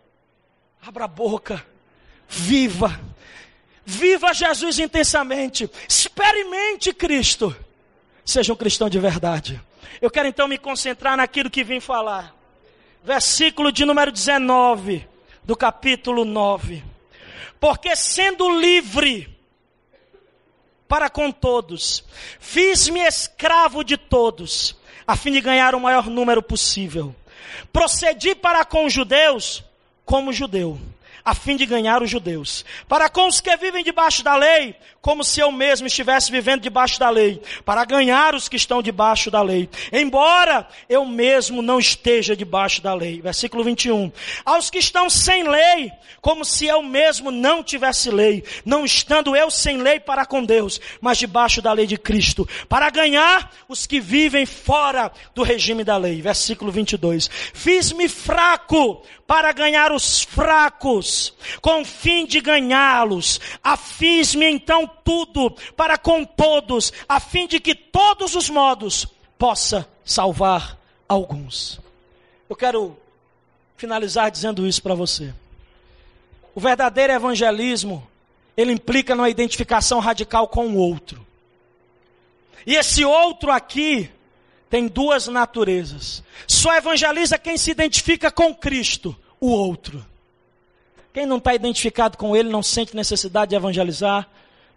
Abra 0.81 1.05
a 1.05 1.07
boca, 1.07 1.65
viva. 2.27 2.99
Viva 3.85 4.33
Jesus 4.33 4.77
intensamente. 4.79 5.69
Experimente 5.87 6.93
Cristo. 6.93 7.55
Seja 8.23 8.53
um 8.53 8.55
cristão 8.55 8.89
de 8.89 8.99
verdade. 8.99 9.59
Eu 10.01 10.11
quero 10.11 10.27
então 10.27 10.47
me 10.47 10.57
concentrar 10.57 11.17
naquilo 11.17 11.49
que 11.49 11.63
vim 11.63 11.79
falar. 11.79 12.35
Versículo 13.03 13.71
de 13.71 13.85
número 13.85 14.11
19 14.11 15.07
do 15.43 15.55
capítulo 15.55 16.23
9. 16.23 16.83
Porque 17.59 17.95
sendo 17.95 18.59
livre 18.59 19.38
para 20.89 21.09
com 21.09 21.31
todos, 21.31 22.03
fiz-me 22.39 22.99
escravo 23.01 23.83
de 23.83 23.95
todos, 23.95 24.75
a 25.05 25.15
fim 25.15 25.31
de 25.31 25.39
ganhar 25.39 25.75
o 25.75 25.79
maior 25.79 26.07
número 26.07 26.41
possível. 26.41 27.15
Procedi 27.71 28.33
para 28.33 28.65
com 28.65 28.85
os 28.85 28.91
judeus 28.91 29.63
como 30.03 30.33
judeu 30.33 30.79
a 31.23 31.35
fim 31.35 31.55
de 31.55 31.65
ganhar 31.67 32.01
os 32.01 32.09
judeus. 32.09 32.65
Para 32.87 33.07
com 33.07 33.27
os 33.27 33.39
que 33.39 33.55
vivem 33.57 33.83
debaixo 33.83 34.23
da 34.23 34.35
lei, 34.35 34.75
como 35.01 35.23
se 35.23 35.39
eu 35.39 35.51
mesmo 35.51 35.87
estivesse 35.87 36.31
vivendo 36.31 36.61
debaixo 36.61 36.99
da 36.99 37.09
lei, 37.09 37.41
para 37.63 37.85
ganhar 37.85 38.35
os 38.35 38.49
que 38.49 38.57
estão 38.57 38.81
debaixo 38.81 39.31
da 39.31 39.41
lei. 39.41 39.69
Embora 39.91 40.67
eu 40.89 41.05
mesmo 41.05 41.61
não 41.61 41.79
esteja 41.79 42.35
debaixo 42.35 42.81
da 42.81 42.93
lei. 42.93 43.21
Versículo 43.21 43.63
21. 43.63 44.11
Aos 44.43 44.69
que 44.69 44.77
estão 44.77 45.09
sem 45.09 45.47
lei, 45.47 45.91
como 46.21 46.43
se 46.43 46.65
eu 46.65 46.81
mesmo 46.81 47.31
não 47.31 47.63
tivesse 47.63 48.09
lei, 48.09 48.43
não 48.65 48.83
estando 48.83 49.35
eu 49.35 49.49
sem 49.49 49.77
lei 49.77 49.99
para 49.99 50.25
com 50.25 50.43
Deus, 50.43 50.79
mas 50.99 51.17
debaixo 51.17 51.61
da 51.61 51.71
lei 51.71 51.87
de 51.87 51.97
Cristo, 51.97 52.47
para 52.67 52.89
ganhar 52.89 53.51
os 53.67 53.85
que 53.85 53.99
vivem 53.99 54.45
fora 54.45 55.11
do 55.33 55.43
regime 55.43 55.83
da 55.83 55.97
lei. 55.97 56.21
Versículo 56.21 56.71
22. 56.71 57.29
Fiz-me 57.53 58.09
fraco 58.09 59.01
para 59.29 59.51
ganhar 59.51 59.91
os 59.91 60.23
fracos, 60.23 61.35
com 61.61 61.81
o 61.81 61.85
fim 61.85 62.25
de 62.25 62.41
ganhá-los. 62.41 63.39
Afiz-me 63.63 64.47
então 64.47 64.88
tudo 64.89 65.51
para 65.75 65.97
com 65.97 66.25
todos, 66.25 66.91
a 67.07 67.19
fim 67.19 67.47
de 67.47 67.59
que 67.59 67.73
todos 67.73 68.35
os 68.35 68.49
modos 68.49 69.07
possa 69.37 69.87
salvar 70.03 70.77
alguns. 71.07 71.79
Eu 72.49 72.55
quero 72.55 72.97
finalizar 73.77 74.29
dizendo 74.29 74.67
isso 74.67 74.81
para 74.81 74.93
você. 74.93 75.33
O 76.53 76.59
verdadeiro 76.59 77.13
evangelismo, 77.13 78.05
ele 78.57 78.73
implica 78.73 79.15
numa 79.15 79.29
identificação 79.29 79.99
radical 79.99 80.47
com 80.47 80.67
o 80.67 80.77
outro. 80.77 81.25
E 82.65 82.75
esse 82.75 83.05
outro 83.05 83.51
aqui 83.51 84.09
tem 84.69 84.87
duas 84.87 85.27
naturezas. 85.27 86.23
Só 86.47 86.75
evangeliza 86.75 87.37
quem 87.37 87.57
se 87.57 87.71
identifica 87.71 88.29
com 88.29 88.53
Cristo, 88.53 89.15
o 89.39 89.49
outro. 89.49 90.05
Quem 91.13 91.25
não 91.25 91.37
está 91.37 91.55
identificado 91.55 92.17
com 92.17 92.35
Ele 92.35 92.49
não 92.49 92.61
sente 92.61 92.95
necessidade 92.95 93.49
de 93.49 93.55
evangelizar, 93.55 94.29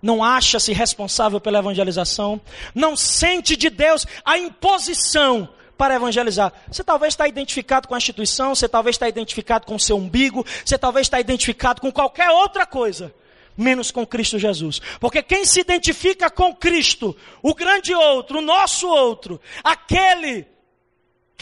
não 0.02 0.22
acha-se 0.22 0.72
responsável 0.72 1.40
pela 1.40 1.60
evangelização, 1.60 2.40
não 2.74 2.96
sente 2.96 3.56
de 3.56 3.70
Deus 3.70 4.04
a 4.24 4.36
imposição 4.36 5.48
para 5.78 5.94
evangelizar. 5.94 6.52
Você 6.70 6.82
talvez 6.82 7.14
está 7.14 7.26
identificado 7.28 7.88
com 7.88 7.94
a 7.94 7.98
instituição, 7.98 8.54
você 8.54 8.68
talvez 8.68 8.96
está 8.96 9.08
identificado 9.08 9.66
com 9.66 9.76
o 9.76 9.80
seu 9.80 9.96
umbigo, 9.96 10.44
você 10.64 10.76
talvez 10.76 11.06
está 11.06 11.20
identificado 11.20 11.80
com 11.80 11.92
qualquer 11.92 12.30
outra 12.30 12.66
coisa 12.66 13.14
menos 13.56 13.90
com 13.90 14.06
Cristo 14.06 14.38
Jesus. 14.38 14.80
Porque 14.98 15.22
quem 15.22 15.44
se 15.44 15.60
identifica 15.60 16.30
com 16.30 16.54
Cristo, 16.54 17.16
o 17.42 17.54
grande 17.54 17.94
outro, 17.94 18.38
o 18.38 18.42
nosso 18.42 18.88
outro, 18.88 19.40
aquele 19.62 20.46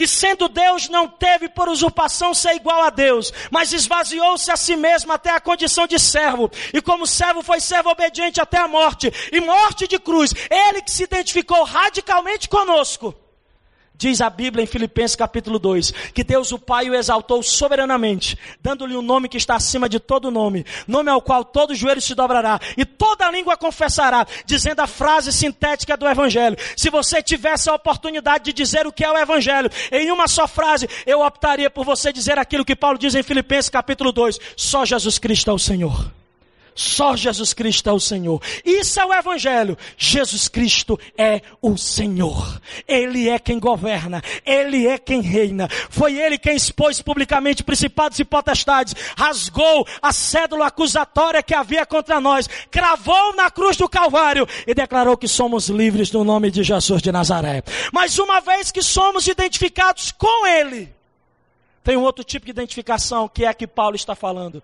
que 0.01 0.07
sendo 0.07 0.49
Deus 0.49 0.89
não 0.89 1.07
teve 1.07 1.47
por 1.47 1.69
usurpação 1.69 2.33
ser 2.33 2.55
igual 2.55 2.81
a 2.81 2.89
Deus, 2.89 3.31
mas 3.51 3.71
esvaziou-se 3.71 4.49
a 4.49 4.57
si 4.57 4.75
mesmo 4.75 5.13
até 5.13 5.29
a 5.29 5.39
condição 5.39 5.85
de 5.85 5.99
servo, 5.99 6.49
e 6.73 6.81
como 6.81 7.05
servo 7.05 7.43
foi 7.43 7.59
servo 7.59 7.91
obediente 7.91 8.41
até 8.41 8.57
a 8.57 8.67
morte, 8.67 9.13
e 9.31 9.39
morte 9.39 9.87
de 9.87 9.99
cruz, 9.99 10.33
ele 10.49 10.81
que 10.81 10.89
se 10.89 11.03
identificou 11.03 11.63
radicalmente 11.63 12.49
conosco, 12.49 13.13
Diz 14.01 14.19
a 14.19 14.31
Bíblia 14.31 14.63
em 14.63 14.65
Filipenses 14.65 15.15
capítulo 15.15 15.59
2, 15.59 15.91
que 16.11 16.23
Deus 16.23 16.51
o 16.51 16.57
Pai 16.57 16.89
o 16.89 16.95
exaltou 16.95 17.43
soberanamente, 17.43 18.35
dando-lhe 18.59 18.97
um 18.97 19.01
nome 19.03 19.29
que 19.29 19.37
está 19.37 19.53
acima 19.55 19.87
de 19.87 19.99
todo 19.99 20.31
nome, 20.31 20.65
nome 20.87 21.11
ao 21.11 21.21
qual 21.21 21.45
todo 21.45 21.75
joelho 21.75 22.01
se 22.01 22.15
dobrará 22.15 22.59
e 22.75 22.83
toda 22.83 23.29
língua 23.29 23.55
confessará, 23.55 24.25
dizendo 24.43 24.79
a 24.79 24.87
frase 24.87 25.31
sintética 25.31 25.95
do 25.95 26.07
Evangelho. 26.07 26.57
Se 26.75 26.89
você 26.89 27.21
tivesse 27.21 27.69
a 27.69 27.75
oportunidade 27.75 28.45
de 28.45 28.53
dizer 28.53 28.87
o 28.87 28.91
que 28.91 29.05
é 29.05 29.11
o 29.11 29.15
Evangelho, 29.19 29.69
em 29.91 30.09
uma 30.09 30.27
só 30.27 30.47
frase, 30.47 30.89
eu 31.05 31.21
optaria 31.21 31.69
por 31.69 31.85
você 31.85 32.11
dizer 32.11 32.39
aquilo 32.39 32.65
que 32.65 32.75
Paulo 32.75 32.97
diz 32.97 33.13
em 33.13 33.21
Filipenses 33.21 33.69
capítulo 33.69 34.11
2, 34.11 34.39
só 34.57 34.83
Jesus 34.83 35.19
Cristo 35.19 35.51
é 35.51 35.53
o 35.53 35.59
Senhor. 35.59 36.20
Só 36.73 37.15
Jesus 37.15 37.53
Cristo 37.53 37.89
é 37.89 37.93
o 37.93 37.99
Senhor. 37.99 38.41
Isso 38.63 38.99
é 38.99 39.05
o 39.05 39.13
Evangelho. 39.13 39.77
Jesus 39.97 40.47
Cristo 40.47 40.99
é 41.17 41.41
o 41.61 41.77
Senhor. 41.77 42.61
Ele 42.87 43.29
é 43.29 43.37
quem 43.37 43.59
governa. 43.59 44.21
Ele 44.45 44.87
é 44.87 44.97
quem 44.97 45.21
reina. 45.21 45.67
Foi 45.89 46.17
Ele 46.17 46.37
quem 46.37 46.55
expôs 46.55 47.01
publicamente 47.01 47.63
principados 47.63 48.19
e 48.19 48.25
potestades. 48.25 48.95
Rasgou 49.17 49.85
a 50.01 50.13
cédula 50.13 50.67
acusatória 50.67 51.43
que 51.43 51.53
havia 51.53 51.85
contra 51.85 52.19
nós. 52.21 52.47
Cravou 52.69 53.35
na 53.35 53.51
cruz 53.51 53.75
do 53.77 53.89
Calvário 53.89 54.47
e 54.65 54.73
declarou 54.73 55.17
que 55.17 55.27
somos 55.27 55.69
livres 55.69 56.11
no 56.11 56.23
nome 56.23 56.49
de 56.49 56.63
Jesus 56.63 57.01
de 57.01 57.11
Nazaré. 57.11 57.63
Mas 57.91 58.17
uma 58.17 58.39
vez 58.39 58.71
que 58.71 58.81
somos 58.81 59.27
identificados 59.27 60.11
com 60.11 60.47
Ele, 60.47 60.89
tem 61.83 61.97
um 61.97 62.03
outro 62.03 62.23
tipo 62.23 62.45
de 62.45 62.51
identificação 62.51 63.27
que 63.27 63.43
é 63.43 63.47
a 63.47 63.53
que 63.53 63.67
Paulo 63.67 63.95
está 63.95 64.15
falando. 64.15 64.63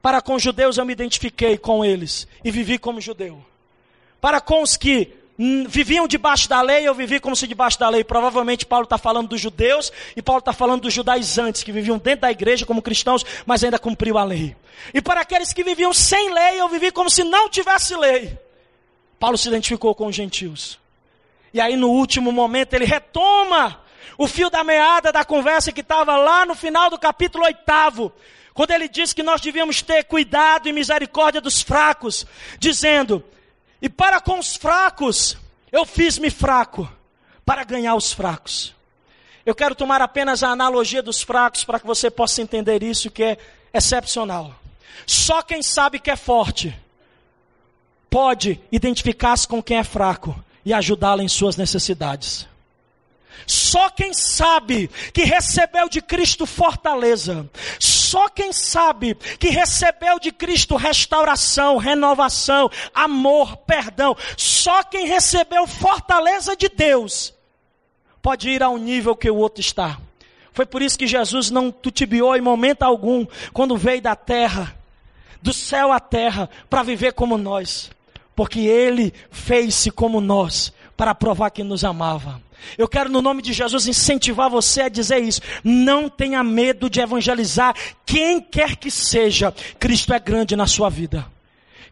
Para 0.00 0.20
com 0.20 0.34
os 0.34 0.42
judeus 0.42 0.78
eu 0.78 0.84
me 0.84 0.92
identifiquei 0.92 1.58
com 1.58 1.84
eles 1.84 2.26
e 2.44 2.50
vivi 2.50 2.78
como 2.78 3.00
judeu. 3.00 3.44
Para 4.20 4.40
com 4.40 4.62
os 4.62 4.76
que 4.76 5.12
viviam 5.68 6.08
debaixo 6.08 6.48
da 6.48 6.60
lei, 6.60 6.88
eu 6.88 6.94
vivi 6.94 7.20
como 7.20 7.36
se 7.36 7.46
debaixo 7.46 7.78
da 7.78 7.88
lei. 7.88 8.02
Provavelmente 8.02 8.66
Paulo 8.66 8.84
está 8.84 8.98
falando 8.98 9.28
dos 9.28 9.40
judeus 9.40 9.92
e 10.16 10.22
Paulo 10.22 10.40
está 10.40 10.52
falando 10.52 10.82
dos 10.82 10.92
judaizantes 10.92 11.62
que 11.62 11.70
viviam 11.70 11.98
dentro 11.98 12.22
da 12.22 12.30
igreja 12.30 12.66
como 12.66 12.82
cristãos, 12.82 13.24
mas 13.46 13.62
ainda 13.62 13.78
cumpriu 13.78 14.18
a 14.18 14.24
lei. 14.24 14.56
E 14.92 15.00
para 15.00 15.20
aqueles 15.20 15.52
que 15.52 15.62
viviam 15.62 15.92
sem 15.92 16.32
lei, 16.32 16.60
eu 16.60 16.68
vivi 16.68 16.90
como 16.90 17.08
se 17.08 17.22
não 17.22 17.48
tivesse 17.48 17.94
lei. 17.96 18.36
Paulo 19.18 19.38
se 19.38 19.48
identificou 19.48 19.94
com 19.94 20.06
os 20.06 20.14
gentios. 20.14 20.78
E 21.54 21.60
aí 21.60 21.76
no 21.76 21.88
último 21.88 22.32
momento 22.32 22.74
ele 22.74 22.84
retoma 22.84 23.80
o 24.16 24.26
fio 24.26 24.50
da 24.50 24.64
meada 24.64 25.12
da 25.12 25.24
conversa 25.24 25.70
que 25.70 25.80
estava 25.80 26.16
lá 26.16 26.44
no 26.44 26.54
final 26.54 26.90
do 26.90 26.98
capítulo 26.98 27.44
oitavo 27.44 28.12
quando 28.58 28.72
ele 28.72 28.88
diz 28.88 29.12
que 29.12 29.22
nós 29.22 29.40
devíamos 29.40 29.82
ter 29.82 30.02
cuidado 30.02 30.68
e 30.68 30.72
misericórdia 30.72 31.40
dos 31.40 31.62
fracos, 31.62 32.26
dizendo: 32.58 33.22
E 33.80 33.88
para 33.88 34.20
com 34.20 34.36
os 34.36 34.56
fracos, 34.56 35.36
eu 35.70 35.86
fiz-me 35.86 36.28
fraco, 36.28 36.90
para 37.46 37.62
ganhar 37.62 37.94
os 37.94 38.12
fracos. 38.12 38.74
Eu 39.46 39.54
quero 39.54 39.76
tomar 39.76 40.02
apenas 40.02 40.42
a 40.42 40.48
analogia 40.48 41.00
dos 41.00 41.22
fracos 41.22 41.62
para 41.62 41.78
que 41.78 41.86
você 41.86 42.10
possa 42.10 42.42
entender 42.42 42.82
isso 42.82 43.12
que 43.12 43.22
é 43.22 43.38
excepcional. 43.72 44.52
Só 45.06 45.40
quem 45.40 45.62
sabe 45.62 46.00
que 46.00 46.10
é 46.10 46.16
forte 46.16 46.76
pode 48.10 48.60
identificar-se 48.72 49.46
com 49.46 49.62
quem 49.62 49.76
é 49.76 49.84
fraco 49.84 50.34
e 50.64 50.74
ajudá-lo 50.74 51.22
em 51.22 51.28
suas 51.28 51.56
necessidades. 51.56 52.44
Só 53.46 53.88
quem 53.88 54.12
sabe 54.12 54.90
que 55.14 55.22
recebeu 55.22 55.88
de 55.88 56.02
Cristo 56.02 56.44
fortaleza, 56.44 57.48
só 58.08 58.28
quem 58.28 58.52
sabe 58.52 59.14
que 59.38 59.50
recebeu 59.50 60.18
de 60.18 60.32
Cristo 60.32 60.76
restauração, 60.76 61.76
renovação, 61.76 62.70
amor, 62.94 63.56
perdão, 63.58 64.16
só 64.36 64.82
quem 64.82 65.06
recebeu 65.06 65.66
fortaleza 65.66 66.56
de 66.56 66.68
Deus 66.68 67.34
pode 68.22 68.48
ir 68.48 68.62
ao 68.62 68.76
nível 68.78 69.14
que 69.14 69.30
o 69.30 69.36
outro 69.36 69.60
está. 69.60 69.98
Foi 70.52 70.64
por 70.64 70.82
isso 70.82 70.98
que 70.98 71.06
Jesus 71.06 71.50
não 71.50 71.70
tutibiou 71.70 72.34
em 72.34 72.40
momento 72.40 72.82
algum 72.82 73.26
quando 73.52 73.76
veio 73.76 74.02
da 74.02 74.16
terra, 74.16 74.74
do 75.40 75.52
céu 75.52 75.92
à 75.92 76.00
terra, 76.00 76.48
para 76.68 76.82
viver 76.82 77.12
como 77.12 77.38
nós, 77.38 77.90
porque 78.34 78.60
ele 78.60 79.12
fez-se 79.30 79.90
como 79.90 80.20
nós 80.20 80.72
para 80.96 81.14
provar 81.14 81.50
que 81.50 81.62
nos 81.62 81.84
amava. 81.84 82.42
Eu 82.76 82.88
quero, 82.88 83.10
no 83.10 83.22
nome 83.22 83.42
de 83.42 83.52
Jesus, 83.52 83.86
incentivar 83.86 84.50
você 84.50 84.82
a 84.82 84.88
dizer 84.88 85.18
isso. 85.22 85.40
Não 85.62 86.08
tenha 86.08 86.42
medo 86.42 86.88
de 86.90 87.00
evangelizar 87.00 87.74
quem 88.04 88.40
quer 88.40 88.76
que 88.76 88.90
seja. 88.90 89.52
Cristo 89.78 90.12
é 90.12 90.18
grande 90.18 90.56
na 90.56 90.66
sua 90.66 90.88
vida. 90.88 91.26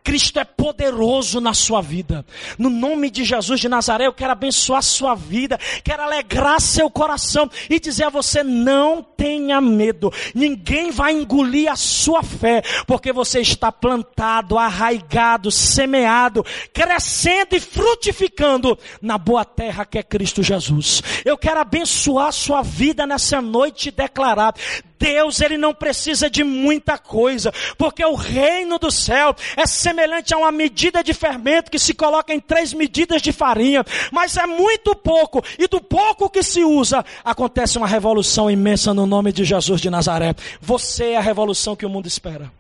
Cristo 0.07 0.39
é 0.39 0.45
poderoso 0.45 1.41
na 1.41 1.53
sua 1.53 1.83
vida. 1.83 2.25
No 2.57 2.71
nome 2.71 3.11
de 3.11 3.25
Jesus 3.25 3.59
de 3.59 3.69
Nazaré, 3.69 4.07
eu 4.07 4.13
quero 4.13 4.31
abençoar 4.31 4.81
sua 4.81 5.17
vida, 5.17 5.59
quero 5.83 6.01
alegrar 6.01 6.61
seu 6.61 6.89
coração 6.89 7.51
e 7.69 7.81
dizer 7.81 8.05
a 8.05 8.09
você: 8.09 8.45
não 8.45 9.03
tenha 9.03 9.61
medo, 9.61 10.13
ninguém 10.33 10.93
vai 10.93 11.13
engolir 11.13 11.69
a 11.69 11.75
sua 11.75 12.23
fé, 12.23 12.63
porque 12.87 13.13
você 13.13 13.41
está 13.41 13.73
plantado, 13.73 14.57
arraigado, 14.57 15.51
semeado, 15.51 16.47
crescendo 16.73 17.57
e 17.57 17.61
frutificando 17.61 18.79
na 19.03 19.19
boa 19.19 19.45
terra 19.45 19.85
que 19.85 19.99
é 19.99 20.05
Cristo 20.05 20.41
Jesus. 20.41 21.03
Eu 21.25 21.37
quero 21.37 21.59
abençoar 21.59 22.33
sua 22.33 22.63
vida 22.63 23.09
nessa 23.09 23.43
noite 23.43 23.89
e 23.89 23.91
declarar: 23.91 24.55
Deus, 24.99 25.40
ele 25.40 25.57
não 25.57 25.74
precisa 25.74 26.28
de 26.28 26.42
muita 26.42 26.99
coisa, 26.99 27.53
porque 27.76 28.05
o 28.05 28.14
reino 28.14 28.78
do 28.78 28.90
céu 28.90 29.34
é 29.57 29.66
semelhante 29.66 30.34
a 30.34 30.38
uma 30.38 30.53
medida 30.53 31.03
de 31.03 31.12
fermento 31.12 31.70
que 31.70 31.78
se 31.78 31.94
coloca 31.94 32.32
em 32.32 32.40
três 32.40 32.72
medidas 32.72 33.22
de 33.22 33.32
farinha, 33.32 33.84
mas 34.11 34.36
é 34.36 34.47
muito 34.47 34.94
pouco, 34.94 35.42
e 35.59 35.66
do 35.68 35.80
pouco 35.80 36.30
que 36.30 36.42
se 36.42 36.64
usa, 36.64 37.05
acontece 37.24 37.78
uma 37.78 37.86
revolução 37.86 38.51
imensa 38.51 38.92
no 38.94 39.07
nome 39.07 39.32
de 39.32 39.44
Jesus 39.44 39.80
de 39.80 39.90
Nazaré. 39.90 40.34
Você 40.61 41.11
é 41.11 41.16
a 41.16 41.20
revolução 41.20 41.76
que 41.76 41.86
o 41.86 41.90
mundo 41.90 42.07
espera. 42.07 42.51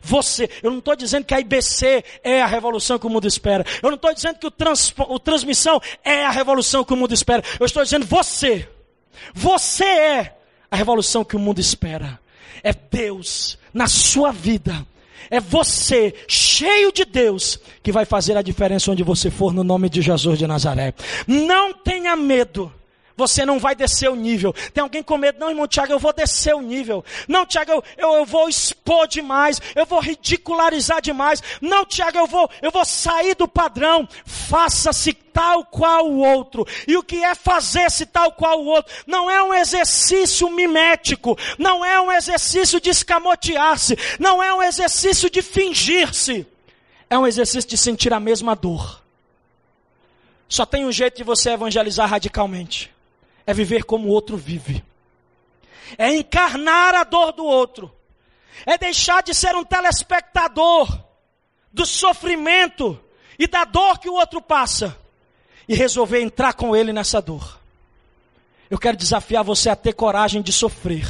Você, 0.00 0.50
eu 0.62 0.70
não 0.70 0.78
estou 0.78 0.96
dizendo 0.96 1.24
que 1.24 1.34
a 1.34 1.40
IBC 1.40 2.04
é 2.22 2.42
a 2.42 2.46
revolução 2.46 2.98
que 2.98 3.06
o 3.06 3.10
mundo 3.10 3.26
espera. 3.26 3.64
Eu 3.82 3.90
não 3.90 3.96
estou 3.96 4.12
dizendo 4.12 4.38
que 4.38 4.46
o, 4.46 4.50
trans, 4.50 4.92
o 4.98 5.18
transmissão 5.18 5.80
é 6.04 6.24
a 6.24 6.30
revolução 6.30 6.84
que 6.84 6.92
o 6.92 6.96
mundo 6.96 7.14
espera. 7.14 7.42
Eu 7.58 7.66
estou 7.66 7.82
dizendo 7.82 8.04
você. 8.04 8.68
Você 9.34 9.84
é 9.84 10.35
a 10.76 10.78
revolução 10.78 11.24
que 11.24 11.34
o 11.34 11.38
mundo 11.38 11.58
espera. 11.58 12.20
É 12.62 12.72
Deus 12.72 13.58
na 13.72 13.86
sua 13.86 14.30
vida. 14.30 14.86
É 15.30 15.40
você, 15.40 16.14
cheio 16.28 16.92
de 16.92 17.04
Deus, 17.04 17.58
que 17.82 17.90
vai 17.90 18.04
fazer 18.04 18.36
a 18.36 18.42
diferença 18.42 18.92
onde 18.92 19.02
você 19.02 19.30
for, 19.30 19.52
no 19.52 19.64
nome 19.64 19.88
de 19.88 20.02
Jesus 20.02 20.38
de 20.38 20.46
Nazaré. 20.46 20.94
Não 21.26 21.72
tenha 21.72 22.14
medo 22.14 22.72
você 23.16 23.46
não 23.46 23.58
vai 23.58 23.74
descer 23.74 24.10
o 24.10 24.14
nível. 24.14 24.52
Tem 24.74 24.82
alguém 24.82 25.02
com 25.02 25.16
medo? 25.16 25.38
Não, 25.38 25.48
irmão 25.48 25.66
Tiago, 25.66 25.92
eu 25.92 25.98
vou 25.98 26.12
descer 26.12 26.54
o 26.54 26.60
nível. 26.60 27.04
Não, 27.26 27.46
Tiago, 27.46 27.72
eu, 27.72 27.84
eu, 27.96 28.14
eu, 28.16 28.26
vou 28.26 28.48
expor 28.48 29.08
demais. 29.08 29.60
Eu 29.74 29.86
vou 29.86 30.00
ridicularizar 30.00 31.00
demais. 31.00 31.42
Não, 31.60 31.86
Tiago, 31.86 32.18
eu 32.18 32.26
vou, 32.26 32.50
eu 32.60 32.70
vou 32.70 32.84
sair 32.84 33.34
do 33.34 33.48
padrão. 33.48 34.06
Faça-se 34.26 35.14
tal 35.14 35.64
qual 35.64 36.06
o 36.06 36.18
outro. 36.18 36.66
E 36.86 36.96
o 36.96 37.02
que 37.02 37.24
é 37.24 37.34
fazer-se 37.34 38.04
tal 38.04 38.32
qual 38.32 38.62
o 38.62 38.66
outro? 38.66 38.94
Não 39.06 39.30
é 39.30 39.42
um 39.42 39.54
exercício 39.54 40.50
mimético. 40.50 41.38
Não 41.58 41.82
é 41.82 41.98
um 42.00 42.12
exercício 42.12 42.78
de 42.80 42.90
escamotear-se. 42.90 43.96
Não 44.18 44.42
é 44.42 44.52
um 44.52 44.62
exercício 44.62 45.30
de 45.30 45.40
fingir-se. 45.40 46.46
É 47.08 47.18
um 47.18 47.26
exercício 47.26 47.70
de 47.70 47.78
sentir 47.78 48.12
a 48.12 48.20
mesma 48.20 48.54
dor. 48.54 49.02
Só 50.48 50.66
tem 50.66 50.84
um 50.84 50.92
jeito 50.92 51.16
de 51.16 51.24
você 51.24 51.50
evangelizar 51.50 52.08
radicalmente 52.08 52.95
é 53.46 53.54
viver 53.54 53.84
como 53.84 54.08
o 54.08 54.10
outro 54.10 54.36
vive, 54.36 54.84
é 55.96 56.14
encarnar 56.14 56.94
a 56.94 57.04
dor 57.04 57.32
do 57.32 57.44
outro, 57.44 57.94
é 58.66 58.76
deixar 58.76 59.22
de 59.22 59.32
ser 59.32 59.54
um 59.54 59.64
telespectador 59.64 61.00
do 61.72 61.86
sofrimento 61.86 63.00
e 63.38 63.46
da 63.46 63.64
dor 63.64 63.98
que 63.98 64.08
o 64.08 64.14
outro 64.14 64.40
passa 64.40 64.96
e 65.68 65.74
resolver 65.74 66.20
entrar 66.20 66.54
com 66.54 66.74
ele 66.74 66.92
nessa 66.92 67.20
dor. 67.20 67.60
Eu 68.68 68.78
quero 68.78 68.96
desafiar 68.96 69.44
você 69.44 69.70
a 69.70 69.76
ter 69.76 69.92
coragem 69.92 70.42
de 70.42 70.52
sofrer. 70.52 71.06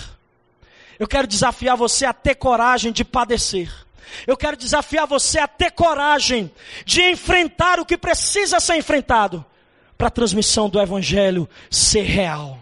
Eu 0.99 1.07
quero 1.07 1.27
desafiar 1.27 1.77
você 1.77 2.05
a 2.05 2.13
ter 2.13 2.35
coragem 2.35 2.93
de 2.93 3.05
padecer. 3.05 3.73
Eu 4.27 4.37
quero 4.37 4.57
desafiar 4.57 5.07
você 5.07 5.39
a 5.39 5.49
ter 5.49 5.71
coragem 5.71 6.51
de 6.85 7.03
enfrentar 7.03 7.81
o 7.81 7.87
que 7.87 7.97
precisa 7.97 8.61
ser 8.61 8.77
enfrentado 8.77 9.45
para 9.97 10.09
a 10.09 10.11
transmissão 10.11 10.69
do 10.69 10.81
Evangelho 10.81 11.49
ser 11.71 12.03
real. 12.03 12.59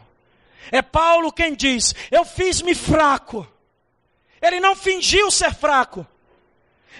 É 0.70 0.82
Paulo 0.82 1.32
quem 1.32 1.55
diz: 1.55 1.95
Eu 2.11 2.24
fiz-me 2.24 2.74
fraco. 2.74 3.47
Ele 4.41 4.61
não 4.61 4.76
fingiu 4.76 5.30
ser 5.30 5.55
fraco. 5.55 6.07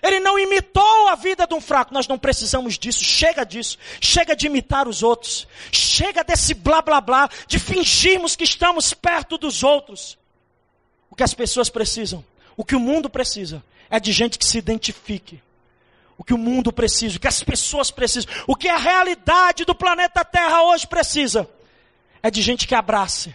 Ele 0.03 0.19
não 0.21 0.39
imitou 0.39 1.09
a 1.09 1.15
vida 1.15 1.47
de 1.47 1.55
um 1.55 1.61
fraco. 1.61 1.95
Nós 1.95 2.09
não 2.09 2.19
precisamos 2.19 2.79
disso. 2.79 3.05
Chega 3.05 3.45
disso. 3.45 3.79
Chega 4.01 4.35
de 4.35 4.47
imitar 4.47 4.89
os 4.89 5.03
outros. 5.03 5.47
Chega 5.71 6.25
desse 6.25 6.53
blá 6.55 6.83
blá 6.83 7.01
blá, 7.01 7.29
de 7.47 7.59
fingirmos 7.59 8.35
que 8.35 8.45
estamos 8.45 8.93
perto 8.93 9.39
dos 9.39 9.63
outros. 9.63 10.19
O 11.11 11.17
que 11.17 11.23
as 11.23 11.33
pessoas 11.33 11.71
precisam, 11.71 12.25
o 12.57 12.65
que 12.65 12.75
o 12.75 12.81
mundo 12.81 13.09
precisa, 13.09 13.63
é 13.89 14.01
de 14.01 14.11
gente 14.11 14.37
que 14.37 14.45
se 14.45 14.59
identifique 14.59 15.41
o 16.17 16.25
que 16.25 16.35
o 16.35 16.39
mundo 16.39 16.73
precisa, 16.73 17.17
o 17.17 17.21
que 17.21 17.29
as 17.29 17.43
pessoas 17.43 17.91
precisam, 17.91 18.31
o 18.47 18.55
que 18.55 18.69
a 18.69 18.77
realidade 18.77 19.65
do 19.65 19.75
planeta 19.75 20.25
Terra 20.25 20.63
hoje 20.65 20.87
precisa, 20.87 21.49
é 22.23 22.31
de 22.31 22.41
gente 22.41 22.67
que 22.67 22.75
abrace, 22.75 23.35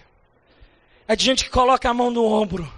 é 1.07 1.15
de 1.15 1.23
gente 1.25 1.43
que 1.43 1.49
coloca 1.49 1.89
a 1.89 1.93
mão 1.93 2.09
no 2.09 2.25
ombro, 2.25 2.71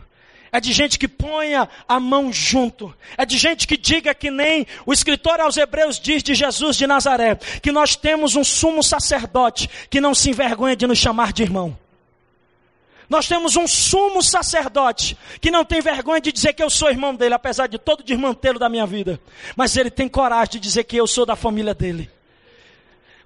é 0.52 0.60
de 0.60 0.74
gente 0.74 0.99
que 0.99 1.08
ponha 1.08 1.70
a 1.88 1.99
mão 1.99 2.34
junto, 2.34 2.93
é 3.18 3.26
de 3.26 3.38
gente 3.38 3.66
que 3.66 3.78
diga 3.78 4.14
que 4.14 4.30
nem 4.30 4.68
o 4.86 4.91
escritor 4.91 5.39
aos 5.39 5.56
Hebreus 5.56 5.99
diz 5.99 6.22
de 6.22 6.36
Jesus 6.36 6.76
de 6.76 6.86
Nazaré, 6.86 7.36
que 7.62 7.72
nós 7.72 7.95
temos 7.95 8.36
um 8.36 8.43
sumo 8.43 8.84
sacerdote 8.84 9.70
que 9.89 10.02
não 10.02 10.14
se 10.14 10.30
envergonha 10.30 10.76
de 10.76 10.86
nos 10.86 10.97
chamar 10.97 11.32
de 11.32 11.43
irmão. 11.43 11.78
Nós 13.12 13.28
temos 13.28 13.57
um 13.57 13.68
sumo 13.68 14.24
sacerdote 14.24 15.18
que 15.41 15.51
não 15.51 15.66
tem 15.66 15.82
vergonha 15.82 16.22
de 16.22 16.32
dizer 16.32 16.53
que 16.53 16.64
eu 16.64 16.70
sou 16.70 16.89
irmão 16.89 17.14
dele, 17.14 17.34
apesar 17.34 17.68
de 17.68 17.78
todo 17.78 18.05
desmantelo 18.05 18.57
da 18.57 18.70
minha 18.70 18.86
vida. 18.86 19.20
Mas 19.53 19.76
ele 19.76 19.91
tem 19.91 20.07
coragem 20.07 20.53
de 20.53 20.59
dizer 20.62 20.86
que 20.86 20.95
eu 20.95 21.05
sou 21.05 21.26
da 21.26 21.36
família 21.36 21.74
dele. 21.74 22.09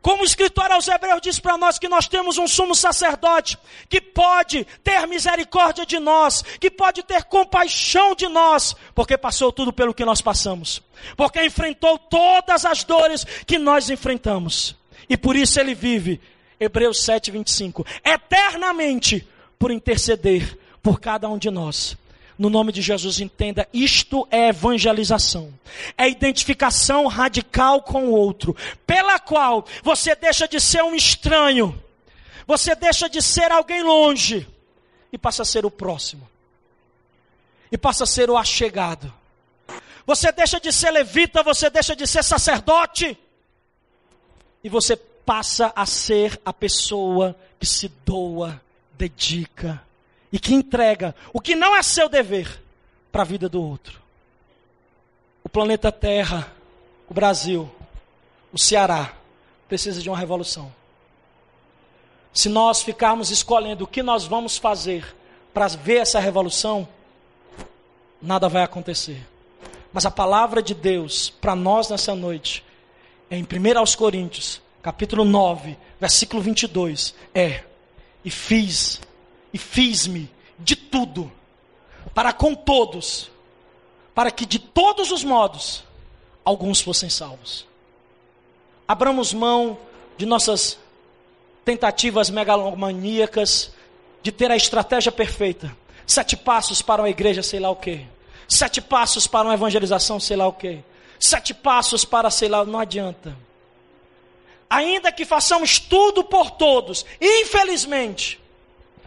Como 0.02 0.24
o 0.24 0.26
escritor 0.26 0.72
aos 0.72 0.88
Hebreus 0.88 1.22
diz 1.22 1.40
para 1.40 1.56
nós 1.56 1.78
que 1.78 1.88
nós 1.88 2.08
temos 2.08 2.40
um 2.40 2.48
sumo 2.48 2.74
sacerdote 2.74 3.60
que 3.88 4.02
pode 4.02 4.66
ter 4.84 5.06
misericórdia 5.06 5.86
de 5.86 6.00
nós, 6.00 6.42
que 6.60 6.72
pode 6.72 7.04
ter 7.04 7.24
compaixão 7.26 8.16
de 8.16 8.28
nós, 8.28 8.76
porque 8.96 9.16
passou 9.16 9.52
tudo 9.52 9.72
pelo 9.72 9.94
que 9.94 10.04
nós 10.04 10.20
passamos, 10.20 10.82
porque 11.16 11.46
enfrentou 11.46 12.00
todas 12.00 12.66
as 12.66 12.84
dores 12.84 13.24
que 13.46 13.60
nós 13.60 13.92
enfrentamos, 13.92 14.76
e 15.08 15.16
por 15.16 15.36
isso 15.36 15.60
ele 15.60 15.76
vive. 15.76 16.20
Hebreus 16.60 17.04
7, 17.04 17.30
25. 17.30 17.86
Eternamente 18.04 19.28
por 19.58 19.72
interceder 19.72 20.58
por 20.82 21.00
cada 21.00 21.28
um 21.30 21.38
de 21.38 21.50
nós. 21.50 21.98
No 22.38 22.50
nome 22.50 22.72
de 22.72 22.82
Jesus, 22.82 23.20
entenda, 23.22 23.68
isto 23.74 24.28
é 24.30 24.50
evangelização. 24.50 25.54
É 25.98 26.10
identificação 26.10 27.08
radical 27.08 27.82
com 27.82 28.08
o 28.08 28.12
outro, 28.12 28.56
pela 28.86 29.18
qual 29.20 29.66
você 29.82 30.14
deixa 30.16 30.48
de 30.48 30.60
ser 30.60 30.84
um 30.84 30.94
estranho, 30.94 31.82
você 32.46 32.76
deixa 32.76 33.10
de 33.10 33.22
ser 33.22 33.52
alguém 33.52 33.84
longe 33.84 34.46
e 35.12 35.18
passa 35.18 35.44
a 35.44 35.46
ser 35.46 35.66
o 35.66 35.72
próximo. 35.72 36.30
E 37.72 37.78
passa 37.78 38.04
a 38.04 38.08
ser 38.08 38.30
o 38.30 38.38
achegado. 38.38 39.12
Você 40.06 40.32
deixa 40.32 40.60
de 40.60 40.72
ser 40.72 40.92
levita, 40.92 41.42
você 41.42 41.70
deixa 41.70 41.96
de 41.96 42.06
ser 42.06 42.24
sacerdote 42.24 43.18
e 44.64 44.70
você 44.70 44.96
passa 44.96 45.72
a 45.76 45.86
ser 45.86 46.40
a 46.46 46.54
pessoa 46.54 47.36
que 47.60 47.66
se 47.66 47.88
doa 48.06 48.62
dedica 48.98 49.82
e 50.32 50.40
que 50.40 50.54
entrega 50.54 51.16
o 51.34 51.40
que 51.40 51.56
não 51.56 51.76
é 51.76 51.82
seu 51.82 52.10
dever 52.10 52.62
para 53.12 53.22
a 53.22 53.26
vida 53.26 53.48
do 53.48 53.62
outro. 53.62 54.02
O 55.44 55.50
planeta 55.50 55.92
Terra, 55.92 56.52
o 57.10 57.14
Brasil, 57.14 57.70
o 58.52 58.60
Ceará 58.60 59.14
precisa 59.68 60.02
de 60.02 60.10
uma 60.10 60.18
revolução. 60.18 60.74
Se 62.34 62.50
nós 62.50 62.82
ficarmos 62.82 63.32
escolhendo 63.32 63.86
o 63.86 63.88
que 63.88 64.04
nós 64.04 64.26
vamos 64.26 64.58
fazer 64.58 65.16
para 65.54 65.68
ver 65.68 65.98
essa 65.98 66.20
revolução, 66.20 66.88
nada 68.22 68.50
vai 68.50 68.64
acontecer. 68.64 69.26
Mas 69.94 70.06
a 70.06 70.12
palavra 70.12 70.62
de 70.62 70.74
Deus 70.74 71.30
para 71.30 71.56
nós 71.56 71.90
nessa 71.90 72.14
noite, 72.14 72.66
em 73.32 73.42
1 73.44 73.96
Coríntios, 73.98 74.62
capítulo 74.82 75.24
9, 75.24 75.78
versículo 76.00 76.42
22, 76.42 77.16
é 77.34 77.64
e 78.26 78.32
fiz, 78.32 79.00
e 79.54 79.58
fiz-me 79.58 80.30
de 80.58 80.76
tudo, 80.76 81.32
para 82.14 82.34
com 82.34 82.56
todos, 82.56 83.30
para 84.16 84.32
que 84.32 84.46
de 84.46 84.58
todos 84.58 85.12
os 85.12 85.24
modos 85.24 85.84
alguns 86.44 86.82
fossem 86.82 87.10
salvos. 87.10 87.68
Abramos 88.88 89.32
mão 89.32 89.78
de 90.18 90.26
nossas 90.26 90.80
tentativas 91.64 92.30
megalomaníacas 92.30 93.72
de 94.24 94.32
ter 94.32 94.50
a 94.50 94.56
estratégia 94.56 95.12
perfeita. 95.12 95.76
Sete 96.06 96.36
passos 96.36 96.82
para 96.82 97.02
uma 97.02 97.10
igreja, 97.10 97.44
sei 97.44 97.60
lá 97.60 97.70
o 97.70 97.76
quê. 97.76 98.06
Sete 98.48 98.82
passos 98.82 99.28
para 99.28 99.48
uma 99.48 99.54
evangelização, 99.54 100.20
sei 100.20 100.38
lá 100.38 100.48
o 100.48 100.54
quê. 100.54 100.84
Sete 101.20 101.54
passos 101.54 102.06
para 102.06 102.30
sei 102.30 102.48
lá, 102.48 102.64
não 102.64 102.80
adianta. 102.80 103.36
Ainda 104.70 105.12
que 105.12 105.26
façamos 105.26 105.80
tudo 105.80 106.24
por 106.24 106.52
todos, 106.52 107.06
infelizmente, 107.20 108.40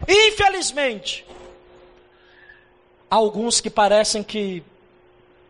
infelizmente, 0.07 1.25
há 3.09 3.15
alguns 3.15 3.59
que 3.59 3.69
parecem 3.69 4.23
que 4.23 4.63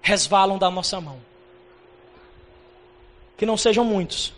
resvalam 0.01 0.57
da 0.57 0.69
nossa 0.69 0.99
mão. 0.99 1.19
Que 3.37 3.45
não 3.45 3.55
sejam 3.55 3.85
muitos, 3.85 4.33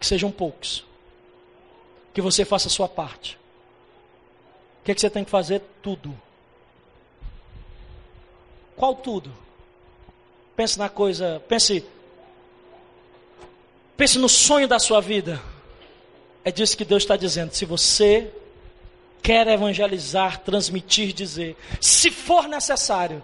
que 0.00 0.06
sejam 0.06 0.30
poucos. 0.30 0.84
Que 2.12 2.22
você 2.22 2.44
faça 2.44 2.68
a 2.68 2.70
sua 2.70 2.88
parte. 2.88 3.38
O 4.80 4.84
que, 4.84 4.92
é 4.92 4.94
que 4.94 5.00
você 5.00 5.10
tem 5.10 5.24
que 5.24 5.30
fazer? 5.30 5.62
Tudo. 5.82 6.16
Qual 8.76 8.94
tudo? 8.94 9.32
Pense 10.56 10.78
na 10.78 10.88
coisa, 10.88 11.42
pense 11.48 11.84
Pense 13.96 14.18
no 14.18 14.28
sonho 14.28 14.66
da 14.66 14.78
sua 14.78 15.00
vida. 15.00 15.40
É 16.44 16.50
disso 16.50 16.76
que 16.76 16.84
Deus 16.84 17.02
está 17.02 17.16
dizendo. 17.16 17.52
Se 17.52 17.64
você 17.64 18.30
quer 19.22 19.46
evangelizar, 19.46 20.40
transmitir, 20.40 21.12
dizer, 21.12 21.56
se 21.80 22.10
for 22.10 22.46
necessário, 22.46 23.22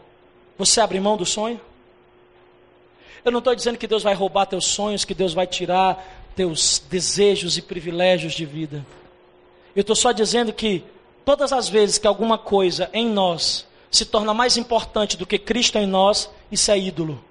você 0.56 0.80
abre 0.80 0.98
mão 0.98 1.16
do 1.16 1.26
sonho? 1.26 1.60
Eu 3.24 3.30
não 3.30 3.40
estou 3.40 3.54
dizendo 3.54 3.76
que 3.76 3.86
Deus 3.86 4.02
vai 4.02 4.14
roubar 4.14 4.46
teus 4.46 4.64
sonhos, 4.64 5.04
que 5.04 5.14
Deus 5.14 5.34
vai 5.34 5.46
tirar 5.46 6.32
teus 6.34 6.82
desejos 6.88 7.58
e 7.58 7.62
privilégios 7.62 8.32
de 8.32 8.46
vida. 8.46 8.84
Eu 9.76 9.82
estou 9.82 9.94
só 9.94 10.12
dizendo 10.12 10.52
que 10.52 10.82
todas 11.24 11.52
as 11.52 11.68
vezes 11.68 11.98
que 11.98 12.06
alguma 12.06 12.38
coisa 12.38 12.88
em 12.94 13.06
nós 13.06 13.66
se 13.90 14.06
torna 14.06 14.32
mais 14.32 14.56
importante 14.56 15.16
do 15.16 15.26
que 15.26 15.38
Cristo 15.38 15.76
em 15.76 15.86
nós, 15.86 16.30
isso 16.50 16.70
é 16.70 16.78
ídolo. 16.78 17.22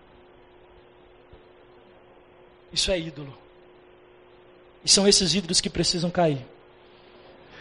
Isso 2.71 2.91
é 2.91 2.99
ídolo. 2.99 3.35
E 4.83 4.89
são 4.89 5.07
esses 5.07 5.33
ídolos 5.33 5.59
que 5.59 5.69
precisam 5.69 6.09
cair. 6.09 6.45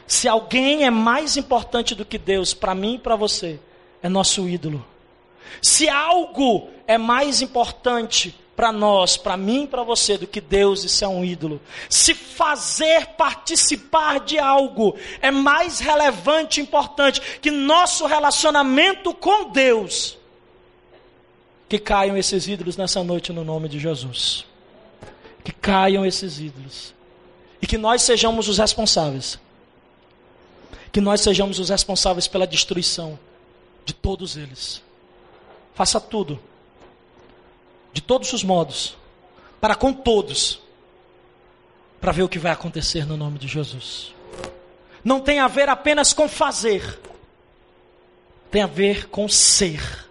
Se 0.06 0.28
alguém 0.28 0.84
é 0.84 0.90
mais 0.90 1.36
importante 1.36 1.94
do 1.94 2.04
que 2.04 2.16
Deus 2.16 2.54
para 2.54 2.74
mim 2.74 2.94
e 2.94 2.98
para 2.98 3.16
você, 3.16 3.58
é 4.02 4.08
nosso 4.08 4.48
ídolo. 4.48 4.84
Se 5.60 5.88
algo 5.88 6.68
é 6.86 6.96
mais 6.96 7.42
importante 7.42 8.34
para 8.56 8.72
nós, 8.72 9.16
para 9.16 9.36
mim 9.36 9.64
e 9.64 9.66
para 9.66 9.82
você, 9.82 10.16
do 10.16 10.26
que 10.26 10.40
Deus, 10.40 10.82
isso 10.82 11.04
é 11.04 11.08
um 11.08 11.24
ídolo. 11.24 11.60
Se 11.88 12.14
fazer 12.14 13.06
participar 13.18 14.20
de 14.20 14.38
algo 14.38 14.96
é 15.20 15.30
mais 15.30 15.78
relevante 15.78 16.60
e 16.60 16.62
importante 16.62 17.20
que 17.40 17.50
nosso 17.50 18.06
relacionamento 18.06 19.14
com 19.14 19.50
Deus, 19.50 20.18
que 21.68 21.78
caiam 21.78 22.16
esses 22.16 22.48
ídolos 22.48 22.76
nessa 22.76 23.04
noite 23.04 23.32
no 23.32 23.44
nome 23.44 23.68
de 23.68 23.78
Jesus 23.78 24.47
que 25.44 25.52
caiam 25.52 26.04
esses 26.04 26.38
ídolos. 26.38 26.94
E 27.60 27.66
que 27.66 27.78
nós 27.78 28.02
sejamos 28.02 28.48
os 28.48 28.58
responsáveis. 28.58 29.38
Que 30.92 31.00
nós 31.00 31.20
sejamos 31.20 31.58
os 31.58 31.68
responsáveis 31.68 32.26
pela 32.26 32.46
destruição 32.46 33.18
de 33.84 33.94
todos 33.94 34.36
eles. 34.36 34.82
Faça 35.74 36.00
tudo, 36.00 36.38
de 37.92 38.02
todos 38.02 38.32
os 38.32 38.42
modos, 38.42 38.96
para 39.60 39.74
com 39.74 39.92
todos, 39.92 40.60
para 42.00 42.12
ver 42.12 42.22
o 42.22 42.28
que 42.28 42.38
vai 42.38 42.52
acontecer 42.52 43.06
no 43.06 43.16
nome 43.16 43.38
de 43.38 43.48
Jesus. 43.48 44.12
Não 45.02 45.20
tem 45.20 45.38
a 45.38 45.48
ver 45.48 45.68
apenas 45.68 46.12
com 46.12 46.28
fazer, 46.28 47.00
tem 48.50 48.62
a 48.62 48.66
ver 48.66 49.08
com 49.08 49.28
ser. 49.28 50.06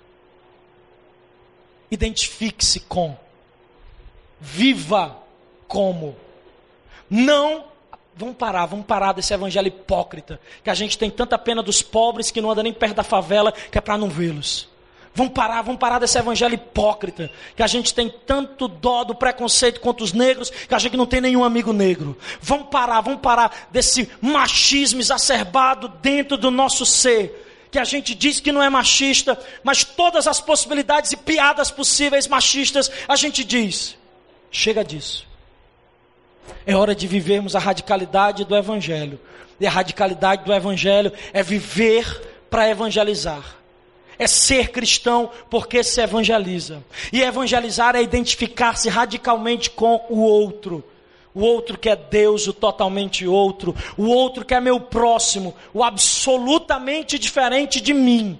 Identifique-se 1.91 2.80
com, 2.82 3.17
viva 4.40 5.18
como. 5.68 6.16
Não, 7.10 7.66
vamos 8.16 8.36
parar, 8.36 8.66
vamos 8.66 8.86
parar 8.86 9.14
desse 9.14 9.34
evangelho 9.34 9.68
hipócrita, 9.68 10.40
que 10.64 10.70
a 10.70 10.74
gente 10.74 10.98
tem 10.98 11.10
tanta 11.10 11.38
pena 11.38 11.62
dos 11.62 11.82
pobres 11.82 12.32
que 12.32 12.42
não 12.42 12.52
anda 12.52 12.64
nem 12.64 12.74
perto 12.74 12.96
da 12.96 13.04
favela, 13.04 13.52
que 13.52 13.78
é 13.78 13.82
para 13.82 13.98
não 13.98 14.10
vê-los. 14.10 14.68
Vamos 15.14 15.34
parar, 15.34 15.64
vamos 15.64 15.80
parar 15.80 15.98
desse 15.98 16.20
evangelho 16.20 16.54
hipócrita, 16.54 17.32
que 17.56 17.64
a 17.64 17.68
gente 17.68 17.92
tem 17.92 18.08
tanto 18.08 18.68
dó 18.68 19.04
do 19.04 19.16
preconceito 19.16 19.82
contra 19.82 20.04
os 20.04 20.14
negros, 20.14 20.52
que 20.52 20.76
a 20.76 20.78
gente 20.78 20.96
não 20.96 21.08
tem 21.08 21.20
nenhum 21.20 21.44
amigo 21.44 21.74
negro. 21.74 22.16
Vamos 22.40 22.68
parar, 22.68 23.02
vamos 23.02 23.20
parar 23.20 23.68
desse 23.72 24.08
machismo 24.22 25.00
exacerbado 25.00 25.88
dentro 25.88 26.38
do 26.38 26.52
nosso 26.52 26.86
ser 26.86 27.46
que 27.72 27.80
a 27.80 27.84
gente 27.84 28.16
diz 28.16 28.40
que 28.40 28.52
não 28.52 28.64
é 28.64 28.70
machista, 28.70 29.38
mas 29.64 29.84
todas 29.84 30.28
as 30.28 30.40
possibilidades 30.40 31.12
e 31.12 31.18
piadas 31.18 31.70
possíveis 31.70 32.28
machistas, 32.28 32.90
a 33.08 33.16
gente 33.16 33.44
diz. 33.44 33.98
Chega 34.52 34.84
disso. 34.84 35.28
É 36.66 36.76
hora 36.76 36.95
de 36.95 37.08
vivermos 37.08 37.56
a 37.56 37.60
radicalidade 37.60 38.45
do 38.45 38.56
Evangelho. 38.56 39.20
E 39.60 39.66
a 39.66 39.72
radicalidade 39.72 40.45
do 40.45 40.54
Evangelho 40.54 41.12
é 41.34 41.41
viver 41.41 42.45
para 42.50 42.70
evangelizar. 42.70 43.58
É 44.20 44.26
ser 44.26 44.72
cristão 44.72 45.30
porque 45.50 45.84
se 45.84 46.02
evangeliza. 46.02 46.84
E 47.12 47.22
evangelizar 47.22 47.95
é 47.95 48.02
identificar-se 48.02 48.89
radicalmente 48.89 49.70
com 49.70 50.06
o 50.10 50.22
outro. 50.22 50.84
O 51.34 51.41
outro 51.41 51.78
que 51.78 51.89
é 51.89 51.95
Deus, 51.95 52.48
o 52.48 52.54
totalmente 52.54 53.28
outro. 53.28 53.76
O 53.95 54.08
outro 54.08 54.43
que 54.43 54.56
é 54.56 54.60
meu 54.60 54.80
próximo, 54.80 55.56
o 55.74 55.84
absolutamente 55.84 57.20
diferente 57.20 57.80
de 57.80 57.93
mim. 57.93 58.39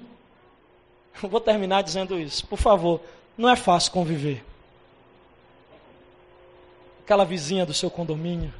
Vou 1.22 1.40
terminar 1.40 1.84
dizendo 1.84 2.20
isso. 2.20 2.46
Por 2.48 2.58
favor, 2.58 3.00
não 3.38 3.50
é 3.50 3.56
fácil 3.56 3.92
conviver 3.92 4.44
aquela 7.08 7.24
vizinha 7.24 7.66
do 7.66 7.74
seu 7.74 7.90
condomínio, 7.90 8.54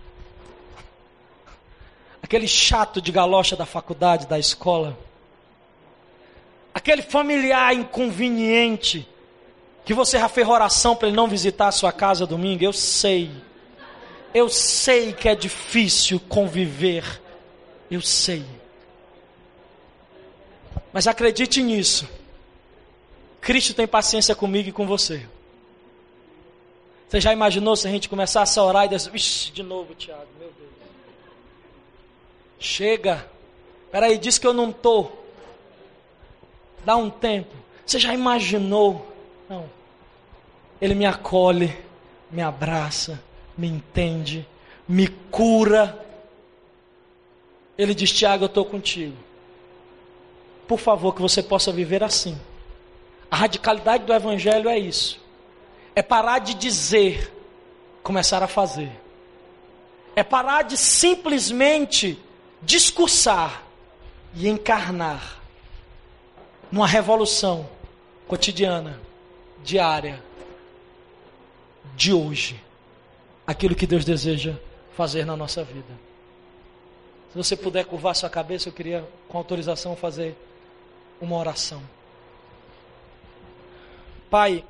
aquele 2.24 2.48
chato 2.48 3.02
de 3.02 3.12
galocha 3.12 3.58
da 3.58 3.66
faculdade, 3.66 4.26
da 4.26 4.40
escola, 4.40 4.98
aquele 6.74 7.02
familiar 7.02 7.74
inconveniente 7.74 9.06
que 9.84 9.94
você 9.94 10.18
já 10.18 10.30
fez 10.30 10.48
oração 10.48 10.96
para 10.96 11.10
ele 11.10 11.18
não 11.18 11.28
visitar 11.28 11.68
a 11.68 11.74
sua 11.74 11.92
casa 11.92 12.26
domingo, 12.26 12.64
eu 12.64 12.72
sei. 12.72 13.30
Eu 14.34 14.48
sei 14.48 15.12
que 15.12 15.28
é 15.28 15.36
difícil 15.36 16.18
conviver. 16.18 17.22
Eu 17.92 18.00
sei. 18.00 18.46
Mas 20.94 21.06
acredite 21.06 21.62
nisso. 21.62 22.08
Cristo 23.42 23.74
tem 23.74 23.86
paciência 23.86 24.34
comigo 24.34 24.70
e 24.70 24.72
com 24.72 24.88
você. 24.88 25.28
Você 27.08 27.22
já 27.22 27.32
imaginou 27.32 27.76
se 27.76 27.88
a 27.88 27.92
gente 27.92 28.10
começasse 28.10 28.60
a 28.60 28.64
orar 28.64 28.86
e 28.86 28.90
dizer, 28.90 29.16
Ixi, 29.16 29.52
de 29.52 29.64
novo, 29.64 29.96
Tiago, 29.96 30.28
meu 30.38 30.52
Deus. 30.58 30.72
Chega. 32.60 33.30
Peraí, 33.92 34.18
diz 34.18 34.38
que 34.38 34.46
eu 34.46 34.54
não 34.54 34.72
estou. 34.72 35.26
Dá 36.84 36.98
um 36.98 37.10
tempo. 37.10 37.56
Você 37.86 37.98
já 37.98 38.14
imaginou? 38.14 39.08
Não. 39.48 39.70
Ele 40.82 40.94
me 40.94 41.06
acolhe, 41.06 41.76
me 42.30 42.42
abraça, 42.42 43.24
me 43.58 43.68
entende, 43.68 44.46
me 44.88 45.08
cura. 45.08 46.06
Ele 47.78 47.96
diz: 47.96 48.12
Tiago, 48.12 48.44
eu 48.44 48.48
estou 48.48 48.66
contigo. 48.66 49.16
Por 50.68 50.78
favor, 50.78 51.16
que 51.16 51.22
você 51.22 51.42
possa 51.42 51.72
viver 51.72 52.04
assim. 52.04 52.38
A 53.32 53.38
radicalidade 53.38 54.04
do 54.04 54.14
Evangelho 54.14 54.70
é 54.70 54.78
isso 54.78 55.26
é 55.98 56.04
parar 56.04 56.38
de 56.38 56.54
dizer, 56.54 57.34
começar 58.04 58.44
a 58.44 58.48
fazer. 58.48 58.92
É 60.16 60.24
parar 60.24 60.62
de 60.62 60.78
simplesmente 60.78 62.24
discursar 62.62 63.64
e 64.36 64.48
encarnar 64.48 65.42
numa 66.72 66.86
revolução 66.86 67.68
cotidiana, 68.28 69.02
diária, 69.64 70.24
de 71.96 72.14
hoje, 72.14 72.64
aquilo 73.48 73.74
que 73.74 73.88
Deus 73.88 74.06
deseja 74.06 74.54
fazer 74.96 75.26
na 75.26 75.36
nossa 75.36 75.64
vida. 75.64 76.00
Se 77.32 77.38
você 77.40 77.56
puder 77.56 77.86
curvar 77.86 78.16
sua 78.16 78.30
cabeça, 78.30 78.70
eu 78.70 78.74
queria, 78.74 79.04
com 79.28 79.36
autorização, 79.40 79.96
fazer 79.96 80.38
uma 81.20 81.38
oração. 81.38 81.82
Pai, 84.30 84.64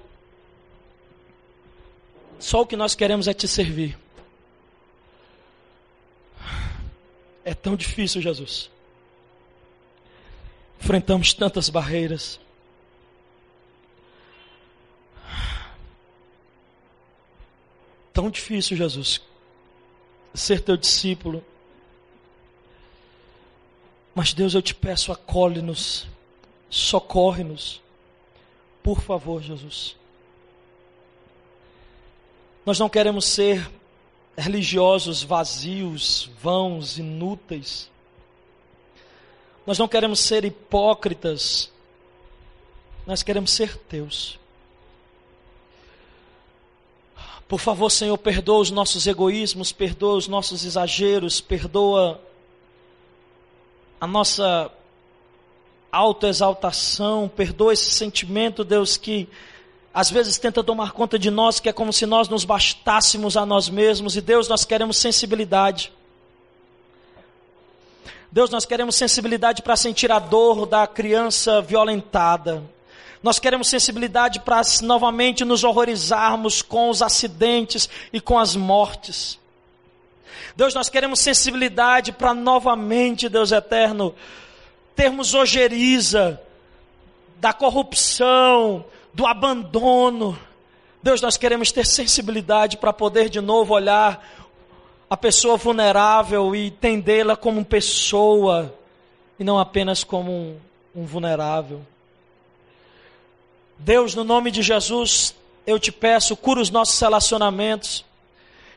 só 2.39 2.61
o 2.61 2.65
que 2.65 2.75
nós 2.75 2.95
queremos 2.95 3.27
é 3.27 3.33
te 3.33 3.47
servir. 3.47 3.97
É 7.43 7.53
tão 7.53 7.75
difícil, 7.75 8.21
Jesus. 8.21 8.69
Enfrentamos 10.81 11.33
tantas 11.33 11.69
barreiras. 11.69 12.39
Tão 18.13 18.29
difícil, 18.29 18.75
Jesus, 18.75 19.21
ser 20.33 20.61
teu 20.61 20.75
discípulo. 20.75 21.43
Mas 24.13 24.33
Deus, 24.33 24.55
eu 24.55 24.61
te 24.61 24.73
peço, 24.73 25.11
acolhe-nos, 25.11 26.07
socorre-nos. 26.69 27.79
Por 28.81 28.99
favor, 29.01 29.41
Jesus. 29.43 29.95
Nós 32.67 32.77
não 32.77 32.89
queremos 32.89 33.23
ser 33.23 33.71
religiosos 34.37 35.23
vazios, 35.23 36.29
vãos, 36.41 36.97
inúteis. 36.97 37.89
Nós 39.65 39.79
não 39.79 39.87
queremos 39.87 40.19
ser 40.19 40.43
hipócritas, 40.43 41.71
nós 43.05 43.23
queremos 43.23 43.51
ser 43.51 43.77
teus. 43.77 44.37
Por 47.47 47.61
favor, 47.61 47.89
Senhor, 47.89 48.17
perdoa 48.17 48.59
os 48.59 48.69
nossos 48.69 49.07
egoísmos, 49.07 49.71
perdoa 49.71 50.17
os 50.17 50.27
nossos 50.27 50.65
exageros, 50.65 51.39
perdoa 51.39 52.19
a 53.97 54.05
nossa 54.05 54.69
autoexaltação, 55.89 57.31
perdoa 57.33 57.71
esse 57.71 57.91
sentimento, 57.91 58.65
Deus, 58.65 58.97
que 58.97 59.29
às 59.97 60.11
vezes 60.11 60.37
tenta 60.37 60.63
tomar 60.63 60.91
conta 60.91 61.17
de 61.17 61.31
nós, 61.31 61.59
que 61.59 61.67
é 61.67 61.73
como 61.73 61.91
se 61.91 62.05
nós 62.05 62.29
nos 62.29 62.45
bastássemos 62.45 63.35
a 63.35 63.47
nós 63.47 63.67
mesmos, 63.67 64.15
e 64.15 64.21
Deus, 64.21 64.47
nós 64.47 64.63
queremos 64.63 64.95
sensibilidade. 64.97 65.91
Deus, 68.31 68.51
nós 68.51 68.63
queremos 68.63 68.93
sensibilidade 68.93 69.63
para 69.63 69.75
sentir 69.75 70.11
a 70.11 70.19
dor 70.19 70.67
da 70.67 70.85
criança 70.85 71.63
violentada. 71.63 72.63
Nós 73.23 73.39
queremos 73.39 73.69
sensibilidade 73.69 74.39
para 74.41 74.61
novamente 74.83 75.43
nos 75.43 75.63
horrorizarmos 75.63 76.61
com 76.61 76.91
os 76.91 77.01
acidentes 77.01 77.89
e 78.13 78.21
com 78.21 78.37
as 78.37 78.55
mortes. 78.55 79.39
Deus, 80.55 80.75
nós 80.75 80.89
queremos 80.89 81.19
sensibilidade 81.21 82.11
para 82.11 82.35
novamente, 82.35 83.27
Deus 83.27 83.51
eterno, 83.51 84.13
termos 84.95 85.33
ojeriza 85.33 86.39
da 87.37 87.51
corrupção, 87.51 88.85
do 89.13 89.25
abandono. 89.25 90.37
Deus, 91.01 91.21
nós 91.21 91.37
queremos 91.37 91.71
ter 91.71 91.85
sensibilidade 91.85 92.77
para 92.77 92.91
poder 92.91 93.29
de 93.29 93.41
novo 93.41 93.73
olhar 93.73 94.25
a 95.09 95.15
pessoa 95.15 95.55
vulnerável 95.55 96.55
e 96.55 96.67
entendê-la 96.67 97.35
como 97.35 97.63
pessoa 97.63 98.73
e 99.39 99.43
não 99.43 99.57
apenas 99.57 100.03
como 100.03 100.31
um, 100.31 100.57
um 100.95 101.05
vulnerável. 101.05 101.81
Deus, 103.77 104.15
no 104.15 104.23
nome 104.23 104.49
de 104.51 104.61
Jesus, 104.61 105.35
eu 105.65 105.79
te 105.79 105.91
peço, 105.91 106.35
cura 106.35 106.59
os 106.59 106.69
nossos 106.69 106.99
relacionamentos. 106.99 108.03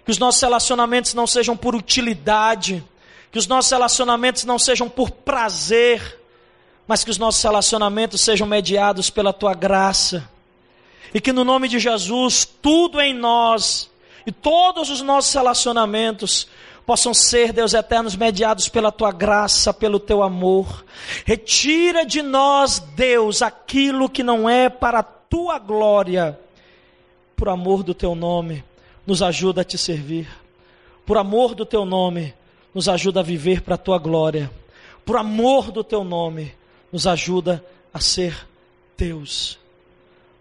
Que 0.04 0.10
os 0.10 0.18
nossos 0.18 0.40
relacionamentos 0.40 1.14
não 1.14 1.26
sejam 1.26 1.56
por 1.56 1.74
utilidade, 1.74 2.84
que 3.30 3.38
os 3.38 3.46
nossos 3.46 3.70
relacionamentos 3.70 4.44
não 4.44 4.58
sejam 4.58 4.88
por 4.88 5.10
prazer, 5.10 6.19
mas 6.90 7.04
que 7.04 7.10
os 7.12 7.18
nossos 7.18 7.40
relacionamentos 7.40 8.20
sejam 8.20 8.48
mediados 8.48 9.10
pela 9.10 9.32
tua 9.32 9.54
graça. 9.54 10.28
E 11.14 11.20
que 11.20 11.32
no 11.32 11.44
nome 11.44 11.68
de 11.68 11.78
Jesus, 11.78 12.44
tudo 12.44 13.00
em 13.00 13.14
nós 13.14 13.88
e 14.26 14.32
todos 14.32 14.90
os 14.90 15.00
nossos 15.00 15.32
relacionamentos 15.32 16.48
possam 16.84 17.14
ser, 17.14 17.52
Deus 17.52 17.74
eternos, 17.74 18.16
mediados 18.16 18.68
pela 18.68 18.90
tua 18.90 19.12
graça, 19.12 19.72
pelo 19.72 20.00
teu 20.00 20.20
amor. 20.20 20.84
Retira 21.24 22.04
de 22.04 22.22
nós, 22.22 22.80
Deus, 22.80 23.40
aquilo 23.40 24.10
que 24.10 24.24
não 24.24 24.50
é 24.50 24.68
para 24.68 24.98
a 24.98 25.04
tua 25.04 25.60
glória, 25.60 26.36
por 27.36 27.48
amor 27.50 27.84
do 27.84 27.94
teu 27.94 28.16
nome, 28.16 28.64
nos 29.06 29.22
ajuda 29.22 29.60
a 29.60 29.64
te 29.64 29.78
servir. 29.78 30.26
Por 31.06 31.16
amor 31.16 31.54
do 31.54 31.64
teu 31.64 31.84
nome, 31.84 32.34
nos 32.74 32.88
ajuda 32.88 33.20
a 33.20 33.22
viver 33.22 33.62
para 33.62 33.76
a 33.76 33.78
tua 33.78 33.96
glória. 33.96 34.50
Por 35.04 35.16
amor 35.16 35.70
do 35.70 35.84
teu 35.84 36.02
nome, 36.02 36.58
nos 36.92 37.06
ajuda 37.06 37.64
a 37.92 38.00
ser 38.00 38.46
teus. 38.96 39.58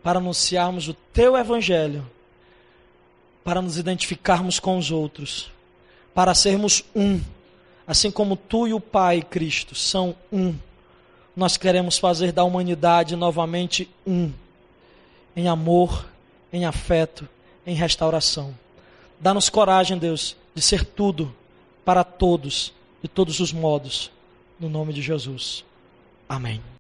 Para 0.02 0.20
anunciarmos 0.20 0.88
o 0.88 0.94
teu 0.94 1.38
evangelho, 1.38 2.10
para 3.44 3.62
nos 3.62 3.78
identificarmos 3.78 4.60
com 4.60 4.78
os 4.78 4.92
outros 4.92 5.52
para 6.20 6.34
sermos 6.34 6.84
um, 6.94 7.22
assim 7.88 8.12
como 8.12 8.36
tu 8.36 8.68
e 8.68 8.74
o 8.74 8.80
Pai 8.82 9.22
Cristo 9.22 9.74
são 9.74 10.14
um. 10.30 10.54
Nós 11.34 11.56
queremos 11.56 11.98
fazer 11.98 12.34
da 12.34 12.44
humanidade 12.44 13.16
novamente 13.16 13.90
um, 14.06 14.30
em 15.34 15.48
amor, 15.48 16.06
em 16.52 16.66
afeto, 16.66 17.26
em 17.66 17.74
restauração. 17.74 18.54
Dá-nos 19.18 19.48
coragem, 19.48 19.98
Deus, 19.98 20.36
de 20.54 20.62
ser 20.62 20.84
tudo 20.84 21.34
para 21.86 22.04
todos, 22.04 22.74
de 23.02 23.08
todos 23.08 23.40
os 23.40 23.54
modos, 23.54 24.12
no 24.60 24.68
nome 24.68 24.92
de 24.92 25.02
Jesus. 25.02 25.64
Amém. 26.30 26.62